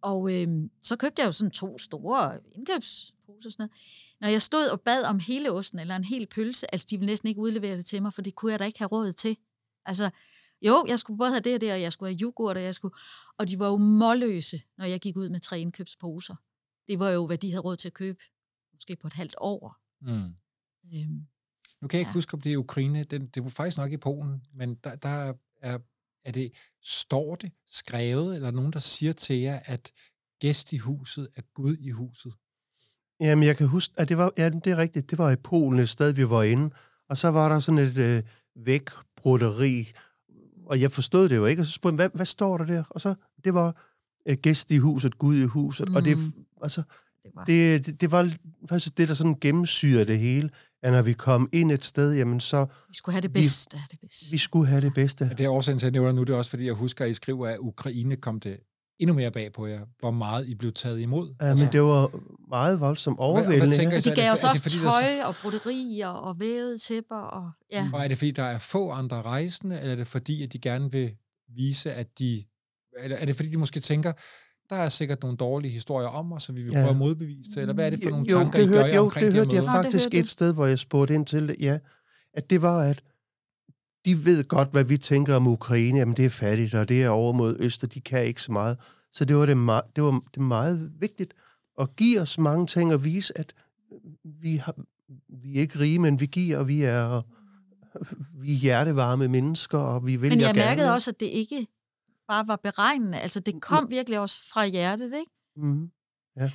Og 0.00 0.32
øh, 0.34 0.48
så 0.82 0.96
købte 0.96 1.22
jeg 1.22 1.26
jo 1.26 1.32
sådan 1.32 1.50
to 1.50 1.78
store 1.78 2.38
indkøbsposer 2.52 3.48
og 3.48 3.52
sådan 3.52 3.62
noget. 3.62 3.72
Når 4.20 4.28
jeg 4.28 4.42
stod 4.42 4.68
og 4.68 4.80
bad 4.80 5.04
om 5.04 5.18
hele 5.18 5.52
osten 5.52 5.78
eller 5.78 5.96
en 5.96 6.04
hel 6.04 6.26
pølse, 6.26 6.74
altså 6.74 6.86
de 6.90 6.98
ville 6.98 7.10
næsten 7.10 7.28
ikke 7.28 7.40
udlevere 7.40 7.76
det 7.76 7.86
til 7.86 8.02
mig, 8.02 8.12
for 8.12 8.22
det 8.22 8.34
kunne 8.34 8.52
jeg 8.52 8.58
da 8.58 8.64
ikke 8.64 8.78
have 8.78 8.88
råd 8.88 9.12
til. 9.12 9.36
Altså, 9.84 10.10
jo, 10.62 10.84
jeg 10.88 10.98
skulle 10.98 11.18
både 11.18 11.30
have 11.30 11.40
det 11.40 11.54
og 11.54 11.60
det, 11.60 11.72
og 11.72 11.80
jeg 11.80 11.92
skulle 11.92 12.14
have 12.14 12.20
yoghurt, 12.22 12.56
og 12.56 12.62
jeg 12.62 12.74
skulle... 12.74 12.94
Og 13.38 13.48
de 13.48 13.58
var 13.58 13.68
jo 13.68 13.76
målløse, 13.76 14.62
når 14.78 14.84
jeg 14.84 15.00
gik 15.00 15.16
ud 15.16 15.28
med 15.28 15.40
tre 15.40 15.60
indkøbsposer. 15.60 16.36
Det 16.88 16.98
var 16.98 17.10
jo, 17.10 17.26
hvad 17.26 17.38
de 17.38 17.50
havde 17.50 17.62
råd 17.62 17.76
til 17.76 17.88
at 17.88 17.94
købe, 17.94 18.18
måske 18.72 18.96
på 18.96 19.06
et 19.06 19.12
halvt 19.12 19.34
år. 19.38 19.76
Mm. 20.00 20.34
Øhm, 20.94 21.26
nu 21.82 21.88
kan 21.88 21.98
jeg 21.98 22.00
ikke 22.00 22.08
ja. 22.08 22.14
huske, 22.14 22.34
om 22.34 22.40
det 22.40 22.52
er 22.52 22.56
Ukraine. 22.56 23.04
Det, 23.04 23.34
det 23.34 23.42
var 23.42 23.50
faktisk 23.50 23.78
nok 23.78 23.92
i 23.92 23.96
Polen, 23.96 24.42
men 24.54 24.74
der, 24.84 24.96
der 24.96 25.32
er, 25.62 25.78
er 26.24 26.32
det, 26.32 26.52
står 26.82 27.34
det 27.34 27.52
skrevet, 27.66 28.34
eller 28.34 28.50
nogen, 28.50 28.72
der 28.72 28.80
siger 28.80 29.12
til 29.12 29.36
jer, 29.36 29.60
at 29.64 29.92
gæst 30.40 30.72
i 30.72 30.76
huset 30.76 31.28
er 31.36 31.42
Gud 31.54 31.76
i 31.76 31.90
huset? 31.90 32.34
Jamen, 33.20 33.44
jeg 33.44 33.56
kan 33.56 33.68
huske, 33.68 33.94
at 33.96 34.08
det 34.08 34.18
var, 34.18 34.32
ja, 34.38 34.48
det 34.48 34.66
er 34.66 34.76
rigtigt, 34.76 35.10
det 35.10 35.18
var 35.18 35.30
i 35.30 35.36
Polen 35.36 35.80
et 35.80 35.88
sted, 35.88 36.12
vi 36.12 36.30
var 36.30 36.42
inde, 36.42 36.74
og 37.08 37.16
så 37.16 37.28
var 37.28 37.48
der 37.48 37.60
sådan 37.60 37.78
et 37.78 37.96
øh, 37.96 38.22
vækbroderi, 38.64 39.92
og 40.66 40.80
jeg 40.80 40.92
forstod 40.92 41.28
det 41.28 41.36
jo 41.36 41.46
ikke, 41.46 41.62
og 41.62 41.66
så 41.66 41.72
spurgte 41.72 42.02
jeg, 42.02 42.08
hvad, 42.08 42.18
hvad 42.18 42.26
står 42.26 42.56
der 42.56 42.64
der? 42.64 42.84
Og 42.90 43.00
så, 43.00 43.14
det 43.44 43.54
var 43.54 43.86
øh, 44.26 44.36
gæst 44.42 44.70
i 44.70 44.76
huset, 44.76 45.18
Gud 45.18 45.36
i 45.36 45.44
huset, 45.44 45.88
mm. 45.88 45.96
og 45.96 46.04
det, 46.04 46.18
mm. 46.18 46.32
altså, 46.62 46.82
det 47.26 47.34
var... 47.34 47.44
Det, 47.44 47.86
det, 47.86 48.00
det 48.00 48.12
var 48.12 48.32
faktisk 48.68 48.98
det, 48.98 49.08
der 49.08 49.14
sådan 49.14 49.36
gennemsyrer 49.40 50.04
det 50.04 50.18
hele, 50.18 50.50
at 50.82 50.92
når 50.92 51.02
vi 51.02 51.12
kom 51.12 51.48
ind 51.52 51.72
et 51.72 51.84
sted, 51.84 52.14
jamen 52.14 52.40
så... 52.40 52.66
Vi 52.88 52.94
skulle 52.94 53.14
have 53.14 53.22
det 53.22 53.32
bedste. 53.32 53.76
Vi, 53.76 53.82
det 53.90 54.00
bedste. 54.00 54.26
vi 54.30 54.38
skulle 54.38 54.66
have 54.66 54.80
det 54.80 54.94
bedste. 54.94 55.24
Ja, 55.24 55.30
det 55.30 55.46
er 55.46 55.50
årsagen 55.50 55.78
til, 55.78 55.86
at 55.86 55.94
jeg 55.94 56.00
nævner 56.00 56.12
nu, 56.12 56.24
det 56.24 56.30
er 56.30 56.36
også, 56.36 56.50
fordi 56.50 56.66
jeg 56.66 56.74
husker, 56.74 57.04
at 57.04 57.10
I 57.10 57.14
skriver, 57.14 57.48
at 57.48 57.58
Ukraine 57.58 58.16
kom 58.16 58.40
det 58.40 58.56
endnu 58.98 59.14
mere 59.14 59.30
bag 59.30 59.52
på 59.52 59.66
jer, 59.66 59.80
hvor 60.00 60.10
meget 60.10 60.48
I 60.48 60.54
blev 60.54 60.72
taget 60.72 61.00
imod. 61.00 61.34
Ja, 61.40 61.46
altså. 61.46 61.64
men 61.64 61.72
det 61.72 61.82
var 61.82 62.10
meget 62.48 62.80
voldsomt 62.80 63.18
overvældende. 63.18 63.76
Hvad, 63.76 63.86
hvad 63.88 64.02
de 64.02 64.14
gav 64.14 64.32
os 64.32 64.44
også 64.44 64.62
fordi, 64.62 64.78
tøj 64.78 65.22
og 65.22 65.34
broderier 65.42 66.08
og 66.08 66.40
vævede 66.40 66.78
tæpper. 66.78 67.16
Og, 67.16 67.50
ja. 67.72 67.90
og 67.92 68.04
er 68.04 68.08
det 68.08 68.18
fordi, 68.18 68.30
der 68.30 68.42
er 68.42 68.58
få 68.58 68.90
andre 68.90 69.22
rejsende, 69.22 69.80
eller 69.80 69.92
er 69.92 69.96
det 69.96 70.06
fordi, 70.06 70.42
at 70.42 70.52
de 70.52 70.58
gerne 70.58 70.92
vil 70.92 71.12
vise, 71.56 71.92
at 71.92 72.18
de... 72.18 72.44
Eller 72.98 73.16
er 73.16 73.26
det 73.26 73.36
fordi, 73.36 73.50
de 73.50 73.58
måske 73.58 73.80
tænker, 73.80 74.12
der 74.70 74.76
er 74.76 74.88
sikkert 74.88 75.22
nogle 75.22 75.36
dårlige 75.36 75.72
historier 75.72 76.08
om 76.08 76.32
os, 76.32 76.42
så 76.42 76.52
vi 76.52 76.62
vil 76.62 76.72
ja. 76.72 76.78
prøve 76.78 76.90
at 76.90 76.96
modbevise 76.96 77.50
til, 77.50 77.60
eller 77.60 77.74
hvad 77.74 77.86
er 77.86 77.90
det 77.90 78.02
for 78.02 78.10
nogle 78.10 78.26
jo, 78.30 78.38
tanker, 78.38 78.58
det 78.58 78.68
hørte, 78.68 78.88
I 78.88 78.90
gør 78.90 78.96
jo, 78.96 79.02
omkring 79.02 79.26
det 79.26 79.34
hørte 79.34 79.54
jeg 79.54 79.64
faktisk 79.64 80.14
et 80.14 80.28
sted, 80.28 80.54
hvor 80.54 80.66
jeg 80.66 80.78
spurgte 80.78 81.14
ind 81.14 81.26
til 81.26 81.48
det, 81.48 81.56
ja, 81.60 81.78
at 82.34 82.50
det 82.50 82.62
var, 82.62 82.78
at 82.78 83.02
de 84.04 84.24
ved 84.24 84.44
godt, 84.44 84.72
hvad 84.72 84.84
vi 84.84 84.96
tænker 84.96 85.34
om 85.34 85.46
Ukraine, 85.46 85.98
jamen 85.98 86.16
det 86.16 86.24
er 86.24 86.30
fattigt, 86.30 86.74
og 86.74 86.88
det 86.88 87.02
er 87.02 87.08
over 87.08 87.32
mod 87.32 87.56
Øster, 87.60 87.86
de 87.86 88.00
kan 88.00 88.24
ikke 88.24 88.42
så 88.42 88.52
meget. 88.52 88.78
Så 89.12 89.24
det 89.24 89.36
var, 89.36 89.46
det, 89.46 89.54
me- 89.54 89.92
det 89.96 90.04
var 90.04 90.22
det 90.34 90.42
meget 90.42 90.90
vigtigt 91.00 91.34
at 91.80 91.96
give 91.96 92.20
os 92.20 92.38
mange 92.38 92.66
ting 92.66 92.92
og 92.92 93.04
vise, 93.04 93.38
at 93.38 93.52
vi, 94.24 94.56
har, 94.56 94.74
vi 95.42 95.56
er 95.56 95.60
ikke 95.60 95.78
rige, 95.78 95.98
men 95.98 96.20
vi 96.20 96.26
giver, 96.26 96.58
og 96.58 96.68
vi 96.68 96.82
er, 96.82 97.22
vi 98.40 98.52
er 98.52 98.58
hjertevarme 98.58 99.28
mennesker, 99.28 99.78
og 99.78 100.06
vi 100.06 100.16
vil 100.16 100.30
Men 100.30 100.40
jeg 100.40 100.54
mærkede 100.54 100.84
gerne. 100.84 100.94
også, 100.94 101.10
at 101.10 101.20
det 101.20 101.26
ikke 101.26 101.66
bare 102.28 102.46
var 102.46 102.56
beregnende. 102.56 103.20
Altså, 103.20 103.40
det 103.40 103.62
kom 103.62 103.84
mm. 103.84 103.90
virkelig 103.90 104.18
også 104.18 104.48
fra 104.48 104.66
hjertet, 104.66 105.12
ikke? 105.14 105.30
Mm. 105.56 105.90
Ja. 106.36 106.52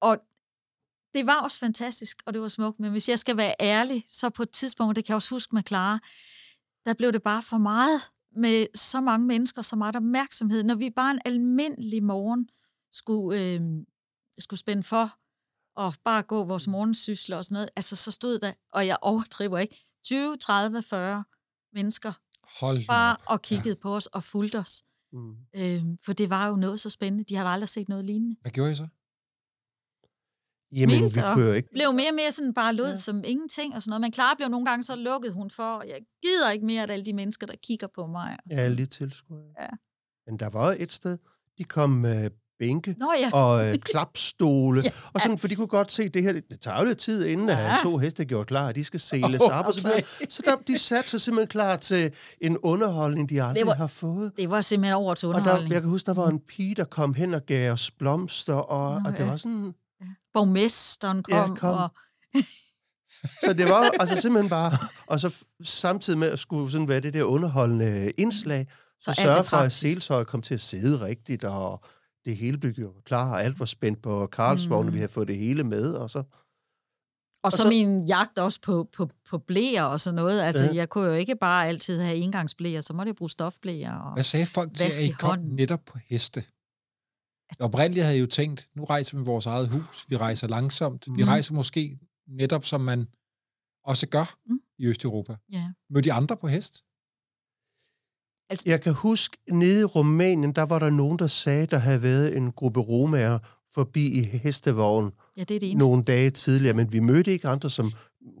Og 0.00 0.18
det 1.14 1.26
var 1.26 1.40
også 1.40 1.58
fantastisk, 1.58 2.22
og 2.26 2.32
det 2.32 2.42
var 2.42 2.48
smukt. 2.48 2.80
Men 2.80 2.90
hvis 2.90 3.08
jeg 3.08 3.18
skal 3.18 3.36
være 3.36 3.54
ærlig, 3.60 4.04
så 4.06 4.30
på 4.30 4.42
et 4.42 4.50
tidspunkt, 4.50 4.96
det 4.96 5.04
kan 5.04 5.12
jeg 5.12 5.16
også 5.16 5.30
huske 5.30 5.54
med 5.54 5.62
Clara, 5.66 5.98
der 6.84 6.94
blev 6.94 7.12
det 7.12 7.22
bare 7.22 7.42
for 7.42 7.58
meget 7.58 8.00
med 8.36 8.66
så 8.74 9.00
mange 9.00 9.26
mennesker, 9.26 9.62
så 9.62 9.76
meget 9.76 9.96
opmærksomhed. 9.96 10.62
Når 10.62 10.74
vi 10.74 10.90
bare 10.90 11.10
en 11.10 11.20
almindelig 11.24 12.02
morgen 12.02 12.48
skulle, 12.92 13.40
øh, 13.40 13.60
skulle 14.38 14.60
spænde 14.60 14.82
for 14.82 15.18
og 15.76 15.94
bare 16.04 16.22
gå 16.22 16.44
vores 16.44 16.66
morgensysler 16.66 17.36
og 17.36 17.44
sådan 17.44 17.54
noget, 17.54 17.70
altså 17.76 17.96
så 17.96 18.10
stod 18.10 18.38
der, 18.38 18.52
og 18.72 18.86
jeg 18.86 18.98
overdriver 19.02 19.58
ikke, 19.58 19.86
20, 20.04 20.36
30, 20.36 20.82
40 20.82 21.24
mennesker 21.72 22.12
Hold 22.60 22.86
bare 22.86 23.12
op. 23.12 23.22
og 23.26 23.42
kiggede 23.42 23.68
ja. 23.68 23.82
på 23.82 23.96
os 23.96 24.06
og 24.06 24.24
fulgte 24.24 24.58
os. 24.58 24.82
Mm. 25.12 25.36
Øh, 25.56 25.82
for 26.04 26.12
det 26.12 26.30
var 26.30 26.48
jo 26.48 26.56
noget 26.56 26.80
så 26.80 26.90
spændende. 26.90 27.24
De 27.24 27.36
havde 27.36 27.48
aldrig 27.48 27.68
set 27.68 27.88
noget 27.88 28.04
lignende. 28.04 28.36
Hvad 28.40 28.52
gjorde 28.52 28.72
I 28.72 28.74
så? 28.74 28.88
Jamen, 30.72 31.04
vi 31.14 31.20
kunne 31.34 31.44
jo 31.44 31.52
ikke... 31.52 31.68
blev 31.72 31.92
mere 31.92 32.10
og 32.10 32.14
mere 32.14 32.32
sådan 32.32 32.54
bare 32.54 32.74
lød 32.74 32.90
ja. 32.90 32.96
som 32.96 33.22
ingenting 33.24 33.74
og 33.74 33.82
sådan 33.82 33.90
noget. 33.90 34.00
Men 34.00 34.12
Clara 34.12 34.34
blev 34.34 34.48
nogle 34.48 34.66
gange 34.66 34.82
så 34.82 34.96
lukket 34.96 35.32
hun 35.32 35.50
for, 35.50 35.82
jeg 35.82 36.00
gider 36.22 36.50
ikke 36.50 36.66
mere, 36.66 36.82
at 36.82 36.90
alle 36.90 37.04
de 37.04 37.12
mennesker, 37.12 37.46
der 37.46 37.54
kigger 37.62 37.86
på 37.94 38.06
mig. 38.06 38.36
Og 38.44 38.50
ja, 38.50 38.68
lige 38.68 38.86
tilskuer. 38.86 39.52
Ja. 39.60 39.68
Men 40.26 40.38
der 40.38 40.48
var 40.48 40.76
et 40.78 40.92
sted, 40.92 41.18
de 41.58 41.64
kom 41.64 41.90
med 41.90 42.30
bænke 42.58 42.94
Nå, 42.98 43.12
ja. 43.18 43.30
og 43.32 43.68
øh, 43.68 43.78
klapstole. 43.90 44.82
ja. 44.84 44.90
Og 45.12 45.20
sådan, 45.20 45.38
for 45.38 45.48
de 45.48 45.54
kunne 45.54 45.66
godt 45.66 45.92
se, 45.92 46.02
at 46.02 46.14
det 46.14 46.22
her, 46.22 46.32
det 46.32 46.60
tager 46.60 46.78
jo 46.78 46.84
lidt 46.84 46.98
tid, 46.98 47.24
inden 47.24 47.48
ja. 47.48 47.74
at 47.74 47.78
to 47.82 47.96
heste 47.96 48.24
gjort 48.24 48.46
klar, 48.46 48.68
at 48.68 48.74
de 48.74 48.84
skal 48.84 49.00
sæles 49.00 49.40
oh, 49.40 49.58
op 49.58 49.66
og 49.66 49.74
så 49.74 49.82
videre. 49.82 50.02
Så 50.28 50.42
der, 50.44 50.56
de 50.66 50.78
satte 50.78 51.10
sig 51.10 51.20
simpelthen 51.20 51.48
klar 51.48 51.76
til 51.76 52.12
en 52.40 52.58
underholdning, 52.58 53.30
de 53.30 53.42
aldrig 53.42 53.66
var, 53.66 53.74
har 53.74 53.86
fået. 53.86 54.32
Det 54.36 54.50
var 54.50 54.60
simpelthen 54.60 54.94
over 54.94 55.14
til 55.14 55.28
underholdning. 55.28 55.64
Og 55.64 55.68
der, 55.68 55.74
jeg 55.74 55.82
kan 55.82 55.90
huske, 55.90 56.06
der 56.06 56.14
var 56.14 56.28
en 56.28 56.40
pige, 56.40 56.74
der 56.74 56.84
kom 56.84 57.14
hen 57.14 57.34
og 57.34 57.46
gav 57.46 57.72
os 57.72 57.90
blomster, 57.90 58.54
og, 58.54 59.02
Nå, 59.02 59.08
og 59.08 59.12
det 59.12 59.24
ja. 59.24 59.30
var 59.30 59.36
sådan... 59.36 59.74
Ja. 60.00 60.06
Borgmesteren 60.34 61.22
kom, 61.22 61.50
ja, 61.50 61.54
kom. 61.54 61.74
og... 61.74 61.90
så 63.44 63.52
det 63.52 63.66
var 63.66 63.90
altså 64.00 64.16
simpelthen 64.16 64.50
bare... 64.50 64.72
Og 65.06 65.20
så 65.20 65.44
samtidig 65.64 66.18
med 66.18 66.30
at 66.30 66.38
skulle 66.38 66.70
sådan 66.70 66.88
være 66.88 67.00
det 67.00 67.14
der 67.14 67.22
underholdende 67.22 68.10
indslag, 68.10 68.66
så, 69.00 69.12
sørge 69.12 69.44
for, 69.44 69.56
at 69.56 69.72
seltøjet 69.72 70.26
kom 70.26 70.42
til 70.42 70.54
at 70.54 70.60
sidde 70.60 71.06
rigtigt, 71.06 71.44
og 71.44 71.80
det 72.28 72.36
hele 72.36 72.58
blev 72.58 72.72
gjort 72.72 73.04
klar, 73.04 73.32
og 73.32 73.42
alt 73.42 73.58
var 73.58 73.66
spændt 73.66 74.02
på 74.02 74.26
Karlsvogn, 74.26 74.86
mm. 74.86 74.92
vi 74.92 74.98
havde 74.98 75.12
fået 75.12 75.28
det 75.28 75.36
hele 75.36 75.64
med, 75.64 75.92
og 75.92 76.10
så... 76.10 76.22
Og, 77.42 77.52
så, 77.52 77.62
så 77.62 77.68
min 77.68 78.06
jagt 78.06 78.38
også 78.38 78.60
på, 78.60 78.88
på, 78.92 79.10
på 79.30 79.38
blæer 79.38 79.82
og 79.82 80.00
sådan 80.00 80.14
noget. 80.14 80.40
Altså, 80.40 80.64
ja. 80.64 80.74
jeg 80.74 80.88
kunne 80.88 81.06
jo 81.06 81.12
ikke 81.12 81.36
bare 81.36 81.66
altid 81.66 82.00
have 82.00 82.16
engangsblæer, 82.16 82.80
så 82.80 82.92
måtte 82.92 83.08
jeg 83.08 83.16
bruge 83.16 83.30
stofblæer. 83.30 83.94
Og 83.94 84.12
Hvad 84.12 84.22
sagde 84.22 84.46
folk 84.46 84.74
til, 84.74 84.84
at 84.84 84.98
I 84.98 85.10
kom 85.10 85.38
netop 85.38 85.80
på 85.86 85.98
heste? 85.98 86.44
Oprindeligt 87.60 88.04
havde 88.04 88.16
jeg 88.16 88.20
jo 88.20 88.26
tænkt, 88.26 88.68
nu 88.74 88.84
rejser 88.84 89.18
vi 89.18 89.24
vores 89.24 89.46
eget 89.46 89.68
hus, 89.68 90.06
vi 90.08 90.16
rejser 90.16 90.48
langsomt, 90.48 91.08
mm. 91.08 91.16
vi 91.16 91.24
rejser 91.24 91.54
måske 91.54 91.98
netop, 92.26 92.64
som 92.64 92.80
man 92.80 93.08
også 93.84 94.08
gør 94.08 94.36
mm. 94.46 94.60
i 94.78 94.86
Østeuropa. 94.86 95.36
Ja. 95.52 95.72
Mødte 95.90 96.08
de 96.08 96.12
andre 96.12 96.36
på 96.36 96.46
hest? 96.46 96.84
Altså... 98.50 98.70
Jeg 98.70 98.80
kan 98.80 98.92
huske, 98.92 99.36
nede 99.50 99.80
i 99.80 99.84
Rumænien, 99.84 100.52
der 100.52 100.62
var 100.62 100.78
der 100.78 100.90
nogen, 100.90 101.18
der 101.18 101.26
sagde, 101.26 101.66
der 101.66 101.78
havde 101.78 102.02
været 102.02 102.36
en 102.36 102.52
gruppe 102.52 102.80
romager 102.80 103.38
forbi 103.74 104.18
i 104.18 104.22
hestevogn 104.22 105.12
ja, 105.36 105.44
det 105.44 105.54
er 105.54 105.60
det 105.60 105.70
eneste. 105.70 105.88
nogle 105.88 106.02
dage 106.02 106.30
tidligere, 106.30 106.74
men 106.74 106.92
vi 106.92 107.00
mødte 107.00 107.32
ikke 107.32 107.48
andre, 107.48 107.70
som 107.70 107.92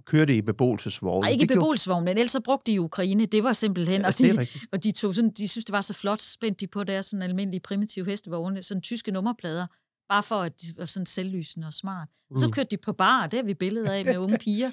kørte 0.06 0.36
i 0.36 0.42
beboelsesvogn. 0.42 1.22
Nej, 1.22 1.30
ikke 1.30 1.44
i 1.44 1.46
beboelsesvogn, 1.46 2.04
men 2.04 2.18
ellers 2.18 2.30
så 2.30 2.40
brugte 2.40 2.72
de 2.72 2.74
i 2.74 2.78
Ukraine. 2.78 3.26
Det 3.26 3.44
var 3.44 3.52
simpelthen, 3.52 4.00
ja, 4.00 4.06
og, 4.06 4.18
de, 4.18 4.46
og 4.72 4.84
de, 4.84 4.92
tog 4.92 5.14
sådan, 5.14 5.30
de 5.30 5.48
synes, 5.48 5.64
det 5.64 5.72
var 5.72 5.80
så 5.80 5.94
flot, 5.94 6.20
så 6.20 6.30
spændte 6.30 6.60
de 6.60 6.66
på 6.66 6.84
deres 6.84 7.06
sådan 7.06 7.22
almindelige 7.22 7.60
primitive 7.60 8.06
hestevogne, 8.06 8.62
sådan 8.62 8.80
tyske 8.80 9.10
nummerplader, 9.10 9.66
bare 10.08 10.22
for, 10.22 10.34
at 10.34 10.62
de 10.62 10.66
var 10.76 10.84
sådan 10.84 11.06
selvlysende 11.06 11.66
og 11.66 11.74
smart. 11.74 12.08
Og 12.30 12.38
så 12.38 12.46
mm. 12.46 12.52
kørte 12.52 12.68
de 12.70 12.76
på 12.76 12.92
bar, 12.92 13.26
det 13.26 13.38
har 13.38 13.44
vi 13.44 13.54
billeder 13.54 13.92
af 13.92 14.04
med 14.04 14.16
unge 14.16 14.38
piger. 14.44 14.70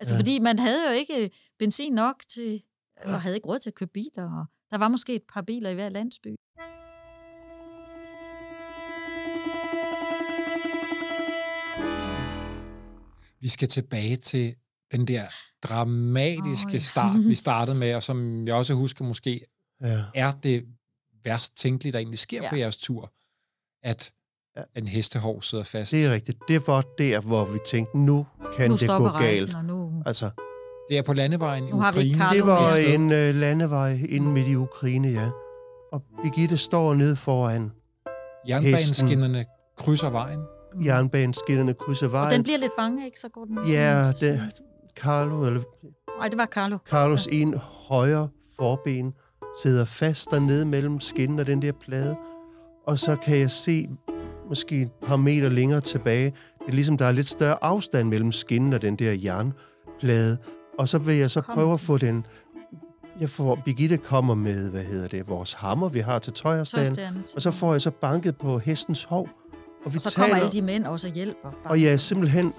Altså, 0.00 0.14
ja. 0.14 0.20
fordi 0.20 0.38
man 0.38 0.58
havde 0.58 0.88
jo 0.88 0.92
ikke 0.92 1.30
benzin 1.58 1.92
nok 1.92 2.22
til, 2.28 2.62
og 3.04 3.20
havde 3.20 3.36
ikke 3.36 3.48
råd 3.48 3.58
til 3.58 3.70
at 3.70 3.74
købe 3.74 3.90
biler, 3.94 4.38
og 4.38 4.46
der 4.70 4.78
var 4.78 4.88
måske 4.88 5.14
et 5.14 5.22
par 5.32 5.42
biler 5.42 5.70
i 5.70 5.74
hver 5.74 5.88
landsby. 5.88 6.28
Vi 13.40 13.48
skal 13.48 13.68
tilbage 13.68 14.16
til 14.16 14.54
den 14.92 15.08
der 15.08 15.26
dramatiske 15.62 16.68
oh, 16.68 16.74
ja. 16.74 16.78
start, 16.78 17.24
vi 17.24 17.34
startede 17.46 17.78
med, 17.78 17.94
og 17.94 18.02
som 18.02 18.46
jeg 18.46 18.54
også 18.54 18.74
husker 18.74 19.04
måske, 19.04 19.40
ja. 19.80 20.04
er 20.14 20.32
det 20.32 20.64
værst 21.24 21.56
tænkelige, 21.56 21.92
der 21.92 21.98
egentlig 21.98 22.18
sker 22.18 22.42
ja. 22.42 22.50
på 22.50 22.56
jeres 22.56 22.76
tur, 22.76 23.12
at 23.82 24.12
ja. 24.56 24.62
en 24.76 24.88
hestehov 24.88 25.42
sidder 25.42 25.64
fast. 25.64 25.92
Det 25.92 26.06
er 26.06 26.12
rigtigt. 26.12 26.38
Det 26.48 26.66
var 26.66 26.84
der, 26.98 27.20
hvor 27.20 27.44
vi 27.44 27.58
tænkte, 27.66 27.98
nu 27.98 28.26
kan 28.56 28.70
nu 28.70 28.76
det 28.76 28.88
gå 28.88 29.08
galt. 29.08 29.54
Rejsen, 29.54 29.66
nu... 29.66 30.02
Altså, 30.06 30.30
det 30.88 30.98
er 30.98 31.02
på 31.02 31.12
landevejen 31.12 31.68
i 31.68 31.72
Ukraine. 31.72 32.24
det 32.32 32.46
var 32.46 32.76
en 32.94 33.04
uh, 33.04 33.40
landevej 33.40 33.98
inde 34.08 34.28
midt 34.28 34.48
i 34.48 34.54
Ukraine, 34.56 35.08
ja. 35.08 35.30
Og 35.92 36.02
Birgitte 36.22 36.56
står 36.56 36.94
nede 36.94 37.16
foran 37.16 37.70
Jernbaneskinnerne 38.48 39.44
krydser 39.78 40.10
vejen. 40.10 40.40
Mm. 40.74 40.84
Jernbaneskinnerne 40.84 41.74
krydser 41.74 42.08
vejen. 42.08 42.26
Og 42.26 42.32
den 42.32 42.42
bliver 42.42 42.58
lidt 42.58 42.72
bange, 42.78 43.04
ikke? 43.04 43.20
Så 43.20 43.28
går 43.28 43.44
den... 43.44 43.58
Ja, 43.68 44.12
det, 44.20 44.40
Carlo, 44.96 45.46
eller... 45.46 45.60
Nej, 46.18 46.28
det 46.28 46.38
var 46.38 46.46
Carlo. 46.46 46.78
Carlos 46.88 47.26
ja. 47.26 47.36
en 47.36 47.54
højre 47.88 48.28
forben 48.56 49.12
sidder 49.62 49.84
fast 49.84 50.30
dernede 50.30 50.64
mellem 50.64 51.00
skinnen 51.00 51.38
og 51.38 51.46
den 51.46 51.62
der 51.62 51.72
plade. 51.80 52.16
og 52.86 52.98
så 52.98 53.16
kan 53.16 53.38
jeg 53.38 53.50
se 53.50 53.88
måske 54.48 54.82
et 54.82 54.90
par 55.06 55.16
meter 55.16 55.48
længere 55.48 55.80
tilbage. 55.80 56.30
Det 56.58 56.68
er 56.68 56.72
ligesom, 56.72 56.96
der 56.96 57.04
er 57.04 57.12
lidt 57.12 57.28
større 57.28 57.64
afstand 57.64 58.08
mellem 58.08 58.32
skinnen 58.32 58.72
og 58.72 58.82
den 58.82 58.96
der 58.96 59.12
jernplade. 59.24 60.38
Og 60.78 60.88
så 60.88 60.98
vil 60.98 61.16
jeg 61.16 61.30
så 61.30 61.40
prøve 61.40 61.74
at 61.74 61.80
få 61.80 61.98
den... 61.98 62.26
Jeg 63.20 63.30
får, 63.30 63.58
Birgitte 63.64 63.96
kommer 63.96 64.34
med, 64.34 64.70
hvad 64.70 64.84
hedder 64.84 65.08
det, 65.08 65.28
vores 65.28 65.52
hammer, 65.52 65.88
vi 65.88 66.00
har 66.00 66.18
til 66.18 66.32
tøjerstaden. 66.32 67.24
Og 67.34 67.42
så 67.42 67.50
får 67.50 67.72
jeg 67.72 67.82
så 67.82 67.90
banket 67.90 68.36
på 68.36 68.58
hestens 68.58 69.04
hov. 69.04 69.28
Og, 69.84 69.92
vi 69.92 69.96
og 69.96 70.02
så 70.02 70.10
taler, 70.10 70.28
kommer 70.28 70.36
alle 70.36 70.52
de 70.52 70.62
mænd 70.62 70.84
også 70.84 71.06
og 71.06 71.12
hjælper. 71.12 71.50
Og 71.64 71.82
jeg 71.82 71.92
er 71.92 71.96
simpelthen 71.96 72.52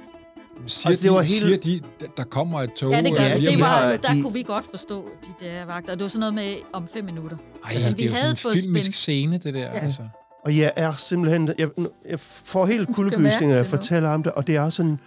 Siger, 0.67 0.89
altså, 0.89 1.03
det 1.03 1.11
var 1.11 1.21
de, 1.21 1.27
hele... 1.27 1.39
siger 1.39 1.57
de, 1.57 2.07
der 2.17 2.23
kommer 2.23 2.61
et 2.61 2.73
tog? 2.73 2.91
Ja, 2.91 3.01
det 3.01 3.17
gør 3.17 3.23
ja, 3.23 3.35
det. 3.35 3.59
Var, 3.59 3.95
der 3.95 4.13
de... 4.13 4.21
kunne 4.21 4.33
vi 4.33 4.43
godt 4.43 4.65
forstå 4.69 5.05
de 5.25 5.45
der 5.45 5.65
vagter. 5.65 5.95
Det 5.95 6.01
var 6.01 6.07
sådan 6.07 6.19
noget 6.19 6.33
med 6.33 6.55
om 6.73 6.87
fem 6.93 7.05
minutter. 7.05 7.37
Ej, 7.65 7.71
ja, 7.73 7.91
det 7.91 8.01
er 8.01 8.09
jo 8.09 8.15
sådan 8.15 8.29
en 8.29 8.61
filmisk 8.61 8.85
spændt. 8.85 8.95
scene, 8.95 9.37
det 9.37 9.53
der. 9.53 9.59
Ja. 9.59 9.79
Altså. 9.79 10.03
Og 10.45 10.57
jeg 10.57 10.73
er 10.75 10.91
simpelthen... 10.91 11.53
Jeg, 11.57 11.69
jeg 12.09 12.19
får 12.19 12.65
helt 12.65 12.95
kuldegysninger, 12.95 13.55
jeg 13.55 13.67
fortæller 13.67 14.09
om 14.09 14.23
det, 14.23 14.31
og 14.31 14.47
det 14.47 14.55
er 14.55 14.69
sådan... 14.69 14.99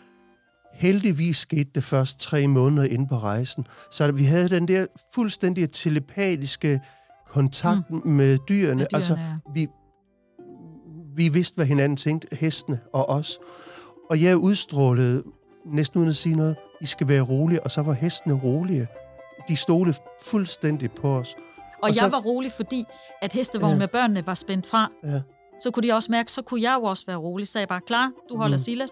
Heldigvis 0.72 1.36
skete 1.36 1.70
det 1.74 1.84
først 1.84 2.20
tre 2.20 2.46
måneder 2.46 2.84
inde 2.84 3.06
på 3.06 3.18
rejsen. 3.18 3.64
Så 3.90 4.12
vi 4.12 4.24
havde 4.24 4.48
den 4.48 4.68
der 4.68 4.86
fuldstændig 5.14 5.70
telepatiske 5.70 6.80
kontakt 7.30 7.90
mm. 7.90 7.96
med 8.04 8.38
dyrene. 8.48 8.74
Med 8.74 8.86
dyrene 8.86 8.86
altså, 8.92 9.14
ja. 9.14 9.52
vi, 9.54 9.68
vi 11.14 11.28
vidste, 11.28 11.56
hvad 11.56 11.66
hinanden 11.66 11.96
tænkte, 11.96 12.36
hestene 12.36 12.80
og 12.92 13.08
os. 13.08 13.38
Og 14.10 14.22
jeg 14.22 14.36
udstrålede 14.36 15.22
næsten 15.66 15.98
uden 15.98 16.08
at 16.08 16.16
sige 16.16 16.36
noget, 16.36 16.56
I 16.80 16.86
skal 16.86 17.08
være 17.08 17.22
rolige, 17.22 17.62
og 17.62 17.70
så 17.70 17.82
var 17.82 17.92
hestene 17.92 18.34
rolige. 18.34 18.86
De 19.48 19.56
stolede 19.56 19.96
fuldstændig 20.22 20.90
på 20.90 21.16
os. 21.16 21.34
Og, 21.34 21.42
og 21.82 21.88
jeg 21.88 21.94
så, 21.94 22.08
var 22.08 22.20
rolig, 22.20 22.52
fordi 22.56 22.84
at 23.22 23.32
hestevognen 23.32 23.74
ja. 23.74 23.78
med 23.78 23.88
børnene 23.88 24.26
var 24.26 24.34
spændt 24.34 24.66
fra. 24.66 24.90
Ja. 25.04 25.20
Så 25.60 25.70
kunne 25.70 25.88
de 25.88 25.92
også 25.92 26.12
mærke, 26.12 26.32
så 26.32 26.42
kunne 26.42 26.62
jeg 26.62 26.76
jo 26.80 26.82
også 26.82 27.06
være 27.06 27.16
rolig. 27.16 27.48
Så 27.48 27.58
jeg 27.58 27.68
bare, 27.68 27.80
klar, 27.80 28.10
du 28.28 28.36
holder 28.36 28.56
mm. 28.56 28.62
Silas. 28.62 28.90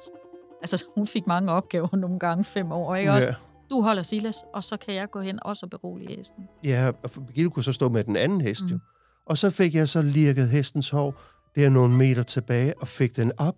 Altså, 0.61 0.85
hun 0.97 1.07
fik 1.07 1.27
mange 1.27 1.53
opgaver 1.53 1.97
nogle 1.97 2.19
gange, 2.19 2.45
fem 2.45 2.73
år, 2.73 2.95
ikke 2.95 3.13
ja. 3.13 3.17
også? 3.17 3.35
Du 3.71 3.83
holder 3.83 4.03
Silas, 4.03 4.37
og 4.55 4.65
så 4.65 4.77
kan 4.77 4.95
jeg 4.95 5.11
gå 5.11 5.21
hen 5.21 5.39
også 5.43 5.67
og 5.67 5.71
berolige 5.71 6.17
hesten. 6.17 6.45
Ja, 6.65 6.91
og 7.03 7.11
Birgitte 7.27 7.51
kunne 7.51 7.65
så 7.65 7.73
stå 7.73 7.89
med 7.89 8.05
den 8.05 8.17
anden 8.17 8.41
hest 8.41 8.63
mm. 8.63 8.69
jo. 8.69 8.79
Og 9.27 9.39
så 9.39 9.51
fik 9.51 9.75
jeg 9.75 9.89
så 9.89 10.03
lirket 10.03 10.49
hestens 10.49 10.91
hår 10.91 11.15
der 11.55 11.69
nogle 11.69 11.97
meter 11.97 12.23
tilbage, 12.23 12.75
og 12.81 12.89
fik 12.89 13.17
den 13.17 13.33
op, 13.39 13.55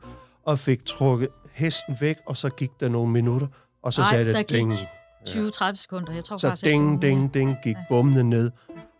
og 0.47 0.59
fik 0.59 0.85
trukket 0.85 1.29
hesten 1.55 1.97
væk, 2.01 2.17
og 2.27 2.37
så 2.37 2.49
gik 2.49 2.71
der 2.81 2.89
nogle 2.89 3.13
minutter, 3.13 3.47
og 3.83 3.93
så 3.93 4.03
Ej, 4.03 4.11
sagde 4.11 4.35
det 4.35 4.51
ding. 4.51 4.73
20-30 5.29 5.75
sekunder, 5.75 6.13
jeg 6.13 6.25
tror 6.25 6.37
så 6.37 6.49
faktisk... 6.49 6.67
Så 6.67 6.71
ding, 6.71 7.03
ding, 7.03 7.35
ding, 7.35 7.57
gik 7.65 7.77
ja. 7.77 7.85
bumne 7.89 8.23
ned. 8.23 8.51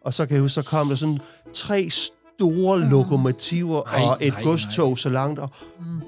Og 0.05 0.15
så 0.15 0.27
kan 0.27 0.35
jeg 0.35 0.43
huske, 0.43 0.55
så 0.55 0.63
kom 0.63 0.89
der 0.89 0.95
sådan 0.95 1.21
tre 1.53 1.91
store 1.91 2.77
mm. 2.77 2.91
lokomotiver 2.91 3.83
nej, 3.85 4.05
og 4.05 4.19
et 4.21 4.33
nej, 4.33 4.43
godstog 4.43 4.89
nej. 4.89 4.97
så 4.97 5.09
langt, 5.09 5.39
og 5.39 5.51
mm. 5.81 6.03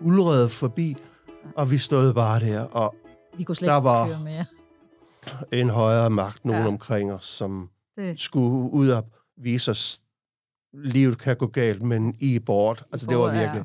Ulrede 0.00 0.48
forbi, 0.48 0.96
og 1.56 1.70
vi 1.70 1.78
stod 1.78 2.14
bare 2.14 2.40
der, 2.40 2.60
og 2.60 2.94
vi 3.36 3.44
kunne 3.44 3.56
slet 3.56 3.68
der 3.68 3.76
var 3.80 4.06
køre 4.06 4.20
mere. 4.20 4.46
en 5.52 5.70
højere 5.70 6.10
magt, 6.10 6.44
nogen 6.44 6.62
ja. 6.62 6.68
omkring 6.68 7.12
os, 7.12 7.24
som 7.24 7.70
det. 7.96 8.20
skulle 8.20 8.72
ud 8.72 8.88
og 8.88 9.04
vise 9.36 9.70
os, 9.70 10.00
livet 10.72 11.18
kan 11.18 11.36
gå 11.36 11.46
galt, 11.46 11.82
men 11.82 12.16
I 12.20 12.36
er 12.36 12.40
bort. 12.40 12.84
Altså, 12.92 13.06
det 13.06 13.16
var 13.16 13.32
virkelig... 13.32 13.58
Ja. 13.58 13.64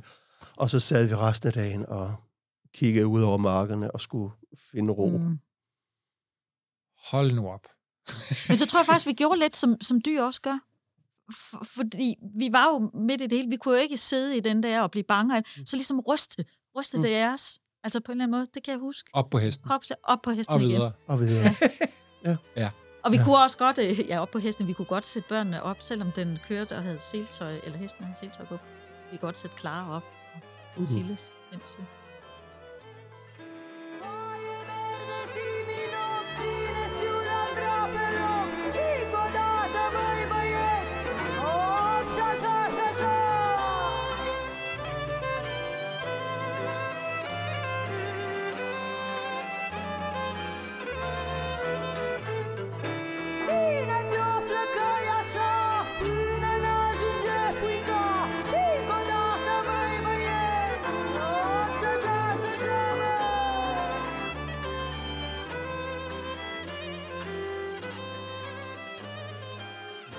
Og 0.57 0.69
så 0.69 0.79
sad 0.79 1.07
vi 1.07 1.15
resten 1.15 1.47
af 1.47 1.53
dagen 1.53 1.85
og 1.85 2.15
kiggede 2.73 3.07
ud 3.07 3.21
over 3.21 3.37
markerne 3.37 3.91
og 3.91 4.01
skulle 4.01 4.33
finde 4.71 4.93
ro. 4.93 5.17
Mm. 5.17 5.39
Hold 7.11 7.31
nu 7.31 7.49
op. 7.49 7.67
Men 8.47 8.57
så 8.57 8.65
tror 8.65 8.79
jeg 8.79 8.85
faktisk, 8.85 9.07
vi 9.07 9.13
gjorde 9.13 9.39
lidt, 9.39 9.55
som, 9.55 9.81
som 9.81 10.01
dyr 10.05 10.21
også 10.23 10.41
gør. 10.41 10.59
For, 11.33 11.65
fordi 11.75 12.15
vi 12.35 12.49
var 12.51 12.65
jo 12.65 12.91
midt 12.93 13.21
i 13.21 13.27
det 13.27 13.37
hele. 13.37 13.49
Vi 13.49 13.57
kunne 13.57 13.75
jo 13.75 13.81
ikke 13.81 13.97
sidde 13.97 14.37
i 14.37 14.39
den 14.39 14.63
der 14.63 14.81
og 14.81 14.91
blive 14.91 15.03
bange. 15.03 15.43
Så 15.65 15.75
ligesom 15.75 15.99
ryste, 15.99 16.45
ryste 16.77 16.97
mm. 16.97 17.03
det 17.03 17.09
af 17.09 17.33
os. 17.33 17.59
Altså 17.83 17.99
på 17.99 18.11
en 18.11 18.15
eller 18.15 18.23
anden 18.23 18.37
måde, 18.39 18.47
det 18.53 18.63
kan 18.63 18.71
jeg 18.71 18.79
huske. 18.79 19.09
Op 19.13 19.29
på 19.29 19.37
hesten. 19.37 19.67
Kropsligt, 19.67 19.99
op 20.03 20.21
på 20.21 20.31
hesten 20.31 20.53
og 20.53 20.61
videre. 20.61 20.75
igen. 20.75 20.93
Og 21.07 21.19
videre. 21.19 21.45
ja. 22.25 22.35
ja. 22.55 22.69
Og 23.03 23.11
vi 23.11 23.17
ja. 23.17 23.23
kunne 23.23 23.37
også 23.37 23.57
godt, 23.57 23.77
øh, 23.77 23.99
ja, 24.09 24.21
op 24.21 24.31
på 24.31 24.39
hesten, 24.39 24.67
vi 24.67 24.73
kunne 24.73 24.85
godt 24.85 25.05
sætte 25.05 25.29
børnene 25.29 25.63
op, 25.63 25.81
selvom 25.81 26.11
den 26.11 26.39
kørte 26.47 26.75
og 26.75 26.83
havde 26.83 26.99
seltøj, 26.99 27.59
eller 27.63 27.77
hesten 27.77 28.05
havde 28.05 28.17
seltøj 28.17 28.45
på. 28.45 28.57
Vi 29.11 29.17
kunne 29.17 29.27
godt 29.27 29.37
sætte 29.37 29.57
Clara 29.57 29.95
op 29.95 30.03
og 30.75 30.81
mm. 30.81 31.17
mens 31.51 31.77
vi 31.77 31.83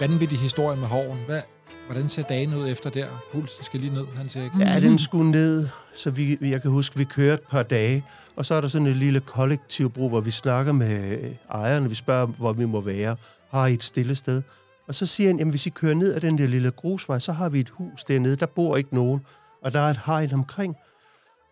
vanvittig 0.08 0.38
historie 0.38 0.76
med 0.76 0.88
hoven. 0.88 1.18
Hvad, 1.26 1.40
hvordan 1.86 2.08
ser 2.08 2.22
dagen 2.22 2.54
ud 2.54 2.68
efter 2.68 2.90
der? 2.90 3.06
Pulsen 3.32 3.64
skal 3.64 3.80
lige 3.80 3.94
ned, 3.94 4.06
han 4.16 4.28
siger 4.28 4.44
ikke? 4.44 4.58
Ja, 4.58 4.80
den 4.80 4.98
skulle 4.98 5.30
ned, 5.30 5.68
så 5.94 6.10
vi, 6.10 6.38
jeg 6.40 6.62
kan 6.62 6.70
huske, 6.70 6.98
vi 6.98 7.04
kørte 7.04 7.42
et 7.42 7.48
par 7.50 7.62
dage, 7.62 8.04
og 8.36 8.46
så 8.46 8.54
er 8.54 8.60
der 8.60 8.68
sådan 8.68 8.86
et 8.86 8.96
lille 8.96 9.20
kollektivbrug, 9.20 10.08
hvor 10.08 10.20
vi 10.20 10.30
snakker 10.30 10.72
med 10.72 11.20
ejerne, 11.50 11.88
vi 11.88 11.94
spørger, 11.94 12.26
hvor 12.26 12.52
vi 12.52 12.64
må 12.64 12.80
være, 12.80 13.16
har 13.50 13.66
I 13.66 13.74
et 13.74 13.82
stille 13.82 14.14
sted? 14.14 14.42
Og 14.88 14.94
så 14.94 15.06
siger 15.06 15.28
han, 15.28 15.38
jamen 15.38 15.50
hvis 15.50 15.66
I 15.66 15.70
kører 15.70 15.94
ned 15.94 16.14
ad 16.14 16.20
den 16.20 16.38
der 16.38 16.46
lille 16.46 16.70
grusvej, 16.70 17.18
så 17.18 17.32
har 17.32 17.48
vi 17.48 17.60
et 17.60 17.70
hus 17.70 18.04
dernede, 18.04 18.36
der 18.36 18.46
bor 18.46 18.76
ikke 18.76 18.94
nogen, 18.94 19.20
og 19.64 19.72
der 19.72 19.80
er 19.80 19.90
et 19.90 20.00
hegn 20.06 20.34
omkring. 20.34 20.76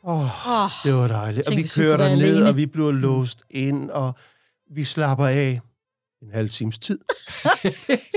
Åh, 0.05 0.49
oh, 0.49 0.71
det 0.85 0.95
var 0.95 1.09
dejligt. 1.09 1.49
Og 1.49 1.57
vi 1.57 1.63
kører 1.63 1.97
der 1.97 2.17
ned, 2.17 2.43
og 2.43 2.57
vi 2.57 2.67
bliver 2.67 2.93
låst 2.93 3.43
ind, 3.51 3.91
og 3.91 4.15
vi 4.75 4.85
slapper 4.85 5.27
af 5.27 5.61
en 6.23 6.31
halv 6.33 6.51
times 6.51 6.79
tid. 6.79 6.99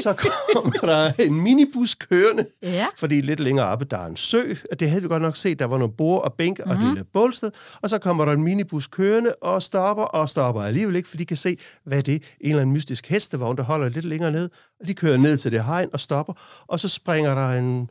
så 0.04 0.14
kommer 0.54 0.80
der 0.80 1.12
en 1.20 1.44
minibus 1.44 1.96
kørende, 1.96 2.46
ja. 2.62 2.88
fordi 2.98 3.22
lidt 3.22 3.40
længere 3.40 3.68
oppe, 3.68 3.86
der 3.86 3.98
er 3.98 4.06
en 4.06 4.16
sø, 4.16 4.54
og 4.72 4.80
det 4.80 4.90
havde 4.90 5.02
vi 5.02 5.08
godt 5.08 5.22
nok 5.22 5.38
set, 5.38 5.60
der 5.60 5.66
var 5.66 5.78
nogle 5.78 5.94
bord 5.94 6.24
og 6.24 6.34
bænk 6.34 6.60
og 6.60 6.68
mm-hmm. 6.68 6.84
et 6.84 6.90
lille 6.90 7.06
bålsted, 7.14 7.52
og 7.82 7.90
så 7.90 8.00
kommer 8.00 8.26
der 8.26 8.32
en 8.32 8.44
minibus 8.44 8.88
kørende 8.88 9.36
og 9.36 9.64
stopper, 9.64 10.04
og 10.04 10.30
stopper 10.30 10.62
alligevel 10.62 10.96
ikke, 10.96 11.10
for 11.10 11.18
de 11.18 11.26
kan 11.26 11.38
se, 11.38 11.58
hvad 11.86 12.04
det 12.04 12.16
er, 12.16 12.20
en 12.42 12.50
eller 12.50 12.62
anden 12.62 12.74
mystisk 12.74 13.08
hestevogn, 13.08 13.58
der 13.58 13.64
holder 13.64 13.90
lidt 13.90 14.06
længere 14.06 14.32
ned, 14.32 14.50
og 14.80 14.88
de 14.88 14.94
kører 14.94 15.18
ned 15.18 15.38
til 15.38 15.52
det 15.52 15.66
hegn 15.66 15.90
og 15.94 16.00
stopper, 16.00 16.34
og 16.68 16.80
så 16.80 16.88
springer 16.88 17.36
der 17.36 17.50
en 17.50 17.90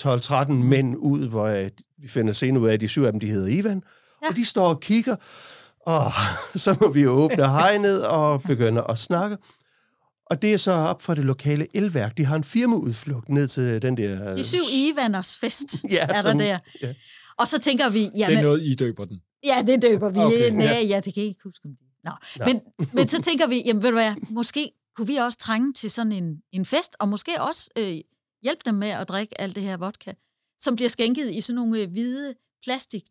12-13 0.00 0.52
mænd 0.52 0.96
ud, 0.98 1.28
hvor 1.28 1.46
øh, 1.46 1.70
vi 1.98 2.08
finder 2.08 2.32
senere 2.32 2.62
ud 2.62 2.68
af, 2.68 2.72
at 2.72 2.80
de 2.80 2.88
syv 2.88 3.02
af 3.02 3.12
dem, 3.12 3.20
de 3.20 3.26
hedder 3.26 3.48
Ivan, 3.48 3.82
ja. 4.22 4.28
og 4.28 4.36
de 4.36 4.44
står 4.44 4.68
og 4.68 4.80
kigger, 4.80 5.16
og 5.86 6.12
så 6.64 6.76
må 6.80 6.90
vi 6.90 7.06
åbne 7.06 7.50
hegnet 7.60 8.06
og 8.06 8.42
begynde 8.42 8.84
at 8.88 8.98
snakke. 8.98 9.36
Og 10.26 10.42
det 10.42 10.52
er 10.52 10.56
så 10.56 10.72
op 10.72 11.02
for 11.02 11.14
det 11.14 11.24
lokale 11.24 11.66
elværk. 11.74 12.18
De 12.18 12.24
har 12.24 12.36
en 12.36 12.44
firmaudflugt 12.44 13.28
ned 13.28 13.48
til 13.48 13.82
den 13.82 13.96
der... 13.96 14.34
De 14.34 14.44
syv 14.44 14.58
Ivanders 14.74 15.38
fest 15.38 15.76
ja, 15.92 16.06
er 16.08 16.22
der 16.22 16.32
der. 16.32 16.58
Ja. 16.82 16.94
Og 17.38 17.48
så 17.48 17.58
tænker 17.58 17.88
vi... 17.88 18.00
Jamen, 18.00 18.30
det 18.30 18.38
er 18.38 18.42
noget, 18.42 18.62
I 18.62 18.74
døber 18.74 19.04
den. 19.04 19.22
Ja, 19.44 19.62
det 19.66 19.82
døber 19.82 20.10
vi. 20.10 20.18
Okay, 20.18 20.50
Nej, 20.50 20.64
ja. 20.66 20.80
ja, 20.80 20.96
det 20.96 21.14
kan 21.14 21.22
jeg 21.22 21.28
ikke 21.28 21.40
huske. 21.44 21.68
Nå. 22.04 22.10
Nå. 22.36 22.44
Men, 22.44 22.60
men 22.92 23.08
så 23.08 23.22
tænker 23.22 23.46
vi, 23.46 23.62
jamen 23.66 23.82
ved 23.82 23.90
du 23.90 23.96
hvad, 23.96 24.14
måske 24.30 24.72
kunne 24.96 25.06
vi 25.06 25.16
også 25.16 25.38
trænge 25.38 25.72
til 25.72 25.90
sådan 25.90 26.12
en, 26.12 26.42
en 26.52 26.64
fest, 26.66 26.96
og 27.00 27.08
måske 27.08 27.42
også 27.42 27.70
øh, 27.78 27.98
hjælpe 28.42 28.62
dem 28.64 28.74
med 28.74 28.88
at 28.88 29.08
drikke 29.08 29.40
alt 29.40 29.54
det 29.54 29.62
her 29.62 29.76
vodka, 29.76 30.12
som 30.58 30.76
bliver 30.76 30.88
skænket 30.88 31.30
i 31.30 31.40
sådan 31.40 31.54
nogle 31.54 31.80
øh, 31.80 31.90
hvide 31.90 32.34
plastik 32.64 33.02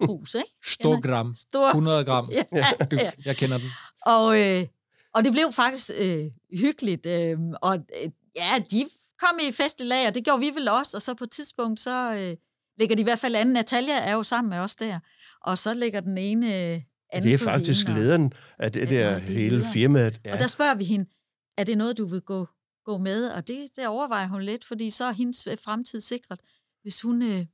hus, 0.00 0.34
ikke? 0.34 0.50
Stor 0.64 1.00
gram. 1.00 1.34
Stor... 1.34 1.68
100 1.68 2.04
gram. 2.04 2.30
ja, 2.32 2.66
du, 2.90 2.98
jeg 3.24 3.36
kender 3.36 3.58
den. 3.58 3.68
Og, 4.06 4.40
øh, 4.40 4.66
og 5.14 5.24
det 5.24 5.32
blev 5.32 5.52
faktisk 5.52 5.90
øh, 5.98 6.26
hyggeligt. 6.52 7.06
Øh, 7.06 7.38
og 7.62 7.74
øh, 7.74 8.10
ja, 8.36 8.62
de 8.70 8.88
kom 9.20 9.38
i 9.48 9.52
festlig 9.52 9.88
lag, 9.88 10.08
og 10.08 10.14
det 10.14 10.24
gjorde 10.24 10.40
vi 10.40 10.50
vel 10.54 10.68
også. 10.68 10.96
Og 10.96 11.02
så 11.02 11.14
på 11.14 11.24
et 11.24 11.30
tidspunkt, 11.30 11.80
så 11.80 12.14
øh, 12.14 12.36
ligger 12.78 12.96
de 12.96 13.00
i 13.00 13.04
hvert 13.04 13.18
fald 13.18 13.34
anden. 13.34 13.52
Natalia 13.52 13.98
er 13.98 14.12
jo 14.12 14.22
sammen 14.22 14.50
med 14.50 14.58
os 14.58 14.76
der. 14.76 15.00
Og 15.40 15.58
så 15.58 15.74
ligger 15.74 16.00
den 16.00 16.18
ene... 16.18 16.46
Øh, 16.46 16.80
anden 17.10 17.30
det 17.30 17.34
er 17.34 17.44
faktisk 17.44 17.86
hende, 17.86 18.00
lederen 18.00 18.32
af 18.58 18.72
det 18.72 18.80
ja, 18.80 18.86
der 18.86 19.18
hele 19.18 19.56
lederen. 19.56 19.72
firmaet. 19.72 20.20
Ja. 20.24 20.32
Og 20.32 20.38
der 20.38 20.46
spørger 20.46 20.74
vi 20.74 20.84
hende, 20.84 21.10
er 21.58 21.64
det 21.64 21.78
noget, 21.78 21.98
du 21.98 22.06
vil 22.06 22.20
gå, 22.20 22.48
gå 22.84 22.98
med? 22.98 23.28
Og 23.28 23.48
det, 23.48 23.68
det 23.76 23.86
overvejer 23.86 24.28
hun 24.28 24.42
lidt, 24.42 24.64
fordi 24.64 24.90
så 24.90 25.04
er 25.04 25.12
hendes 25.12 25.48
fremtid 25.64 26.00
sikret, 26.00 26.40
hvis 26.82 27.02
hun 27.02 27.22
øh, 27.22 27.46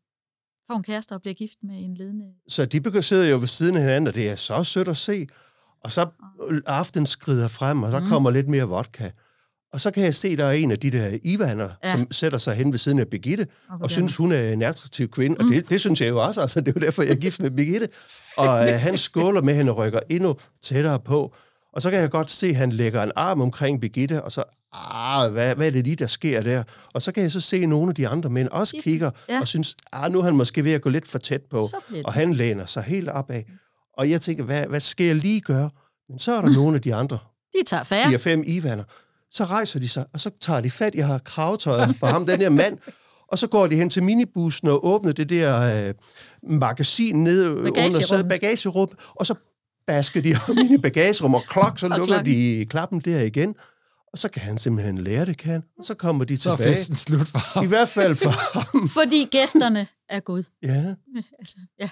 får 0.71 0.77
en 0.77 0.83
kæreste 0.83 1.13
og 1.13 1.21
bliver 1.21 1.35
gift 1.35 1.59
med 1.63 1.77
en 1.77 1.95
ledende. 1.95 2.25
Så 2.49 2.65
de 2.65 3.03
sidder 3.03 3.29
jo 3.29 3.39
ved 3.39 3.47
siden 3.47 3.77
af 3.77 3.83
hinanden, 3.83 4.07
og 4.09 4.15
det 4.15 4.31
er 4.31 4.37
så 4.37 4.65
sødt 4.65 4.89
at 4.89 4.97
se. 4.97 5.27
Og 5.85 5.93
så 5.93 6.07
aften 6.67 7.07
skrider 7.07 7.49
frem, 7.49 7.83
og 7.83 7.91
så 7.91 8.01
mm. 8.01 8.07
kommer 8.07 8.31
lidt 8.31 8.49
mere 8.49 8.65
vodka. 8.65 9.11
Og 9.73 9.81
så 9.81 9.91
kan 9.91 10.05
jeg 10.05 10.15
se, 10.15 10.37
der 10.37 10.45
er 10.45 10.53
en 10.53 10.71
af 10.71 10.79
de 10.79 10.91
der 10.91 11.19
Ivaner, 11.23 11.69
ja. 11.85 11.93
som 11.93 12.13
sætter 12.13 12.39
sig 12.39 12.55
hen 12.55 12.73
ved 12.73 12.79
siden 12.79 12.99
af 12.99 13.09
Birgitte, 13.09 13.47
og, 13.69 13.79
og 13.83 13.91
synes, 13.91 14.17
hun 14.17 14.33
er 14.33 14.53
en 14.53 14.63
attraktiv 14.63 15.09
kvinde. 15.09 15.37
Mm. 15.41 15.47
Og 15.47 15.55
det, 15.55 15.71
det 15.71 15.81
synes 15.81 16.01
jeg 16.01 16.09
jo 16.09 16.23
også, 16.23 16.41
altså. 16.41 16.61
Det 16.61 16.69
er 16.69 16.73
jo 16.81 16.87
derfor, 16.87 17.03
jeg 17.03 17.11
er 17.11 17.17
gift 17.17 17.41
med 17.41 17.51
Birgitte. 17.51 17.89
Og 18.37 18.69
øh, 18.69 18.81
han 18.81 18.99
skåler 18.99 19.43
med 19.43 19.55
hende 19.55 19.73
og 19.73 19.79
rykker 19.79 20.01
endnu 20.11 20.37
tættere 20.63 21.01
på. 21.01 21.35
Og 21.73 21.83
så 21.83 21.91
kan 21.91 22.01
jeg 22.01 22.11
godt 22.11 22.31
se, 22.31 22.47
at 22.47 22.57
han 22.57 22.73
lægger 22.73 23.03
en 23.03 23.13
arm 23.17 23.41
omkring 23.41 23.81
Birgitte, 23.81 24.23
og 24.23 24.33
så, 24.33 24.45
ah, 24.73 25.33
hvad, 25.33 25.55
hvad 25.55 25.67
er 25.67 25.71
det 25.71 25.85
lige, 25.85 25.97
der 25.97 26.07
sker 26.07 26.43
der? 26.43 26.63
Og 26.95 27.03
så 27.03 27.13
kan 27.13 27.23
jeg 27.23 27.31
så 27.31 27.41
se, 27.41 27.57
at 27.57 27.69
nogle 27.69 27.89
af 27.89 27.95
de 27.95 28.09
andre 28.09 28.31
mænd 28.31 28.49
også 28.49 28.77
kigger 28.83 29.11
ja. 29.29 29.41
og 29.41 29.49
synes, 29.49 29.77
ah, 29.93 30.13
nu 30.13 30.19
er 30.19 30.23
han 30.23 30.37
måske 30.37 30.65
ved 30.65 30.73
at 30.73 30.83
gå 30.83 30.91
lidt 30.91 31.09
for 31.09 31.19
tæt 31.19 31.43
på. 31.51 31.67
Og 32.05 32.13
han 32.13 32.33
læner 32.33 32.67
sig 32.67 32.83
helt 32.83 33.09
opad. 33.09 33.43
Og 33.99 34.11
jeg 34.11 34.21
tænker, 34.21 34.45
hvad, 34.45 34.67
hvad 34.67 34.81
skal 34.81 35.07
jeg 35.07 35.17
lige 35.17 35.41
gøre? 35.41 35.71
Men 36.09 36.19
så 36.19 36.33
er 36.33 36.41
der 36.41 36.51
nogle 36.51 36.75
af 36.75 36.83
de 36.83 36.95
andre. 36.95 37.19
De 37.59 37.63
tager 37.67 37.85
færre. 37.85 38.09
De 38.09 38.15
er 38.15 38.19
fem 38.19 38.43
Ivaner. 38.47 38.85
Så 39.31 39.45
rejser 39.45 39.81
de 39.81 39.89
sig, 39.89 40.05
og 40.13 40.21
så 40.21 40.31
tager 40.41 40.61
de 40.61 40.71
fat. 40.71 40.95
Jeg 40.95 41.07
har 41.07 41.19
kravtøjet 41.19 41.97
på 42.01 42.07
ham, 42.07 42.27
den 42.27 42.41
her 42.41 42.49
mand. 42.49 42.79
Og 43.29 43.39
så 43.39 43.47
går 43.47 43.67
de 43.67 43.77
hen 43.77 43.91
til 43.91 44.03
minibussen 44.03 44.69
og 44.69 44.87
åbner 44.87 45.13
det 45.13 45.29
der 45.29 45.87
øh, 45.89 45.95
magasin 46.43 47.25
ned 47.25 47.49
under 47.51 48.01
sædet, 48.03 48.29
bagagerum, 48.29 48.89
og 49.15 49.27
så 49.27 49.35
basker 49.87 50.23
de 50.23 50.35
ham 50.35 50.59
ind 50.59 50.71
i 50.71 50.79
bagagerum, 50.79 51.35
og 51.35 51.43
klok, 51.49 51.79
så 51.79 51.89
lukker 51.89 52.15
klok. 52.15 52.25
de 52.27 52.67
klappen 52.71 53.01
der 53.01 53.21
igen. 53.21 53.55
Og 54.13 54.19
så 54.19 54.31
kan 54.31 54.43
han 54.43 54.59
simpelthen 54.59 54.99
lære 54.99 55.25
det, 55.25 55.39
kan 55.39 55.63
Og 55.79 55.85
så 55.85 55.95
kommer 55.95 56.25
de 56.25 56.37
tilbage. 56.37 56.57
Så 56.57 56.63
er 56.63 56.73
festen 56.73 56.97
slut 56.97 57.29
for 57.29 57.39
ham. 57.39 57.65
I 57.65 57.69
hvert 57.69 57.89
fald 57.89 58.17
for 58.17 58.31
ham. 58.59 58.89
Fordi 58.89 59.29
gæsterne 59.31 59.87
er 60.09 60.21
Gud. 60.21 60.43
Ja. 60.63 60.95
Altså, 61.39 61.57
ja. 61.79 61.91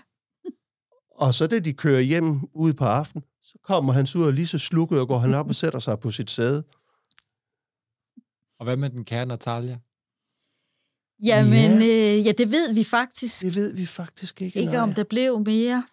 Og 1.10 1.34
så 1.34 1.46
da 1.46 1.58
de 1.58 1.72
kører 1.72 2.00
hjem 2.00 2.40
ude 2.54 2.74
på 2.74 2.84
aften, 2.84 3.22
så 3.42 3.58
kommer 3.64 3.92
han 3.92 4.06
ud 4.16 4.22
og 4.22 4.32
lige 4.32 4.46
så 4.46 4.58
slukket, 4.58 5.00
og 5.00 5.08
går 5.08 5.18
han 5.18 5.34
op 5.34 5.48
og 5.48 5.54
sætter 5.54 5.78
sig 5.78 6.00
på 6.00 6.10
sit 6.10 6.30
sæde. 6.30 6.64
Og 8.58 8.64
hvad 8.64 8.76
med 8.76 8.90
den 8.90 9.04
kære 9.04 9.26
Natalia? 9.26 9.78
Jamen, 11.24 11.82
ja. 11.82 12.16
Øh, 12.16 12.26
ja, 12.26 12.32
det 12.32 12.50
ved 12.50 12.72
vi 12.72 12.84
faktisk. 12.84 13.42
Det 13.42 13.54
ved 13.54 13.74
vi 13.74 13.86
faktisk 13.86 14.42
ikke. 14.42 14.58
Ikke 14.58 14.72
nej. 14.72 14.82
om 14.82 14.92
der 14.92 15.04
blev 15.04 15.40
mere. 15.40 15.84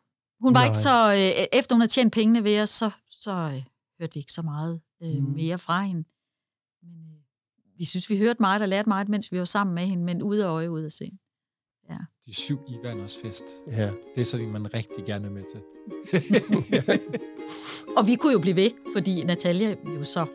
Hun 0.41 0.53
var 0.53 0.59
nej. 0.59 0.67
ikke 0.67 0.77
så... 0.77 1.13
Øh, 1.13 1.59
efter 1.59 1.75
hun 1.75 1.81
havde 1.81 1.91
tjent 1.91 2.13
pengene 2.13 2.43
ved 2.43 2.61
os, 2.61 2.69
så, 2.69 2.89
så 3.11 3.31
øh, 3.31 3.63
hørte 3.99 4.13
vi 4.13 4.19
ikke 4.19 4.33
så 4.33 4.41
meget 4.41 4.81
øh, 5.03 5.17
mm. 5.17 5.23
mere 5.23 5.57
fra 5.57 5.81
hende. 5.81 6.03
Men 6.85 7.11
øh, 7.11 7.19
vi 7.77 7.85
synes, 7.85 8.09
vi 8.09 8.17
hørte 8.17 8.37
meget 8.39 8.61
og 8.61 8.67
lærte 8.67 8.89
meget, 8.89 9.09
mens 9.09 9.31
vi 9.31 9.39
var 9.39 9.45
sammen 9.45 9.75
med 9.75 9.85
hende, 9.85 10.03
men 10.03 10.23
ude 10.23 10.45
af 10.45 10.49
øje, 10.49 10.71
ude 10.71 10.85
af 10.85 10.91
scenen. 10.91 11.19
Ja. 11.89 11.97
De 12.25 12.35
syv 12.35 12.59
Ivaners 12.67 13.17
fest. 13.17 13.45
Ja. 13.67 13.91
Det 14.15 14.21
er 14.21 14.25
sådan, 14.25 14.51
man 14.51 14.73
rigtig 14.73 15.05
gerne 15.05 15.27
er 15.27 15.31
med 15.31 15.43
til. 15.51 15.61
og 17.97 18.07
vi 18.07 18.15
kunne 18.15 18.33
jo 18.33 18.39
blive 18.39 18.55
ved, 18.55 18.71
fordi 18.95 19.23
Natalia 19.23 19.75
jo 19.85 20.03
så 20.03 20.25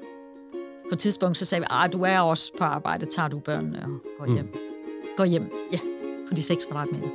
på 0.90 0.94
et 0.94 0.98
tidspunkt, 0.98 1.38
så 1.38 1.44
sagde 1.44 1.60
vi, 1.60 1.66
at 1.84 1.92
du 1.92 2.02
er 2.02 2.20
også 2.20 2.52
på 2.58 2.64
arbejde, 2.64 3.06
tager 3.06 3.28
du 3.28 3.38
børnene 3.38 3.84
og 3.84 4.00
går 4.18 4.34
hjem. 4.34 4.44
Mm. 4.44 4.58
Går 5.16 5.24
hjem, 5.24 5.50
ja, 5.72 5.78
på 6.28 6.34
de 6.34 6.42
seks 6.42 6.64
kvadratmeter. 6.64 7.08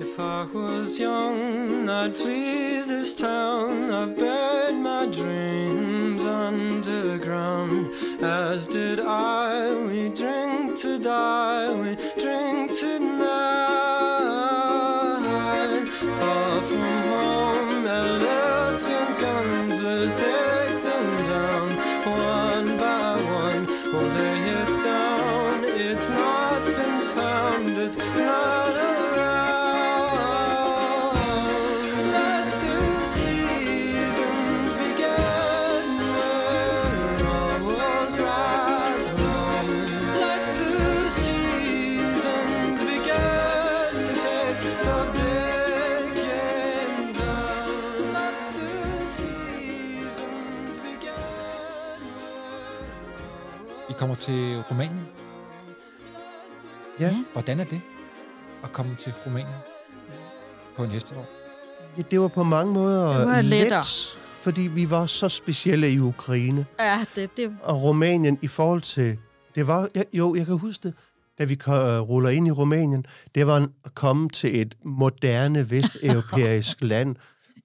If 0.00 0.18
I 0.18 0.44
was 0.54 0.98
young, 0.98 1.88
I'd 1.88 2.14
flee 2.14 2.82
this 2.82 3.14
town. 3.14 3.90
I 3.90 4.14
buried 4.14 4.74
my 4.74 5.06
dreams. 5.06 5.95
As 8.22 8.66
did 8.66 9.00
I, 9.00 9.74
we 9.86 10.08
drink 10.08 10.76
to 10.80 10.98
die, 10.98 11.72
we 11.74 11.96
drink 12.20 12.78
tonight. 12.78 13.15
Til 54.26 54.62
Rumænien. 54.70 55.06
Ja. 57.00 57.14
Hvordan 57.32 57.60
er 57.60 57.64
det 57.64 57.80
at 58.64 58.72
komme 58.72 58.94
til 58.94 59.12
Rumænien 59.26 59.56
på 60.76 60.84
en 60.84 60.90
hestevogn? 60.90 61.26
Ja, 61.96 62.02
det 62.10 62.20
var 62.20 62.28
på 62.28 62.44
mange 62.44 62.72
måder 62.72 63.18
det 63.18 63.26
var 63.26 63.40
let, 63.40 64.18
fordi 64.40 64.60
vi 64.60 64.90
var 64.90 65.06
så 65.06 65.28
specielle 65.28 65.90
i 65.90 66.00
Ukraine. 66.00 66.66
Ja, 66.80 67.04
det, 67.14 67.36
det... 67.36 67.56
Og 67.62 67.82
Rumænien 67.82 68.38
i 68.42 68.46
forhold 68.46 68.80
til... 68.80 69.18
Det 69.54 69.66
var, 69.66 69.88
jo, 70.12 70.34
jeg 70.34 70.46
kan 70.46 70.58
huske 70.58 70.88
det, 70.88 70.94
da 71.38 71.44
vi 71.44 71.58
ruller 71.66 72.30
ind 72.30 72.46
i 72.46 72.50
Rumænien, 72.50 73.06
det 73.34 73.46
var 73.46 73.68
at 73.84 73.94
komme 73.94 74.28
til 74.28 74.60
et 74.60 74.74
moderne 74.84 75.70
vesteuropæisk 75.70 76.76
land. 76.92 77.16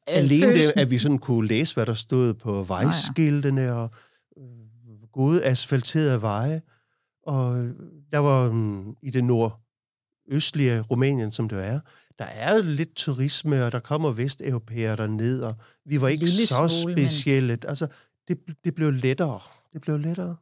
Alene 0.07 0.53
det, 0.53 0.74
at 0.76 0.89
vi 0.89 0.97
sådan 0.97 1.18
kunne 1.18 1.47
læse, 1.47 1.76
hvad 1.76 1.86
der 1.86 1.93
stod 1.93 2.34
på 2.34 2.64
vejskiltene, 2.64 3.74
og 3.74 3.91
gode 5.12 5.45
asfalterede 5.45 6.22
veje, 6.22 6.62
og 7.24 7.55
der 8.12 8.18
var 8.18 8.49
um, 8.49 8.97
i 9.01 9.09
det 9.09 9.24
nordøstlige 9.24 10.82
Rumænien, 10.82 11.32
som 11.32 11.49
det 11.49 11.66
er, 11.66 11.80
der 12.20 12.26
er 12.26 12.62
lidt 12.62 12.95
turisme, 12.95 13.66
og 13.66 13.72
der 13.72 13.80
kommer 13.80 14.12
vesteuropæere 14.12 14.95
derned, 14.95 15.41
og 15.41 15.55
vi 15.86 16.01
var 16.01 16.07
ikke 16.07 16.26
Lille 16.26 16.47
så 16.47 16.68
skole, 16.68 16.95
specielle. 16.97 17.53
Men... 17.53 17.59
Altså, 17.68 17.88
det, 18.28 18.38
det 18.64 18.76
blev 18.76 18.91
lettere. 18.91 19.39
Det 19.74 19.82
blev 19.82 19.97
lettere. 19.97 20.36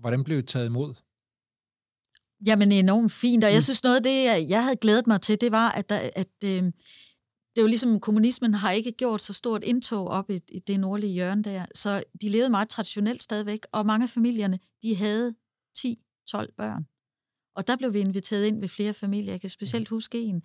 Hvordan 0.00 0.24
blev 0.24 0.36
det 0.36 0.48
taget 0.48 0.66
imod? 0.66 0.94
Jamen 2.46 2.72
enormt 2.72 3.12
fint, 3.12 3.44
og 3.44 3.50
jeg 3.50 3.56
mm. 3.56 3.62
synes 3.62 3.82
noget 3.82 3.96
af 3.96 4.02
det, 4.02 4.50
jeg 4.50 4.62
havde 4.62 4.76
glædet 4.76 5.06
mig 5.06 5.20
til, 5.20 5.40
det 5.40 5.52
var, 5.52 5.70
at, 5.70 5.88
der, 5.88 6.10
at 6.16 6.44
øh, 6.44 6.72
det 7.56 7.58
er 7.58 7.62
jo 7.62 7.68
ligesom, 7.68 8.00
kommunismen 8.00 8.54
har 8.54 8.70
ikke 8.70 8.92
gjort 8.92 9.22
så 9.22 9.32
stort 9.32 9.64
indtog 9.64 10.08
op 10.08 10.30
i, 10.30 10.40
i 10.48 10.58
det 10.58 10.80
nordlige 10.80 11.12
hjørne 11.12 11.42
der, 11.42 11.66
så 11.74 12.04
de 12.22 12.28
levede 12.28 12.50
meget 12.50 12.68
traditionelt 12.68 13.22
stadigvæk, 13.22 13.66
og 13.72 13.86
mange 13.86 14.04
af 14.04 14.10
familierne, 14.10 14.58
de 14.82 14.96
havde 14.96 15.34
10-12 15.78 16.54
børn. 16.56 16.86
Og 17.54 17.66
der 17.66 17.76
blev 17.76 17.92
vi 17.92 18.00
inviteret 18.00 18.44
ind 18.44 18.60
ved 18.60 18.68
flere 18.68 18.92
familier. 18.92 19.32
Jeg 19.32 19.40
kan 19.40 19.50
specielt 19.50 19.88
huske 19.88 20.20
en, 20.20 20.42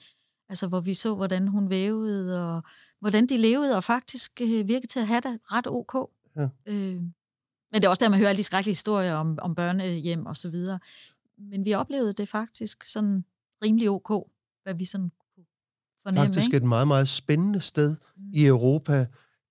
altså, 0.49 0.68
hvor 0.68 0.80
vi 0.80 0.93
så, 0.93 1.16
hvordan 1.16 1.47
hun 1.47 1.70
vævede, 1.70 2.55
og 2.55 2.64
hvordan 2.99 3.28
de 3.28 3.38
levede, 3.38 3.76
og 3.76 3.84
faktisk 3.84 4.41
øh, 4.41 4.68
virkede 4.68 4.88
til 4.88 4.99
at 4.99 5.08
have 5.08 5.22
det 5.22 5.39
ret 5.43 5.68
ok. 5.68 6.10
Ja. 6.36 6.49
Øh, 6.66 7.01
men 7.72 7.82
det 7.82 7.84
er 7.84 7.89
også 7.89 8.03
der, 8.03 8.10
man 8.10 8.20
hører 8.20 8.30
alle 8.30 8.38
de 8.38 8.43
skrækkelige 8.43 8.72
historier 8.72 9.14
om, 9.14 9.39
om 9.41 9.55
børnehjem 9.55 10.26
og 10.26 10.38
så 10.38 10.49
videre. 10.49 10.80
Men 11.38 11.66
vi 11.66 11.74
oplevede 11.74 12.14
det 12.14 12.28
faktisk 12.28 12.84
sådan 12.84 13.26
rimelig 13.64 13.89
ok, 13.89 14.30
hvad 14.64 14.74
vi 14.74 14.86
sådan 14.86 15.12
fornemme. 16.08 16.28
Faktisk 16.28 16.53
et 16.53 16.64
meget, 16.64 16.88
meget 16.88 17.08
spændende 17.08 17.62
sted 17.62 17.95
mm. 18.18 18.24
i 18.34 18.45
Europa. 18.45 19.05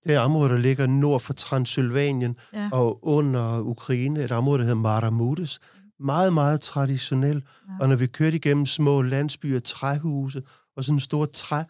Det 0.04 0.14
er 0.14 0.20
område, 0.20 0.50
der 0.50 0.59
ligger 0.59 0.86
nord 0.86 1.20
for 1.20 1.32
Transylvanien 1.32 2.36
ja. 2.52 2.68
og 2.72 3.07
under 3.07 3.61
Ukraine, 3.61 4.24
et 4.24 4.32
område, 4.32 4.59
der 4.59 4.64
hedder 4.64 4.80
Maramudes. 4.80 5.59
Meget, 6.00 6.32
meget 6.32 6.61
traditionelt. 6.61 7.44
Ja. 7.68 7.72
Og 7.80 7.88
når 7.88 7.96
vi 7.96 8.07
kørte 8.07 8.36
igennem 8.36 8.66
små 8.66 9.02
landsbyer, 9.02 9.59
træhuse 9.59 10.42
og 10.76 10.84
sådan 10.84 11.00
store 11.00 11.26
træ, 11.26 11.62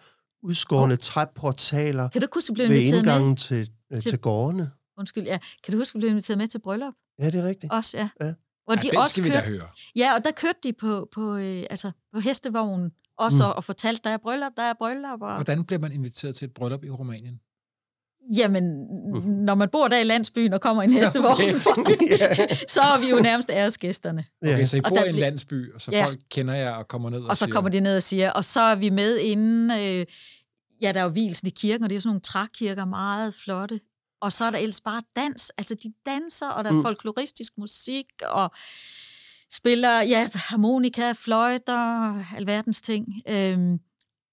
udskårende 0.42 0.94
oh. 0.94 0.98
træportaler 0.98 2.08
kan 2.08 2.20
du 2.20 2.26
huske, 2.34 2.52
blev 2.52 2.68
ved 2.68 2.80
indgangen 2.80 3.28
med? 3.28 3.36
til, 3.36 3.70
øh, 3.92 4.00
til, 4.00 4.10
til 4.10 4.18
gårdene. 4.18 4.70
Undskyld, 4.98 5.24
ja. 5.24 5.38
Kan 5.64 5.72
du 5.72 5.78
huske, 5.78 5.90
at 5.90 5.94
du 5.94 5.98
blev 5.98 6.10
inviteret 6.10 6.38
med 6.38 6.46
til 6.46 6.58
bryllup? 6.58 6.94
Ja, 7.18 7.26
det 7.26 7.40
er 7.40 7.48
rigtigt. 7.48 7.72
Også, 7.72 7.98
ja. 7.98 8.08
ja. 8.22 8.32
Hvor 8.64 8.74
de 8.74 8.90
ja, 8.92 9.00
også 9.00 9.12
skal 9.12 9.32
kørte, 9.32 9.46
vi 9.46 9.52
da 9.52 9.58
høre. 9.58 9.68
Ja, 9.96 10.14
og 10.14 10.24
der 10.24 10.30
kørte 10.30 10.58
de 10.62 10.72
på, 10.72 11.08
på, 11.14 11.36
øh, 11.36 11.64
altså, 11.70 11.90
på 12.14 12.20
hestevognen 12.20 12.90
også 13.18 13.44
mm. 13.44 13.52
og 13.56 13.64
fortalte, 13.64 14.00
der 14.04 14.10
er 14.10 14.16
bryllup, 14.16 14.52
der 14.56 14.62
er 14.62 14.74
bryllup. 14.78 15.22
Og... 15.22 15.34
Hvordan 15.34 15.64
bliver 15.64 15.80
man 15.80 15.92
inviteret 15.92 16.34
til 16.34 16.46
et 16.46 16.54
bryllup 16.54 16.84
i 16.84 16.90
Rumænien? 16.90 17.40
Jamen, 18.36 18.86
mm. 19.14 19.30
når 19.30 19.54
man 19.54 19.68
bor 19.68 19.88
der 19.88 19.98
i 19.98 20.04
landsbyen 20.04 20.52
og 20.52 20.60
kommer 20.60 20.82
i 20.82 20.84
en 20.84 20.92
hestevogn, 20.92 21.32
okay. 21.78 21.98
så 22.74 22.80
er 22.80 23.00
vi 23.00 23.10
jo 23.10 23.16
nærmest 23.16 23.50
æresgæsterne. 23.50 24.24
Okay, 24.42 24.64
så 24.64 24.76
I 24.76 24.80
bor 24.80 25.04
i 25.04 25.08
en 25.08 25.16
landsby, 25.16 25.74
og 25.74 25.80
så 25.80 25.90
ja. 25.92 26.06
folk 26.06 26.18
kender 26.30 26.54
jer 26.54 26.70
og 26.70 26.88
kommer 26.88 27.10
ned 27.10 27.20
og, 27.20 27.30
og 27.30 27.36
så 27.36 27.44
siger... 27.44 27.52
kommer 27.52 27.70
de 27.70 27.80
ned 27.80 27.96
og 27.96 28.02
siger, 28.02 28.30
og 28.30 28.44
så 28.44 28.60
er 28.60 28.74
vi 28.74 28.90
med 28.90 29.18
inden, 29.18 29.70
øh, 29.70 30.06
ja, 30.82 30.92
der 30.92 31.00
er 31.00 31.04
jo 31.04 31.08
hvilsen 31.08 31.48
i 31.48 31.50
kirken, 31.50 31.84
og 31.84 31.90
det 31.90 31.96
er 31.96 32.00
sådan 32.00 32.08
nogle 32.08 32.20
trækirker, 32.20 32.84
meget 32.84 33.34
flotte. 33.34 33.80
Og 34.20 34.32
så 34.32 34.44
er 34.44 34.50
der 34.50 34.58
ellers 34.58 34.80
bare 34.80 35.02
dans, 35.16 35.52
altså 35.58 35.74
de 35.74 35.92
danser, 36.06 36.48
og 36.48 36.64
der 36.64 36.70
er 36.70 36.74
mm. 36.74 36.82
folkloristisk 36.82 37.52
musik, 37.58 38.06
og 38.28 38.50
spiller 39.52 40.00
ja, 40.00 40.28
harmonika, 40.34 41.12
fløjter, 41.12 42.14
alverdens 42.36 42.82
ting. 42.82 43.06
Øhm, 43.28 43.78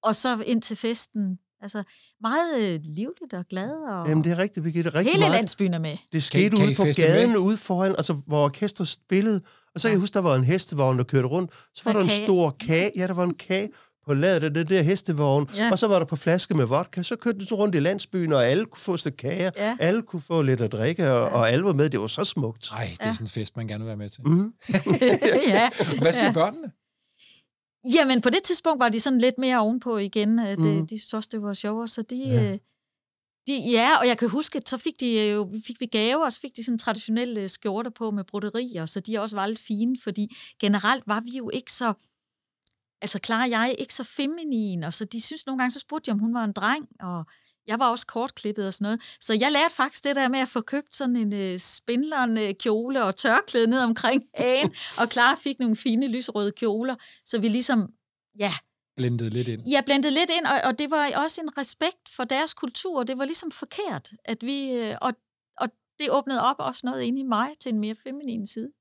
og 0.03 0.15
så 0.15 0.43
ind 0.45 0.61
til 0.61 0.77
festen, 0.77 1.39
Altså 1.61 1.83
meget 2.21 2.61
øh, 2.61 2.79
livligt 2.83 3.33
og 3.33 3.45
glad. 3.49 3.71
Og 3.71 4.09
Jamen, 4.09 4.23
det 4.23 4.31
er 4.31 4.37
rigtigt, 4.37 4.63
Birgitte. 4.63 4.89
Rigtig 4.89 5.11
hele 5.13 5.19
meget. 5.23 5.31
landsbyen 5.35 5.73
er 5.73 5.79
med. 5.79 5.97
Det 6.13 6.23
skete 6.23 6.49
Kan 6.57 6.69
I- 6.69 6.73
kan 6.73 6.85
ude 6.85 6.93
på 6.93 7.01
gaden 7.01 7.31
med? 7.31 7.37
ude 7.39 7.57
foran, 7.57 7.91
altså 7.95 8.13
hvor 8.27 8.43
orkestret 8.45 8.87
spillede. 8.87 9.41
Og 9.75 9.81
så 9.81 9.87
kan 9.87 9.91
Ja. 9.91 9.93
jeg 9.95 9.99
huske, 9.99 10.13
der 10.13 10.19
var 10.21 10.35
en 10.35 10.43
hestevogn, 10.43 10.97
der 10.97 11.03
kørte 11.03 11.27
rundt. 11.27 11.51
Så 11.73 11.81
var 11.85 11.93
Med 11.93 11.99
der 11.99 12.03
en 12.05 12.09
kage. 12.09 12.25
stor 12.25 12.55
kage. 12.59 12.91
Ja, 12.95 13.07
der 13.07 13.13
var 13.13 13.23
en 13.23 13.33
kage 13.33 13.69
på 14.05 14.13
ladet 14.13 14.43
af 14.43 14.53
det 14.53 14.69
der 14.69 14.81
hestevogn. 14.81 15.49
Ja. 15.55 15.71
Og 15.71 15.79
så 15.79 15.87
var 15.87 15.99
der 15.99 16.05
på 16.05 16.15
flaske 16.15 16.53
med 16.53 16.65
vodka. 16.65 17.03
Så 17.03 17.15
kørte 17.15 17.37
den 17.39 17.47
så 17.47 17.55
rundt 17.55 17.75
i 17.75 17.79
landsbyen, 17.79 18.33
og 18.33 18.45
alle 18.45 18.65
kunne 18.65 18.79
få 18.81 18.97
sig 18.97 19.17
kager. 19.17 19.51
Ja. 19.57 19.77
Alle 19.79 20.01
kunne 20.01 20.21
få 20.21 20.41
lidt 20.41 20.61
at 20.61 20.71
drikke, 20.71 21.13
og, 21.13 21.29
og 21.29 21.49
alle 21.51 21.65
var 21.65 21.73
med. 21.73 21.89
Det 21.89 21.99
var 21.99 22.07
så 22.07 22.23
smukt. 22.23 22.67
Nej, 22.71 22.83
det 22.91 22.97
er 22.99 23.07
Ja. 23.07 23.13
sådan 23.13 23.25
en 23.25 23.29
fest, 23.29 23.57
man 23.57 23.67
gerne 23.67 23.79
vil 23.83 23.87
være 23.87 23.97
med 23.97 24.09
til. 24.09 24.21
Mm. 24.27 24.53
ja. 25.47 25.69
Hvad 26.01 26.13
siger 26.13 26.25
Ja. 26.27 26.33
børnene? 26.33 26.71
Jamen, 27.95 28.21
på 28.21 28.29
det 28.29 28.43
tidspunkt 28.43 28.79
var 28.79 28.89
de 28.89 28.99
sådan 28.99 29.19
lidt 29.19 29.37
mere 29.37 29.59
ovenpå 29.59 29.97
igen. 29.97 30.29
Mm. 30.35 30.41
Mhm. 30.63 30.63
De, 30.63 30.95
de 30.95 30.99
synes 30.99 31.13
også, 31.13 31.29
det 31.31 31.41
var 31.41 31.53
sjovere, 31.53 31.87
så 31.87 32.01
de... 32.01 32.15
Ja. 32.15 32.41
Ja. 32.43 32.57
De, 33.47 33.57
ja, 33.71 33.89
og 33.99 34.07
jeg 34.07 34.17
kan 34.17 34.29
huske, 34.29 34.57
at 34.57 34.69
så 34.69 34.77
fik, 34.77 34.99
de 34.99 35.29
jo, 35.31 35.51
fik 35.67 35.79
vi 35.79 35.85
gaver, 35.85 36.25
og 36.25 36.33
så 36.33 36.39
fik 36.39 36.55
de 36.55 36.63
sådan 36.63 36.77
traditionelle 36.77 37.49
skjorter 37.49 37.89
på 37.91 38.11
med 38.11 38.23
broderier, 38.23 38.85
så 38.85 38.99
de 38.99 39.19
også 39.19 39.35
var 39.35 39.47
lidt 39.47 39.59
fine, 39.59 39.95
fordi 40.03 40.35
generelt 40.61 41.03
var 41.07 41.19
vi 41.19 41.37
jo 41.37 41.49
ikke 41.49 41.73
så, 41.73 41.93
altså 43.03 43.19
og 43.29 43.49
jeg, 43.49 43.75
ikke 43.79 43.93
så 43.93 44.03
feminin, 44.03 44.83
og 44.83 44.93
så 44.93 45.05
de 45.05 45.21
synes 45.21 45.45
nogle 45.45 45.59
gange, 45.59 45.71
så 45.71 45.79
spurgte 45.79 46.09
jeg, 46.09 46.13
om 46.13 46.19
hun 46.19 46.33
var 46.33 46.43
en 46.43 46.51
dreng, 46.51 46.87
og 46.99 47.25
jeg 47.67 47.79
var 47.79 47.89
også 47.89 48.07
kortklippet 48.07 48.67
og 48.67 48.73
sådan 48.73 48.85
noget. 48.85 49.01
Så 49.19 49.33
jeg 49.33 49.51
lærte 49.51 49.75
faktisk 49.75 50.03
det 50.03 50.15
der 50.15 50.27
med 50.27 50.39
at 50.39 50.47
få 50.47 50.61
købt 50.61 50.95
sådan 50.95 51.15
en 51.15 51.33
øh, 51.33 51.59
spindlerne 51.59 52.53
kjole 52.53 53.03
og 53.03 53.15
tørklæde 53.15 53.67
ned 53.67 53.79
omkring 53.79 54.23
hagen, 54.37 54.75
og 54.99 55.07
Clara 55.07 55.35
fik 55.35 55.59
nogle 55.59 55.75
fine 55.75 56.07
lyserøde 56.07 56.51
kjoler, 56.51 56.95
så 57.25 57.39
vi 57.39 57.47
ligesom, 57.49 57.93
ja, 58.39 58.53
Blendet 58.97 59.33
lidt 59.33 59.47
ind. 59.47 59.69
jeg 59.69 59.85
blandede 59.85 60.13
lidt 60.13 60.29
ind, 60.37 60.45
og, 60.45 60.61
og 60.63 60.79
det 60.79 60.91
var 60.91 61.11
også 61.15 61.41
en 61.41 61.57
respekt 61.57 62.09
for 62.15 62.23
deres 62.23 62.53
kultur. 62.53 63.03
Det 63.03 63.17
var 63.17 63.25
ligesom 63.25 63.51
forkert, 63.51 64.11
at 64.25 64.45
vi, 64.45 64.71
øh, 64.71 64.95
og, 65.01 65.13
og 65.57 65.69
det 65.99 66.11
åbnede 66.11 66.41
op 66.41 66.55
også 66.59 66.81
noget 66.83 67.03
inde 67.03 67.19
i 67.19 67.23
mig 67.23 67.49
til 67.59 67.73
en 67.73 67.79
mere 67.79 67.95
feminin 68.03 68.47
side. 68.47 68.71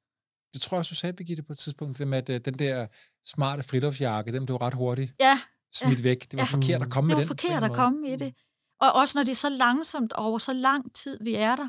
Det 0.55 0.61
tror 0.63 0.75
jeg 0.77 0.79
også, 0.79 0.91
du 0.91 0.95
sagde, 0.95 1.13
Birgitte, 1.13 1.43
på 1.43 1.53
et 1.53 1.59
tidspunkt, 1.59 1.99
det 1.99 2.09
med, 2.09 2.19
at 2.19 2.29
øh, 2.29 2.41
den 2.45 2.55
der 2.55 2.87
smarte 3.25 3.63
fridtofsjakke, 3.63 4.33
den 4.33 4.47
blev 4.47 4.57
ret 4.57 4.75
hurtigt 4.75 5.15
Ja, 5.21 5.41
smidt 5.73 5.99
Ja. 5.99 6.03
væk. 6.03 6.21
Det 6.31 6.33
var 6.33 6.39
Ja. 6.53 6.57
forkert 6.57 6.83
at 6.83 6.91
komme 6.91 7.09
det 7.11 7.17
med 7.19 7.25
var 7.27 7.29
den. 7.35 7.37
på 7.37 7.43
forkert 7.43 7.65
en 7.65 7.71
at 7.71 7.77
komme 7.77 8.13
i 8.13 8.17
det. 8.17 8.35
Og 8.81 8.93
også 8.93 9.19
når 9.19 9.23
det 9.25 9.31
er 9.31 9.37
så 9.37 9.49
langsomt 9.49 10.13
over 10.13 10.39
så 10.39 10.53
lang 10.53 10.95
tid, 10.95 11.19
vi 11.25 11.35
er 11.35 11.57
der, 11.57 11.69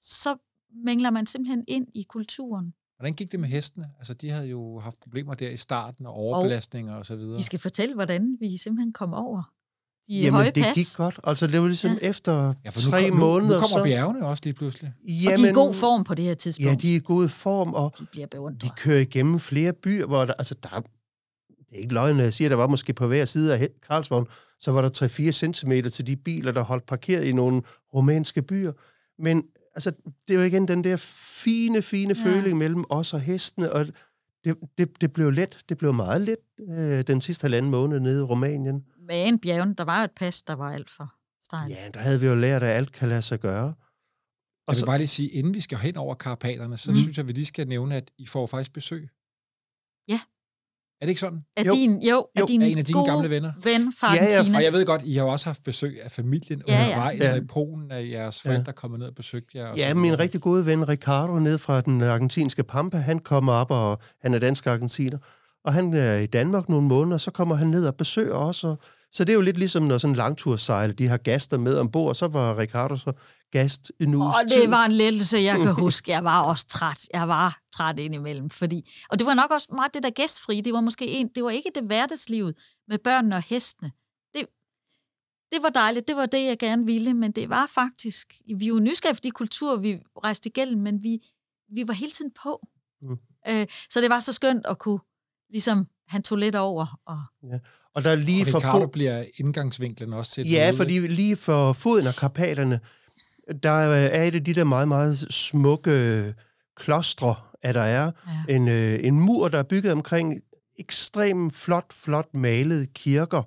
så 0.00 0.36
mængler 0.84 1.10
man 1.10 1.26
simpelthen 1.26 1.64
ind 1.68 1.86
i 1.94 2.02
kulturen. 2.02 2.74
Hvordan 2.96 3.14
gik 3.14 3.32
det 3.32 3.40
med 3.40 3.48
hestene? 3.48 3.90
Altså, 3.98 4.14
de 4.14 4.30
havde 4.30 4.46
jo 4.48 4.78
haft 4.78 5.00
problemer 5.00 5.34
der 5.34 5.50
i 5.50 5.56
starten, 5.56 6.06
og 6.06 6.12
overbelastninger 6.14 6.94
og 6.94 7.06
så 7.06 7.16
videre. 7.16 7.36
Vi 7.36 7.42
skal 7.42 7.58
fortælle, 7.58 7.94
hvordan 7.94 8.36
vi 8.40 8.56
simpelthen 8.56 8.92
kom 8.92 9.14
over 9.14 9.42
de 10.10 10.14
Jamen, 10.20 10.32
høje 10.32 10.50
det 10.50 10.62
pas. 10.64 10.74
gik 10.74 10.86
godt. 10.96 11.20
Altså, 11.24 11.46
det 11.46 11.60
var 11.60 11.66
ligesom 11.66 11.90
Ja. 12.02 12.08
efter 12.08 12.32
Ja, 12.64 12.70
for 12.70 12.86
nu, 12.86 12.90
tre 12.90 13.10
nu, 13.10 13.16
måneder, 13.16 13.48
nu 13.54 13.60
kommer 13.60 13.78
så... 13.78 13.82
bjergene 13.84 14.26
også 14.26 14.40
lige 14.44 14.54
pludselig. 14.54 14.92
Og 15.02 15.36
de 15.36 15.46
er 15.46 15.50
i 15.50 15.52
god 15.52 15.74
form 15.74 16.04
på 16.04 16.14
det 16.14 16.24
her 16.24 16.34
tidspunkt. 16.34 16.66
Ja, 16.70 16.74
de 16.74 16.92
er 16.92 16.96
i 16.96 17.02
god 17.04 17.28
form, 17.28 17.74
og 17.74 17.94
de 17.98 18.06
bliver 18.12 18.26
beundret. 18.26 18.62
de 18.62 18.68
kører 18.76 19.00
igennem 19.00 19.38
flere 19.40 19.72
byer, 19.72 20.06
hvor 20.06 20.24
der, 20.24 20.32
altså 20.38 20.54
der, 20.62 20.68
er- 20.68 20.80
det 21.70 21.76
er 21.76 21.80
ikke 21.82 21.94
løgn, 21.94 22.16
når 22.16 22.22
jeg 22.22 22.32
siger, 22.32 22.48
der 22.48 22.56
var 22.56 22.66
måske 22.66 22.92
på 22.92 23.06
hver 23.06 23.24
side 23.24 23.54
af 23.58 23.68
Karlsvogn, 23.88 24.26
så 24.60 24.72
var 24.72 24.80
der 24.82 25.06
3-4 25.06 25.30
cm 25.52 25.72
til 25.88 26.06
de 26.06 26.16
biler, 26.16 26.52
der 26.52 26.62
holdt 26.62 26.86
parkeret 26.86 27.24
i 27.24 27.32
nogle 27.32 27.62
rumænske 27.94 28.42
byer. 28.42 28.72
Men 29.22 29.42
altså, 29.74 29.92
det 30.28 30.34
jo 30.34 30.40
igen 30.40 30.68
den 30.68 30.84
der 30.84 30.96
fine, 31.34 31.82
fine 31.82 32.14
ja. 32.18 32.24
føling 32.24 32.58
mellem 32.58 32.84
os 32.90 33.14
og 33.14 33.20
hestene, 33.20 33.72
og 33.72 33.86
det, 34.44 34.54
det, 34.78 34.88
det 35.00 35.12
blev 35.12 35.30
let, 35.30 35.58
det 35.68 35.78
blev 35.78 35.94
meget 35.94 36.20
let 36.20 36.36
øh, 36.78 37.02
den 37.06 37.20
sidste 37.20 37.44
halvanden 37.44 37.70
måned 37.70 38.00
nede 38.00 38.18
i 38.20 38.22
Rumænien. 38.22 38.82
Men 39.10 39.38
bjergen, 39.38 39.74
der 39.74 39.84
var 39.84 39.98
jo 39.98 40.04
et 40.04 40.10
pas, 40.16 40.42
der 40.42 40.54
var 40.54 40.72
alt 40.72 40.90
for 40.96 41.14
stejlt. 41.44 41.74
Ja, 41.74 41.88
der 41.94 42.00
havde 42.00 42.20
vi 42.20 42.26
jo 42.26 42.34
lært, 42.34 42.62
at 42.62 42.68
alt 42.76 42.92
kan 42.92 43.08
lade 43.08 43.22
sig 43.22 43.40
gøre. 43.40 43.64
Jeg 43.64 43.74
Og 44.66 44.72
vil 44.72 44.76
så, 44.76 44.86
bare 44.86 44.98
lige 44.98 45.08
sige, 45.08 45.28
inden 45.28 45.54
vi 45.54 45.60
skal 45.60 45.78
hen 45.78 45.96
over 45.96 46.14
Karpaterne, 46.14 46.76
så 46.78 46.90
Mm. 46.90 46.96
synes 46.96 47.16
jeg, 47.16 47.22
at 47.22 47.28
vi 47.28 47.32
lige 47.32 47.46
skal 47.46 47.68
nævne, 47.68 47.96
at 47.96 48.10
I 48.18 48.26
får 48.26 48.46
faktisk 48.46 48.72
besøg. 48.72 49.08
Ja. 50.08 50.20
Er 51.00 51.06
det 51.06 51.08
ikke 51.08 51.20
sådan? 51.20 51.44
Af 51.56 51.66
Jo. 51.66 51.72
din, 51.72 52.02
jo, 52.02 52.26
af 52.36 52.40
Jo. 52.40 52.46
din 52.46 52.62
Af 52.62 52.66
en 52.66 52.78
af 52.78 52.84
dine 52.84 52.98
gode 52.98 53.10
gamle 53.10 53.30
venner. 53.30 53.52
ven 53.64 53.92
fra 54.00 54.14
Ja, 54.14 54.24
ja. 54.24 54.56
Og 54.56 54.62
jeg 54.64 54.72
ved 54.72 54.86
godt, 54.86 55.02
I 55.04 55.14
har 55.14 55.24
jo 55.24 55.28
også 55.30 55.46
haft 55.46 55.62
besøg 55.62 56.02
af 56.02 56.10
familien 56.10 56.62
Ja, 56.68 56.74
ja. 56.74 56.84
undervejs, 56.86 57.20
Ja. 57.20 57.34
i 57.36 57.40
Polen 57.46 57.90
er 57.90 57.98
jeres 57.98 58.44
Ja. 58.44 58.50
forældre 58.50 58.72
kommet 58.72 58.98
ned 59.00 59.08
og 59.08 59.14
besøgt 59.14 59.54
jer. 59.54 59.66
Og 59.68 59.76
ja, 59.76 59.94
min 59.94 60.02
videre. 60.04 60.18
rigtig 60.18 60.40
gode 60.40 60.66
ven 60.66 60.88
Ricardo 60.88 61.38
ned 61.38 61.58
fra 61.58 61.80
den 61.80 62.02
argentinske 62.02 62.64
Pampa, 62.64 62.96
han 62.96 63.18
kommer 63.18 63.52
op, 63.52 63.70
og 63.70 63.98
han 64.20 64.34
er 64.34 64.38
dansk 64.38 64.66
argentiner, 64.66 65.18
og 65.64 65.72
han 65.74 65.94
er 65.94 66.16
i 66.16 66.26
Danmark 66.26 66.68
nogle 66.68 66.88
måneder, 66.88 67.14
og 67.14 67.20
så 67.20 67.30
kommer 67.30 67.54
han 67.54 67.66
ned 67.68 67.86
og 67.86 67.94
besøger 67.96 68.34
os. 68.34 68.64
Og, 68.64 68.78
så 69.12 69.24
det 69.24 69.32
er 69.32 69.34
jo 69.34 69.40
lidt 69.40 69.58
ligesom, 69.58 69.82
når 69.82 69.98
sådan 69.98 70.12
en 70.12 70.16
langtursejl, 70.16 70.98
de 70.98 71.06
har 71.06 71.16
gaster 71.16 71.58
med 71.58 71.78
ombord, 71.78 72.14
så 72.14 72.28
var 72.28 72.58
Ricardo 72.58 72.96
så 72.96 73.12
gast 73.50 73.92
en 74.00 74.14
uges 74.14 74.36
Og 74.42 74.50
tid. 74.50 74.62
det 74.62 74.70
var 74.70 74.84
en 74.84 74.92
lettelse, 74.92 75.38
jeg 75.38 75.56
kan 75.58 75.74
huske. 75.84 76.10
Jeg 76.10 76.24
var 76.24 76.40
også 76.42 76.66
træt. 76.66 77.08
Jeg 77.14 77.28
var 77.28 77.60
træt 77.72 77.98
indimellem, 77.98 78.50
fordi... 78.50 78.90
Og 79.10 79.18
det 79.18 79.26
var 79.26 79.34
nok 79.34 79.50
også 79.50 79.68
meget 79.72 79.94
det 79.94 80.02
der 80.02 80.10
gæstfri. 80.10 80.60
Det 80.60 80.72
var 80.72 80.80
måske 80.80 81.08
en... 81.08 81.28
Det 81.28 81.44
var 81.44 81.50
ikke 81.50 81.70
det 81.74 81.82
hverdagslivet 81.82 82.54
med 82.88 82.98
børnene 82.98 83.36
og 83.36 83.42
hestene. 83.42 83.92
Det, 84.34 84.46
det 85.52 85.62
var 85.62 85.68
dejligt. 85.68 86.08
Det 86.08 86.16
var 86.16 86.26
det, 86.26 86.44
jeg 86.44 86.58
gerne 86.58 86.86
ville. 86.86 87.14
Men 87.14 87.32
det 87.32 87.48
var 87.50 87.66
faktisk... 87.66 88.34
Vi 88.58 88.64
er 88.64 88.68
jo 88.68 88.78
nysgerrige 88.78 89.14
for 89.16 89.20
de 89.20 89.30
kulturer, 89.30 89.76
vi 89.76 89.98
rejste 90.24 90.48
igennem, 90.48 90.82
men 90.82 91.02
vi, 91.02 91.18
vi 91.72 91.88
var 91.88 91.94
hele 91.94 92.12
tiden 92.12 92.30
på. 92.42 92.66
Mm. 93.02 93.18
Øh, 93.48 93.66
så 93.90 94.00
det 94.00 94.10
var 94.10 94.20
så 94.20 94.32
skønt 94.32 94.66
at 94.66 94.78
kunne... 94.78 94.98
Ligesom, 95.50 95.86
han 96.10 96.22
tog 96.22 96.38
lidt 96.38 96.54
over. 96.54 96.98
Og, 97.06 97.18
Og 97.94 98.04
der 98.04 98.10
er 98.10 98.16
lige 98.16 98.42
Og 98.42 98.48
for 98.48 98.58
Ricardo 98.58 98.78
fod... 98.80 98.88
bliver 98.88 99.24
indgangsvinklen 99.36 100.12
også 100.12 100.30
til 100.32 100.50
Ja, 100.50 100.66
møde, 100.70 100.76
fordi 100.76 100.94
ikke? 100.94 101.08
lige 101.08 101.36
for 101.36 101.72
foden 101.72 102.06
af 102.06 102.14
Karpaterne, 102.14 102.80
der 103.62 103.70
er 103.70 104.22
et 104.22 104.34
af 104.34 104.44
de 104.44 104.54
der 104.54 104.64
meget, 104.64 104.88
meget 104.88 105.18
smukke 105.32 106.34
klostre, 106.76 107.34
at 107.62 107.74
der 107.74 107.82
er. 107.82 108.10
ja. 108.48 108.54
En, 108.54 108.68
øh, 108.68 108.98
en 109.02 109.20
mur, 109.20 109.48
der 109.48 109.58
er 109.58 109.62
bygget 109.62 109.92
omkring 109.92 110.34
ekstremt 110.78 111.54
flot, 111.56 111.92
flot 111.92 112.34
malede 112.34 112.86
kirker. 112.86 113.42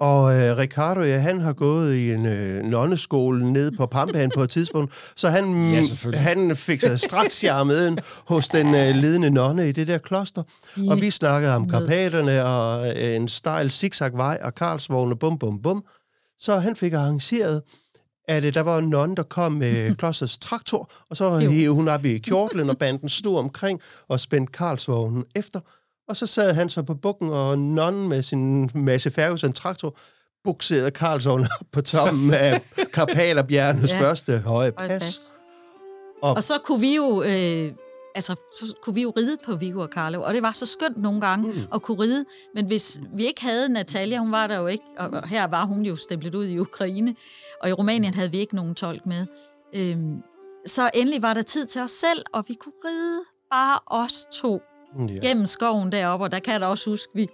Og 0.00 0.34
øh, 0.40 0.56
Ricardo, 0.56 1.00
ja, 1.02 1.16
han 1.18 1.40
har 1.40 1.52
gået 1.52 1.94
i 1.94 2.12
en 2.12 2.26
øh, 2.26 2.64
nonneskole 2.64 3.52
nede 3.52 3.72
på 3.76 3.86
Pampaen 3.86 4.30
på 4.34 4.42
et 4.42 4.50
tidspunkt, 4.50 5.12
så 5.16 5.28
han, 5.28 5.72
Ja, 5.72 5.82
selvfølgelig. 5.82 6.20
han 6.24 6.56
fik 6.56 6.80
sig 6.80 7.00
straks 7.00 7.34
charmet 7.34 7.86
ind 7.86 7.98
hos 8.26 8.48
den 8.48 8.74
øh, 8.74 8.94
ledende 8.94 9.30
nonne 9.30 9.68
i 9.68 9.72
det 9.72 9.86
der 9.86 9.98
kloster. 9.98 10.42
De- 10.76 10.86
Og 10.90 11.00
vi 11.00 11.10
snakkede 11.10 11.54
om. 11.54 11.68
Karpaterne 11.70 12.44
og 12.44 12.88
øh, 12.88 13.16
en 13.16 13.28
stejl 13.28 13.70
zigzagvej 13.70 14.38
og 14.42 14.54
Karlsvogne, 14.54 15.16
bum, 15.16 15.38
bum, 15.38 15.62
bum. 15.62 15.84
Så 16.38 16.58
han 16.58 16.76
fik 16.76 16.92
arrangeret, 16.92 17.62
at 18.28 18.44
øh, 18.44 18.54
der 18.54 18.60
var 18.60 18.78
en 18.78 18.88
nonne, 18.88 19.16
der 19.16 19.22
kom 19.22 19.52
med 19.52 19.94
klosterets 19.98 20.38
traktor, 20.38 20.90
og 21.10 21.16
så 21.16 21.38
hævde 21.38 21.68
hun 21.68 21.88
op 21.88 22.04
i 22.04 22.18
kjortlen, 22.18 22.70
og 22.70 22.78
banden 22.78 23.08
stod 23.08 23.38
omkring 23.38 23.80
og 24.08 24.20
spændte 24.20 24.52
Karlsvognen 24.52 25.24
efter. 25.36 25.60
Og 26.08 26.16
så 26.16 26.26
sad 26.26 26.54
han 26.54 26.68
så 26.68 26.82
på 26.82 26.94
bukken, 26.94 27.28
og 27.30 27.58
nonnen 27.58 28.08
med 28.08 28.22
sin 28.22 28.70
masse 28.74 29.10
Ferguson 29.10 29.52
traktor 29.52 29.96
bukserede 30.44 30.90
Karlsvognen 30.90 31.46
op 31.60 31.66
på 31.72 31.80
toppen 31.82 32.34
af 32.34 32.62
Karpaterbjergenes 32.92 33.92
Ja. 33.92 34.00
første 34.00 34.38
høje 34.38 34.72
pas. 34.72 34.88
pas. 34.88 35.20
Og- 36.22 36.30
Og 36.36 36.42
så 36.42 36.58
kunne 36.64 36.80
vi 36.80 36.94
jo... 36.96 37.22
Øh, 37.22 37.72
altså, 38.14 38.34
så 38.54 38.74
kunne 38.82 38.94
vi 38.94 39.02
jo 39.02 39.12
ride 39.16 39.36
på 39.44 39.56
Viggo 39.56 39.80
og 39.80 39.88
Carlo, 39.88 40.22
og 40.22 40.34
det 40.34 40.42
var 40.42 40.52
så 40.52 40.66
skønt 40.66 40.96
nogle 40.96 41.20
gange 41.20 41.52
mm. 41.52 41.60
at 41.74 41.82
kunne 41.82 42.02
ride, 42.02 42.24
men 42.54 42.66
hvis 42.66 43.00
vi 43.14 43.26
ikke 43.26 43.42
havde 43.42 43.68
Natalia, 43.68 44.18
hun 44.18 44.32
var 44.32 44.46
der 44.46 44.56
jo 44.56 44.66
ikke, 44.66 44.84
og 44.98 45.08
og 45.10 45.28
her 45.28 45.46
var 45.46 45.64
hun 45.64 45.82
jo 45.82 45.96
stemplet 45.96 46.34
ud 46.34 46.46
i 46.46 46.58
Ukraine, 46.58 47.14
og 47.62 47.68
i 47.68 47.72
Rumænien 47.72 48.14
havde 48.14 48.30
vi 48.30 48.38
ikke 48.38 48.56
nogen 48.56 48.74
tolk 48.74 49.06
med. 49.06 49.26
Øhm, 49.74 50.16
så 50.66 50.90
endelig 50.94 51.22
var 51.22 51.34
der 51.34 51.42
tid 51.42 51.66
til 51.66 51.80
os 51.80 51.90
selv, 51.90 52.24
og 52.32 52.44
vi 52.48 52.54
kunne 52.54 52.72
ride 52.84 53.20
bare 53.50 53.78
os 53.86 54.26
to 54.32 54.60
Ja. 54.98 55.28
gennem 55.28 55.46
skoven 55.46 55.92
deroppe, 55.92 56.24
og 56.24 56.32
der 56.32 56.38
kan 56.38 56.52
jeg 56.52 56.60
da 56.60 56.66
også 56.66 56.90
huske, 56.90 57.08
vi, 57.14 57.28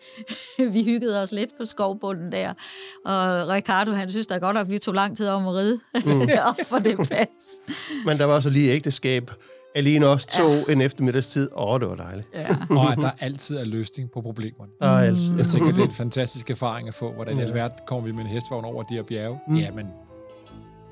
vi 0.74 0.82
hyggede 0.84 1.22
os 1.22 1.32
lidt 1.32 1.50
på 1.60 1.64
skovbunden 1.64 2.32
der. 2.32 2.48
Og 3.04 3.48
Ricardo, 3.48 3.92
han 3.92 4.10
synes 4.10 4.26
da 4.26 4.38
godt, 4.38 4.56
at 4.56 4.70
vi 4.70 4.78
tog 4.78 4.94
lang 4.94 5.16
tid 5.16 5.28
om 5.28 5.48
at 5.48 5.54
ride 5.54 5.80
mm. 6.04 6.20
op 6.48 6.56
for 6.68 6.78
det 6.78 6.98
pas. 6.98 7.60
Men 8.06 8.18
der 8.18 8.24
var 8.24 8.40
så 8.40 8.50
lige 8.50 8.72
ægteskab. 8.72 9.30
Alene 9.74 10.06
os 10.06 10.26
to 10.26 10.48
ja. 10.48 10.72
en 10.72 10.80
eftermiddagstid. 10.80 11.48
Åh, 11.56 11.80
det 11.80 11.88
var 11.88 11.94
dejligt. 11.94 12.28
Ja. 12.34 12.46
Og 12.70 12.92
at 12.92 12.98
der 12.98 13.10
altid 13.20 13.56
er 13.56 13.64
løsning 13.64 14.10
på 14.10 14.20
problemerne. 14.20 14.70
Der 14.80 14.86
er 14.88 15.06
altid. 15.06 15.36
Jeg 15.36 15.46
tænker, 15.46 15.70
det 15.72 15.78
er 15.80 15.84
en 15.84 15.90
fantastisk 15.90 16.50
erfaring 16.50 16.88
at 16.88 16.94
få. 16.94 17.12
Hvordan 17.12 17.36
i 17.36 17.40
Ja. 17.40 17.46
alverden 17.46 17.78
kommer 17.86 18.06
vi 18.06 18.12
med 18.12 18.20
en 18.24 18.26
hestvogn 18.30 18.64
over 18.64 18.82
de 18.82 18.94
her 18.94 19.02
bjerge? 19.02 19.38
Mm. 19.48 19.56
Jamen, 19.56 19.86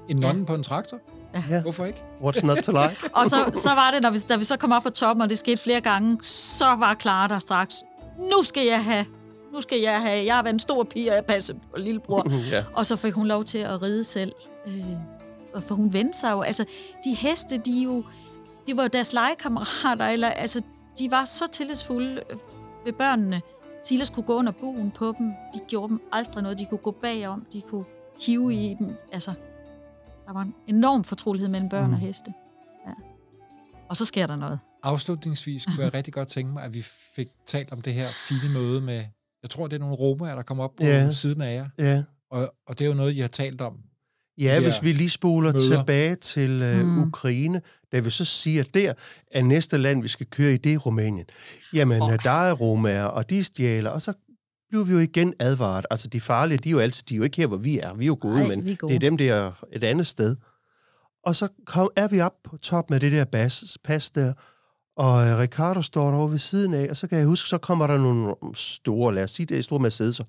en 0.08 0.16
nonne 0.16 0.46
på 0.46 0.54
en 0.54 0.62
traktor? 0.62 0.98
Ja. 1.34 1.62
Hvorfor 1.62 1.84
ikke? 1.84 2.02
What's 2.20 2.46
not 2.46 2.56
to 2.56 2.72
like? 2.72 2.96
Og 3.14 3.26
så, 3.26 3.50
så 3.54 3.70
var 3.74 3.90
det, 3.90 4.02
når 4.02 4.10
vi, 4.10 4.18
da 4.18 4.36
vi 4.36 4.44
så 4.44 4.56
kom 4.56 4.72
op 4.72 4.82
på 4.82 4.90
toppen, 4.90 5.22
og 5.22 5.30
det 5.30 5.38
skete 5.38 5.62
flere 5.62 5.80
gange, 5.80 6.18
så 6.22 6.64
var 6.64 6.96
Clara 7.00 7.28
der 7.28 7.38
straks, 7.38 7.76
nu 8.18 8.42
skal 8.42 8.66
jeg 8.66 8.84
have, 8.84 9.04
nu 9.52 9.60
skal 9.60 9.80
jeg 9.80 10.00
have, 10.02 10.24
jeg 10.24 10.34
har 10.34 10.42
været 10.42 10.54
en 10.54 10.58
stor 10.58 10.84
pige, 10.84 11.10
og 11.10 11.14
jeg 11.14 11.24
passer 11.24 11.54
på 11.54 11.78
lillebror. 11.78 12.30
ja. 12.50 12.64
Og 12.74 12.86
så 12.86 12.96
fik 12.96 13.14
hun 13.14 13.26
lov 13.26 13.44
til 13.44 13.58
at 13.58 13.82
ride 13.82 14.04
selv. 14.04 14.32
Øh, 14.66 14.84
og 15.54 15.62
for 15.62 15.74
hun 15.74 15.92
vendte 15.92 16.18
sig 16.18 16.32
jo, 16.32 16.40
altså 16.40 16.64
de 17.04 17.14
heste, 17.14 17.56
de 17.56 17.70
jo, 17.80 18.04
de 18.66 18.76
var 18.76 18.82
jo 18.82 18.88
deres 18.92 19.12
legekammerater, 19.12 20.06
eller 20.06 20.28
altså, 20.28 20.62
de 20.98 21.10
var 21.10 21.24
så 21.24 21.44
tillidsfulde 21.52 22.22
øh, 22.30 22.36
ved 22.84 22.92
børnene. 22.92 23.42
Silas 23.82 24.10
kunne 24.10 24.22
gå 24.22 24.34
under 24.34 24.52
buen 24.52 24.90
på 24.90 25.14
dem. 25.18 25.32
De 25.54 25.58
gjorde 25.68 25.88
dem 25.88 26.00
aldrig 26.12 26.42
noget. 26.42 26.58
De 26.58 26.66
kunne 26.66 26.78
gå 26.78 26.90
bagom. 26.90 27.46
De 27.52 27.60
kunne 27.60 27.84
hive 28.26 28.54
i 28.54 28.76
dem. 28.78 28.96
Altså, 29.12 29.32
der 30.30 30.34
var 30.34 30.42
en 30.42 30.54
enorm 30.66 31.04
fortrolighed 31.04 31.48
mellem 31.48 31.68
børn 31.68 31.86
mm. 31.86 31.92
og 31.92 31.98
heste. 31.98 32.32
Ja. 32.86 32.92
Og 33.88 33.96
så 33.96 34.04
sker 34.04 34.26
der 34.26 34.36
noget. 34.36 34.58
Afslutningsvis 34.82 35.64
kunne 35.64 35.84
jeg 35.84 35.94
rigtig 35.98 36.14
godt 36.14 36.28
tænke 36.28 36.52
mig, 36.52 36.62
at 36.62 36.74
vi 36.74 36.82
fik 37.16 37.28
talt 37.46 37.72
om 37.72 37.82
det 37.82 37.94
her 37.94 38.08
fine 38.28 38.54
møde 38.54 38.80
med, 38.80 39.04
jeg 39.42 39.50
tror, 39.50 39.66
det 39.66 39.76
er 39.76 39.80
nogle 39.80 39.94
romaer, 39.94 40.34
der 40.34 40.42
kommer 40.42 40.64
op 40.64 40.70
på 40.76 40.84
ja. 40.84 41.10
siden 41.10 41.40
af 41.40 41.54
jer. 41.54 41.68
Ja. 41.78 42.02
Og, 42.30 42.54
og 42.66 42.78
det 42.78 42.84
er 42.84 42.88
jo 42.88 42.94
noget, 42.94 43.12
I 43.12 43.18
har 43.20 43.28
talt 43.28 43.60
om. 43.60 43.76
Ja, 44.38 44.60
hvis 44.60 44.82
vi 44.82 44.92
lige 44.92 45.10
spoler 45.10 45.52
møder. 45.52 45.76
tilbage 45.76 46.14
til 46.14 46.62
uh, 46.62 46.86
mm. 46.86 47.02
Ukraine, 47.02 47.62
da 47.92 48.00
vi 48.00 48.10
så 48.10 48.24
siger, 48.24 48.62
der 48.74 48.92
er 49.32 49.42
næste 49.42 49.78
land, 49.78 50.02
vi 50.02 50.08
skal 50.08 50.26
køre 50.26 50.54
i, 50.54 50.56
det 50.56 50.74
er 50.74 50.78
Rumænien. 50.78 51.26
Jamen, 51.74 52.02
oh. 52.02 52.16
der 52.22 52.30
er 52.30 52.52
romaer, 52.52 53.04
og 53.04 53.30
de 53.30 53.44
stjæler, 53.44 53.90
og 53.90 54.02
så 54.02 54.12
bliver 54.70 54.84
vi 54.84 54.92
jo 54.92 54.98
igen 54.98 55.34
advaret. 55.38 55.86
Altså, 55.90 56.08
de 56.08 56.20
farlige, 56.20 56.58
de 56.58 56.68
er 56.68 56.70
jo 56.70 56.78
altid, 56.78 57.02
de 57.08 57.14
er 57.14 57.16
jo 57.16 57.22
ikke 57.24 57.36
her, 57.36 57.46
hvor 57.46 57.56
vi 57.56 57.78
er. 57.78 57.94
Vi 57.94 58.04
er 58.04 58.06
jo 58.06 58.16
gode, 58.20 58.40
Ej, 58.42 58.48
men 58.48 58.76
gode. 58.76 58.92
det 58.92 58.94
er 58.96 59.00
dem, 59.10 59.16
der 59.16 59.34
er 59.34 59.52
et 59.72 59.84
andet 59.84 60.06
sted. 60.06 60.36
Og 61.24 61.36
så 61.36 61.48
kom, 61.66 61.90
er 61.96 62.08
vi 62.08 62.20
op 62.20 62.34
på 62.44 62.56
top 62.56 62.90
med 62.90 63.00
det 63.00 63.12
der 63.12 63.24
bas, 63.24 63.78
pas 63.84 64.10
der, 64.10 64.32
og 64.96 65.28
øh, 65.28 65.38
Ricardo 65.38 65.82
står 65.82 66.10
derovre 66.10 66.30
ved 66.30 66.38
siden 66.38 66.74
af, 66.74 66.86
og 66.90 66.96
så 66.96 67.06
kan 67.06 67.18
jeg 67.18 67.26
huske, 67.26 67.48
så 67.48 67.58
kommer 67.58 67.86
der 67.86 67.98
nogle 67.98 68.34
store, 68.54 69.14
lad 69.14 69.24
os 69.24 69.30
sige, 69.30 69.46
det 69.46 69.58
er 69.58 69.62
store 69.62 69.80
Mercedes, 69.80 70.20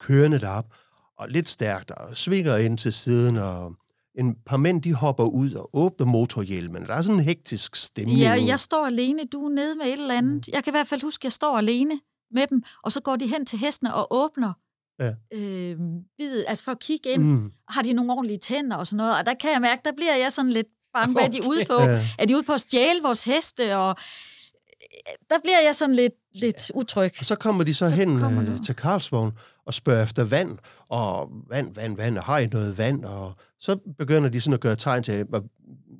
kørende 0.00 0.38
derop, 0.38 0.74
og 1.18 1.28
lidt 1.28 1.48
stærkt, 1.48 1.90
og 1.90 2.16
svinger 2.16 2.56
ind 2.56 2.78
til 2.78 2.92
siden, 2.92 3.36
og 3.36 3.74
en 4.18 4.36
par 4.46 4.56
mænd, 4.56 4.82
de 4.82 4.94
hopper 4.94 5.24
ud 5.24 5.52
og 5.52 5.70
åbner 5.72 6.06
motorhjelmen. 6.06 6.86
Der 6.86 6.94
er 6.94 7.02
sådan 7.02 7.18
en 7.18 7.24
hektisk 7.24 7.76
stemning. 7.76 8.18
Ja, 8.18 8.44
jeg 8.46 8.60
står 8.60 8.86
alene, 8.86 9.24
du 9.32 9.44
er 9.44 9.50
nede 9.50 9.74
med 9.74 9.86
et 9.86 9.92
eller 9.92 10.14
andet. 10.14 10.48
Jeg 10.48 10.64
kan 10.64 10.70
i 10.70 10.74
hvert 10.74 10.86
fald 10.86 11.02
huske, 11.02 11.20
at 11.20 11.24
jeg 11.24 11.32
står 11.32 11.58
alene 11.58 12.00
med 12.30 12.46
dem, 12.46 12.62
og 12.84 12.92
så 12.92 13.00
går 13.00 13.16
de 13.16 13.26
hen 13.26 13.46
til 13.46 13.58
hestene 13.58 13.94
og 13.94 14.06
åbner 14.10 14.52
ja. 15.00 15.14
øh, 15.32 15.78
vid, 16.18 16.44
altså 16.46 16.64
for 16.64 16.72
at 16.72 16.78
kigge 16.78 17.10
ind. 17.10 17.22
Mm. 17.22 17.52
Har 17.68 17.82
de 17.82 17.92
nogle 17.92 18.12
ordentlige 18.12 18.38
tænder 18.38 18.76
og 18.76 18.86
sådan 18.86 18.96
noget? 18.96 19.18
Og 19.18 19.26
der 19.26 19.34
kan 19.34 19.52
jeg 19.52 19.60
mærke, 19.60 19.82
der 19.84 19.92
bliver 19.96 20.16
jeg 20.16 20.32
sådan 20.32 20.50
lidt 20.50 20.66
bange, 20.94 21.14
okay. 21.14 21.22
hvad 21.22 21.32
de 21.32 21.38
er 21.38 21.48
ude 21.48 21.64
på. 21.64 21.80
Ja. 21.80 22.06
Er 22.18 22.26
de 22.26 22.34
ude 22.34 22.42
på 22.42 22.52
at 22.52 22.60
stjæle 22.60 23.02
vores 23.02 23.24
heste? 23.24 23.76
Og 23.76 23.96
der 25.30 25.36
bliver 25.42 25.60
jeg 25.64 25.74
sådan 25.74 25.94
lidt, 25.94 26.12
lidt 26.34 26.70
utryg. 26.74 27.12
Og 27.18 27.24
så 27.24 27.34
kommer 27.34 27.64
de 27.64 27.74
så, 27.74 27.88
så 27.88 27.94
hen 27.94 28.24
øh, 28.24 28.60
til 28.64 28.76
Karlsvogn 28.76 29.32
og 29.66 29.74
spørger 29.74 30.02
efter 30.02 30.24
vand, 30.24 30.58
og 30.88 31.30
vand, 31.50 31.74
vand, 31.74 31.96
vand, 31.96 32.18
og 32.18 32.24
har 32.24 32.38
I 32.38 32.46
noget 32.46 32.78
vand? 32.78 33.04
Og 33.04 33.34
så 33.60 33.76
begynder 33.98 34.28
de 34.28 34.40
sådan 34.40 34.54
at 34.54 34.60
gøre 34.60 34.76
tegn 34.76 35.02
til 35.02 35.12
at 35.12 35.42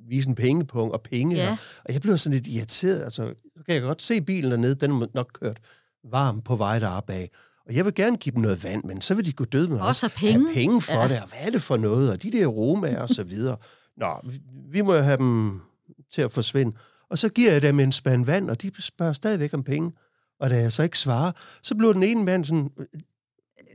vise 0.09 0.29
en 0.29 0.35
pengepunkt 0.35 0.93
og 0.93 1.01
penge. 1.01 1.35
Ja. 1.35 1.51
Og, 1.51 1.57
og 1.85 1.93
jeg 1.93 2.01
bliver 2.01 2.15
sådan 2.15 2.39
lidt 2.39 2.47
irriteret. 2.47 3.03
Altså, 3.03 3.33
så 3.57 3.63
kan 3.65 3.75
jeg 3.75 3.81
godt 3.81 4.01
se 4.01 4.21
bilen 4.21 4.51
dernede, 4.51 4.75
den 4.75 4.91
er 4.91 5.07
nok 5.13 5.31
kørt 5.41 5.57
varm 6.11 6.41
på 6.41 6.55
vej 6.55 6.79
deroppe 6.79 7.13
af. 7.13 7.29
Og 7.65 7.75
jeg 7.75 7.85
vil 7.85 7.95
gerne 7.95 8.17
give 8.17 8.33
dem 8.33 8.41
noget 8.41 8.63
vand, 8.63 8.83
men 8.83 9.01
så 9.01 9.15
vil 9.15 9.25
de 9.25 9.33
gå 9.33 9.45
død 9.45 9.67
med 9.67 9.79
også. 9.79 10.05
Også 10.05 10.17
penge. 10.17 10.45
Have 10.45 10.53
penge 10.53 10.81
for 10.81 10.93
ja. 10.93 11.07
det, 11.07 11.21
og 11.21 11.29
hvad 11.29 11.39
er 11.39 11.51
det 11.51 11.61
for 11.61 11.77
noget? 11.77 12.11
Og 12.11 12.23
de 12.23 12.31
der 12.31 12.45
romaer 12.45 13.01
og 13.01 13.09
så 13.09 13.23
videre. 13.23 13.57
Nå, 13.97 14.21
vi 14.71 14.81
må 14.81 14.95
jo 14.95 15.01
have 15.01 15.17
dem 15.17 15.61
til 16.13 16.21
at 16.21 16.31
forsvinde. 16.31 16.77
Og 17.09 17.17
så 17.17 17.29
giver 17.29 17.51
jeg 17.51 17.61
dem 17.61 17.79
en 17.79 17.91
spand 17.91 18.25
vand, 18.25 18.49
og 18.49 18.61
de 18.61 18.71
spørger 18.79 19.13
stadigvæk 19.13 19.53
om 19.53 19.63
penge. 19.63 19.91
Og 20.39 20.49
da 20.49 20.55
jeg 20.55 20.71
så 20.71 20.83
ikke 20.83 20.99
svarer, 20.99 21.31
så 21.63 21.75
bliver 21.75 21.93
den 21.93 22.03
ene 22.03 22.23
mand 22.23 22.45
sådan, 22.45 22.69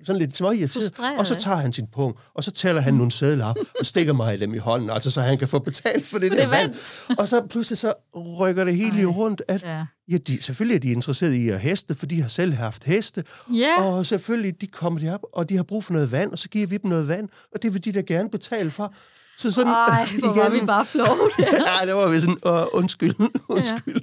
sådan 0.07 0.21
lidt 0.21 0.37
småirriteret, 0.37 1.19
og 1.19 1.27
så 1.27 1.35
tager 1.35 1.57
han 1.57 1.73
sin 1.73 1.87
pung, 1.87 2.17
og 2.35 2.45
så 2.45 2.51
tæller 2.51 2.81
han 2.83 2.95
nogle 2.95 3.13
sædler 3.13 3.47
op, 3.47 3.57
og 3.81 3.87
stikker 3.87 4.13
mig 4.13 4.41
dem 4.41 4.55
i 4.55 4.59
hånden, 4.59 4.91
altså 4.91 5.11
så 5.11 5.21
han 5.21 5.39
kan 5.39 5.49
få 5.49 5.59
betalt 5.59 6.07
for 6.07 6.19
det 6.19 6.31
for 6.31 6.37
der 6.37 6.43
det 6.43 6.51
vand. 6.51 6.75
vand. 7.09 7.19
Og 7.19 7.29
så 7.29 7.47
pludselig 7.51 7.79
så 7.79 7.95
rykker 8.41 8.65
det 8.65 8.77
hele 8.77 8.99
Ej, 8.99 9.05
rundt, 9.05 9.43
at 9.49 9.63
ja. 9.63 9.87
Ja, 10.09 10.17
de, 10.17 10.43
selvfølgelig 10.43 10.77
er 10.77 10.81
de 10.81 10.89
interesseret 10.89 11.33
i 11.33 11.49
at 11.49 11.61
heste, 11.61 11.95
for 11.95 12.07
de 12.07 12.23
har 12.23 12.29
selv 12.29 12.55
haft 12.55 12.85
heste, 12.85 13.25
yeah. 13.55 13.87
og 13.87 14.07
selvfølgelig 14.07 14.61
de 14.61 14.67
kommer 14.67 15.01
derop, 15.01 15.21
og 15.33 15.49
de 15.49 15.57
har 15.57 15.63
brug 15.63 15.85
for 15.85 15.93
noget 15.93 16.13
vand, 16.13 16.33
og 16.33 16.39
så 16.39 16.49
giver 16.49 16.67
vi 16.67 16.77
dem 16.77 16.91
noget 16.91 17.09
vand, 17.09 17.29
og 17.55 17.63
det 17.63 17.73
vil 17.75 17.85
de 17.85 17.93
da 17.93 18.01
gerne 18.01 18.31
betale 18.31 18.71
for. 18.71 18.95
Så 19.37 19.51
sådan, 19.51 19.73
Ej, 19.73 20.07
hvor 20.19 20.29
igen, 20.29 20.37
var 20.37 20.49
vi 20.49 20.67
bare 20.67 20.87
flove. 20.87 21.09
Ja, 21.39 21.87
det 21.87 21.95
var 21.95 22.11
vi 22.11 22.21
sådan, 22.21 22.39
uh, 22.47 22.79
undskyld, 22.79 23.15
undskyld. 23.49 24.01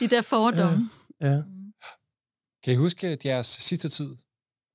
Ja, 0.00 0.06
de 0.06 0.10
der 0.10 0.22
fordomme. 0.22 0.90
Ja, 1.20 1.28
ja. 1.28 1.42
Kan 2.64 2.72
I 2.72 2.76
huske 2.76 3.18
jeres 3.24 3.46
sidste 3.46 3.88
tid 3.88 4.08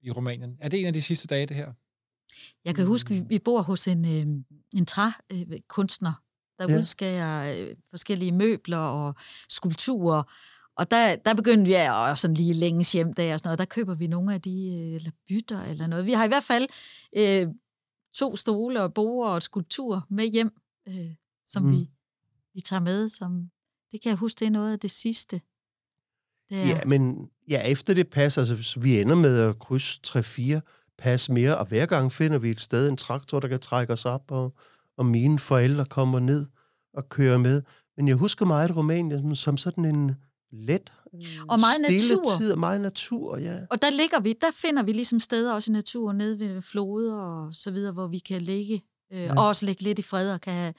i 0.07 0.11
Rumænien? 0.11 0.57
Er 0.59 0.69
det 0.69 0.79
en 0.79 0.85
af 0.85 0.93
de 0.93 1.01
sidste 1.01 1.27
dage, 1.27 1.45
det 1.45 1.55
her? 1.55 1.73
Jeg 2.65 2.75
kan 2.75 2.85
huske, 2.85 3.13
vi, 3.13 3.23
vi 3.29 3.39
bor 3.39 3.61
hos 3.61 3.87
en, 3.87 4.05
øh, 4.05 4.43
en 4.75 4.85
trækunstner, 4.85 6.23
der 6.59 6.71
ja. 6.71 6.77
udskærer 6.77 7.57
øh, 7.57 7.75
forskellige 7.89 8.31
møbler 8.31 8.77
og 8.77 9.15
skulpturer. 9.49 10.23
Og 10.75 10.91
der, 10.91 11.15
der 11.15 11.33
begyndte 11.33 11.65
vi 11.65 11.73
at 11.73 12.19
sådan 12.19 12.35
lige 12.35 12.53
længes 12.53 12.91
hjem 12.91 13.13
der 13.13 13.33
og 13.33 13.39
sådan 13.39 13.47
noget. 13.47 13.59
Der 13.59 13.65
køber 13.65 13.95
vi 13.95 14.07
nogle 14.07 14.33
af 14.33 14.41
de, 14.41 14.49
øh, 14.49 14.95
eller 14.95 15.11
bytter 15.27 15.61
eller 15.61 15.87
noget. 15.87 16.05
Vi 16.05 16.11
har 16.11 16.25
i 16.25 16.27
hvert 16.27 16.43
fald 16.43 16.67
øh, 17.15 17.47
to 18.13 18.35
stole 18.35 18.83
og 18.83 18.93
borer 18.93 19.29
og 19.29 19.43
skulptur 19.43 20.05
med 20.09 20.25
hjem, 20.25 20.51
øh, 20.87 21.11
som 21.45 21.63
mm. 21.63 21.71
vi, 21.71 21.89
vi 22.53 22.59
tager 22.59 22.79
med. 22.79 23.09
Som, 23.09 23.49
det 23.91 24.01
kan 24.01 24.09
jeg 24.09 24.17
huske, 24.17 24.39
det 24.39 24.45
er 24.45 24.51
noget 24.51 24.73
af 24.73 24.79
det 24.79 24.91
sidste. 24.91 25.41
Det 26.49 26.57
er, 26.57 26.67
ja, 26.67 26.85
men 26.85 27.31
ja, 27.49 27.61
efter 27.71 27.93
det 27.93 28.09
pas, 28.09 28.37
altså 28.37 28.79
vi 28.79 29.01
ender 29.01 29.15
med 29.15 29.39
at 29.39 29.59
krydse 29.59 29.99
3-4 30.07 30.59
pas 30.97 31.29
mere, 31.29 31.57
og 31.57 31.65
hver 31.65 31.85
gang 31.85 32.11
finder 32.11 32.37
vi 32.37 32.49
et 32.49 32.61
sted, 32.61 32.89
en 32.89 32.97
traktor, 32.97 33.39
der 33.39 33.47
kan 33.47 33.59
trække 33.59 33.93
os 33.93 34.05
op, 34.05 34.31
og, 34.31 34.53
og 34.97 35.05
mine 35.05 35.39
forældre 35.39 35.85
kommer 35.85 36.19
ned 36.19 36.45
og 36.93 37.09
kører 37.09 37.37
med. 37.37 37.61
Men 37.97 38.07
jeg 38.07 38.15
husker 38.15 38.45
meget 38.45 38.75
Rumænien 38.75 39.35
som 39.35 39.57
sådan 39.57 39.85
en 39.85 40.15
let, 40.51 40.91
og 41.47 41.59
meget 41.59 41.75
stille 41.85 42.15
natur. 42.15 42.37
tid, 42.37 42.51
og 42.51 42.59
meget 42.59 42.81
natur, 42.81 43.37
ja. 43.37 43.55
Og 43.69 43.81
der 43.81 43.89
ligger 43.89 44.19
vi, 44.19 44.33
der 44.41 44.51
finder 44.55 44.83
vi 44.83 44.93
ligesom 44.93 45.19
steder 45.19 45.53
også 45.53 45.71
i 45.71 45.73
naturen, 45.73 46.17
nede 46.17 46.39
ved 46.39 46.61
floder 46.61 47.15
og 47.15 47.53
så 47.53 47.71
videre, 47.71 47.91
hvor 47.91 48.07
vi 48.07 48.19
kan 48.19 48.41
ligge, 48.41 48.83
øh, 49.13 49.21
ja. 49.21 49.39
og 49.39 49.47
også 49.47 49.65
ligge 49.65 49.83
lidt 49.83 49.99
i 49.99 50.01
fred 50.01 50.33
og 50.33 50.41
kan 50.41 50.53
have 50.53 50.73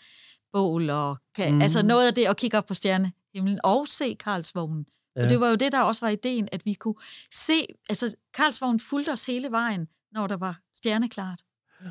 bål, 0.52 0.90
og 0.90 1.16
kan, 1.34 1.54
mm. 1.54 1.62
altså 1.62 1.82
noget 1.82 2.06
af 2.06 2.14
det, 2.14 2.24
at 2.24 2.36
kigge 2.36 2.58
op 2.58 2.66
på 2.66 2.74
stjernehimlen 2.74 3.60
og 3.64 3.88
se 3.88 4.16
Karlsvognen. 4.20 4.86
Ja. 5.18 5.24
Og 5.24 5.30
det 5.30 5.40
var 5.40 5.48
jo 5.48 5.54
det, 5.54 5.72
der 5.72 5.80
også 5.80 6.06
var 6.06 6.10
ideen, 6.10 6.48
at 6.52 6.64
vi 6.64 6.74
kunne 6.74 6.94
se, 7.32 7.66
altså 7.88 8.16
Karlsvognen 8.34 8.80
fulgte 8.80 9.10
os 9.10 9.24
hele 9.24 9.50
vejen, 9.50 9.88
når 10.12 10.26
der 10.26 10.36
var 10.36 10.60
stjerneklart. 10.74 11.44
Ja. 11.84 11.90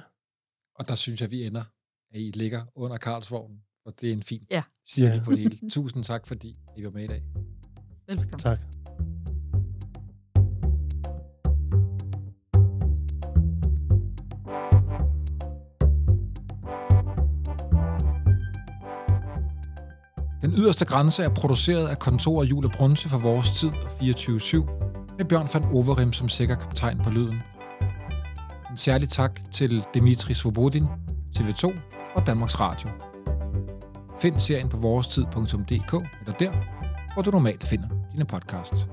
Og 0.76 0.88
der 0.88 0.96
synes 0.96 1.22
jeg, 1.22 1.32
vi 1.32 1.44
ender, 1.44 1.64
at 2.14 2.20
I 2.20 2.32
ligger 2.36 2.62
under 2.76 2.98
Karlsvognen, 2.98 3.60
og 3.86 4.02
det 4.02 4.10
er 4.10 4.14
en 4.14 4.24
fin 4.24 4.46
ja. 4.52 4.64
cirkel 4.88 5.18
ja. 5.18 5.24
på 5.24 5.32
det 5.32 5.40
hele. 5.44 5.70
Tusind 5.70 6.04
tak, 6.04 6.28
fordi 6.28 6.58
I 6.78 6.84
var 6.84 6.92
med 6.92 7.04
i 7.04 7.08
dag. 7.08 7.24
Velbekomme. 8.08 8.40
Tak. 8.40 8.77
Yderste 20.58 20.86
grænse 20.86 21.24
er 21.24 21.30
produceret 21.30 21.88
af 21.88 22.00
kontor 22.00 22.44
Jule 22.44 22.70
Brunse 22.70 23.10
for 23.10 23.18
Vores 23.18 23.52
Tid 23.52 23.70
og 23.70 23.92
24-7, 24.02 25.18
med 25.18 25.26
Bjørn 25.26 25.50
van 25.54 25.66
Overim 25.74 26.14
som 26.14 26.30
sikker 26.30 26.56
kaptajn 26.56 27.00
på 27.04 27.10
lyden. 27.10 27.42
En 28.72 28.78
særlig 28.78 29.10
tak 29.10 29.40
til 29.52 29.86
Dimitri 29.94 30.34
Svobodin, 30.34 30.86
TV2 31.38 31.74
og 32.16 32.28
Danmarks 32.28 32.60
Radio. 32.60 32.90
Find 34.20 34.40
serien 34.40 34.70
på 34.70 34.78
vorestid.dk 34.78 35.94
eller 35.94 36.34
der, 36.40 36.52
hvor 37.14 37.22
du 37.22 37.32
normalt 37.32 37.68
finder 37.68 37.88
dine 38.12 38.26
podcasts. 38.26 38.88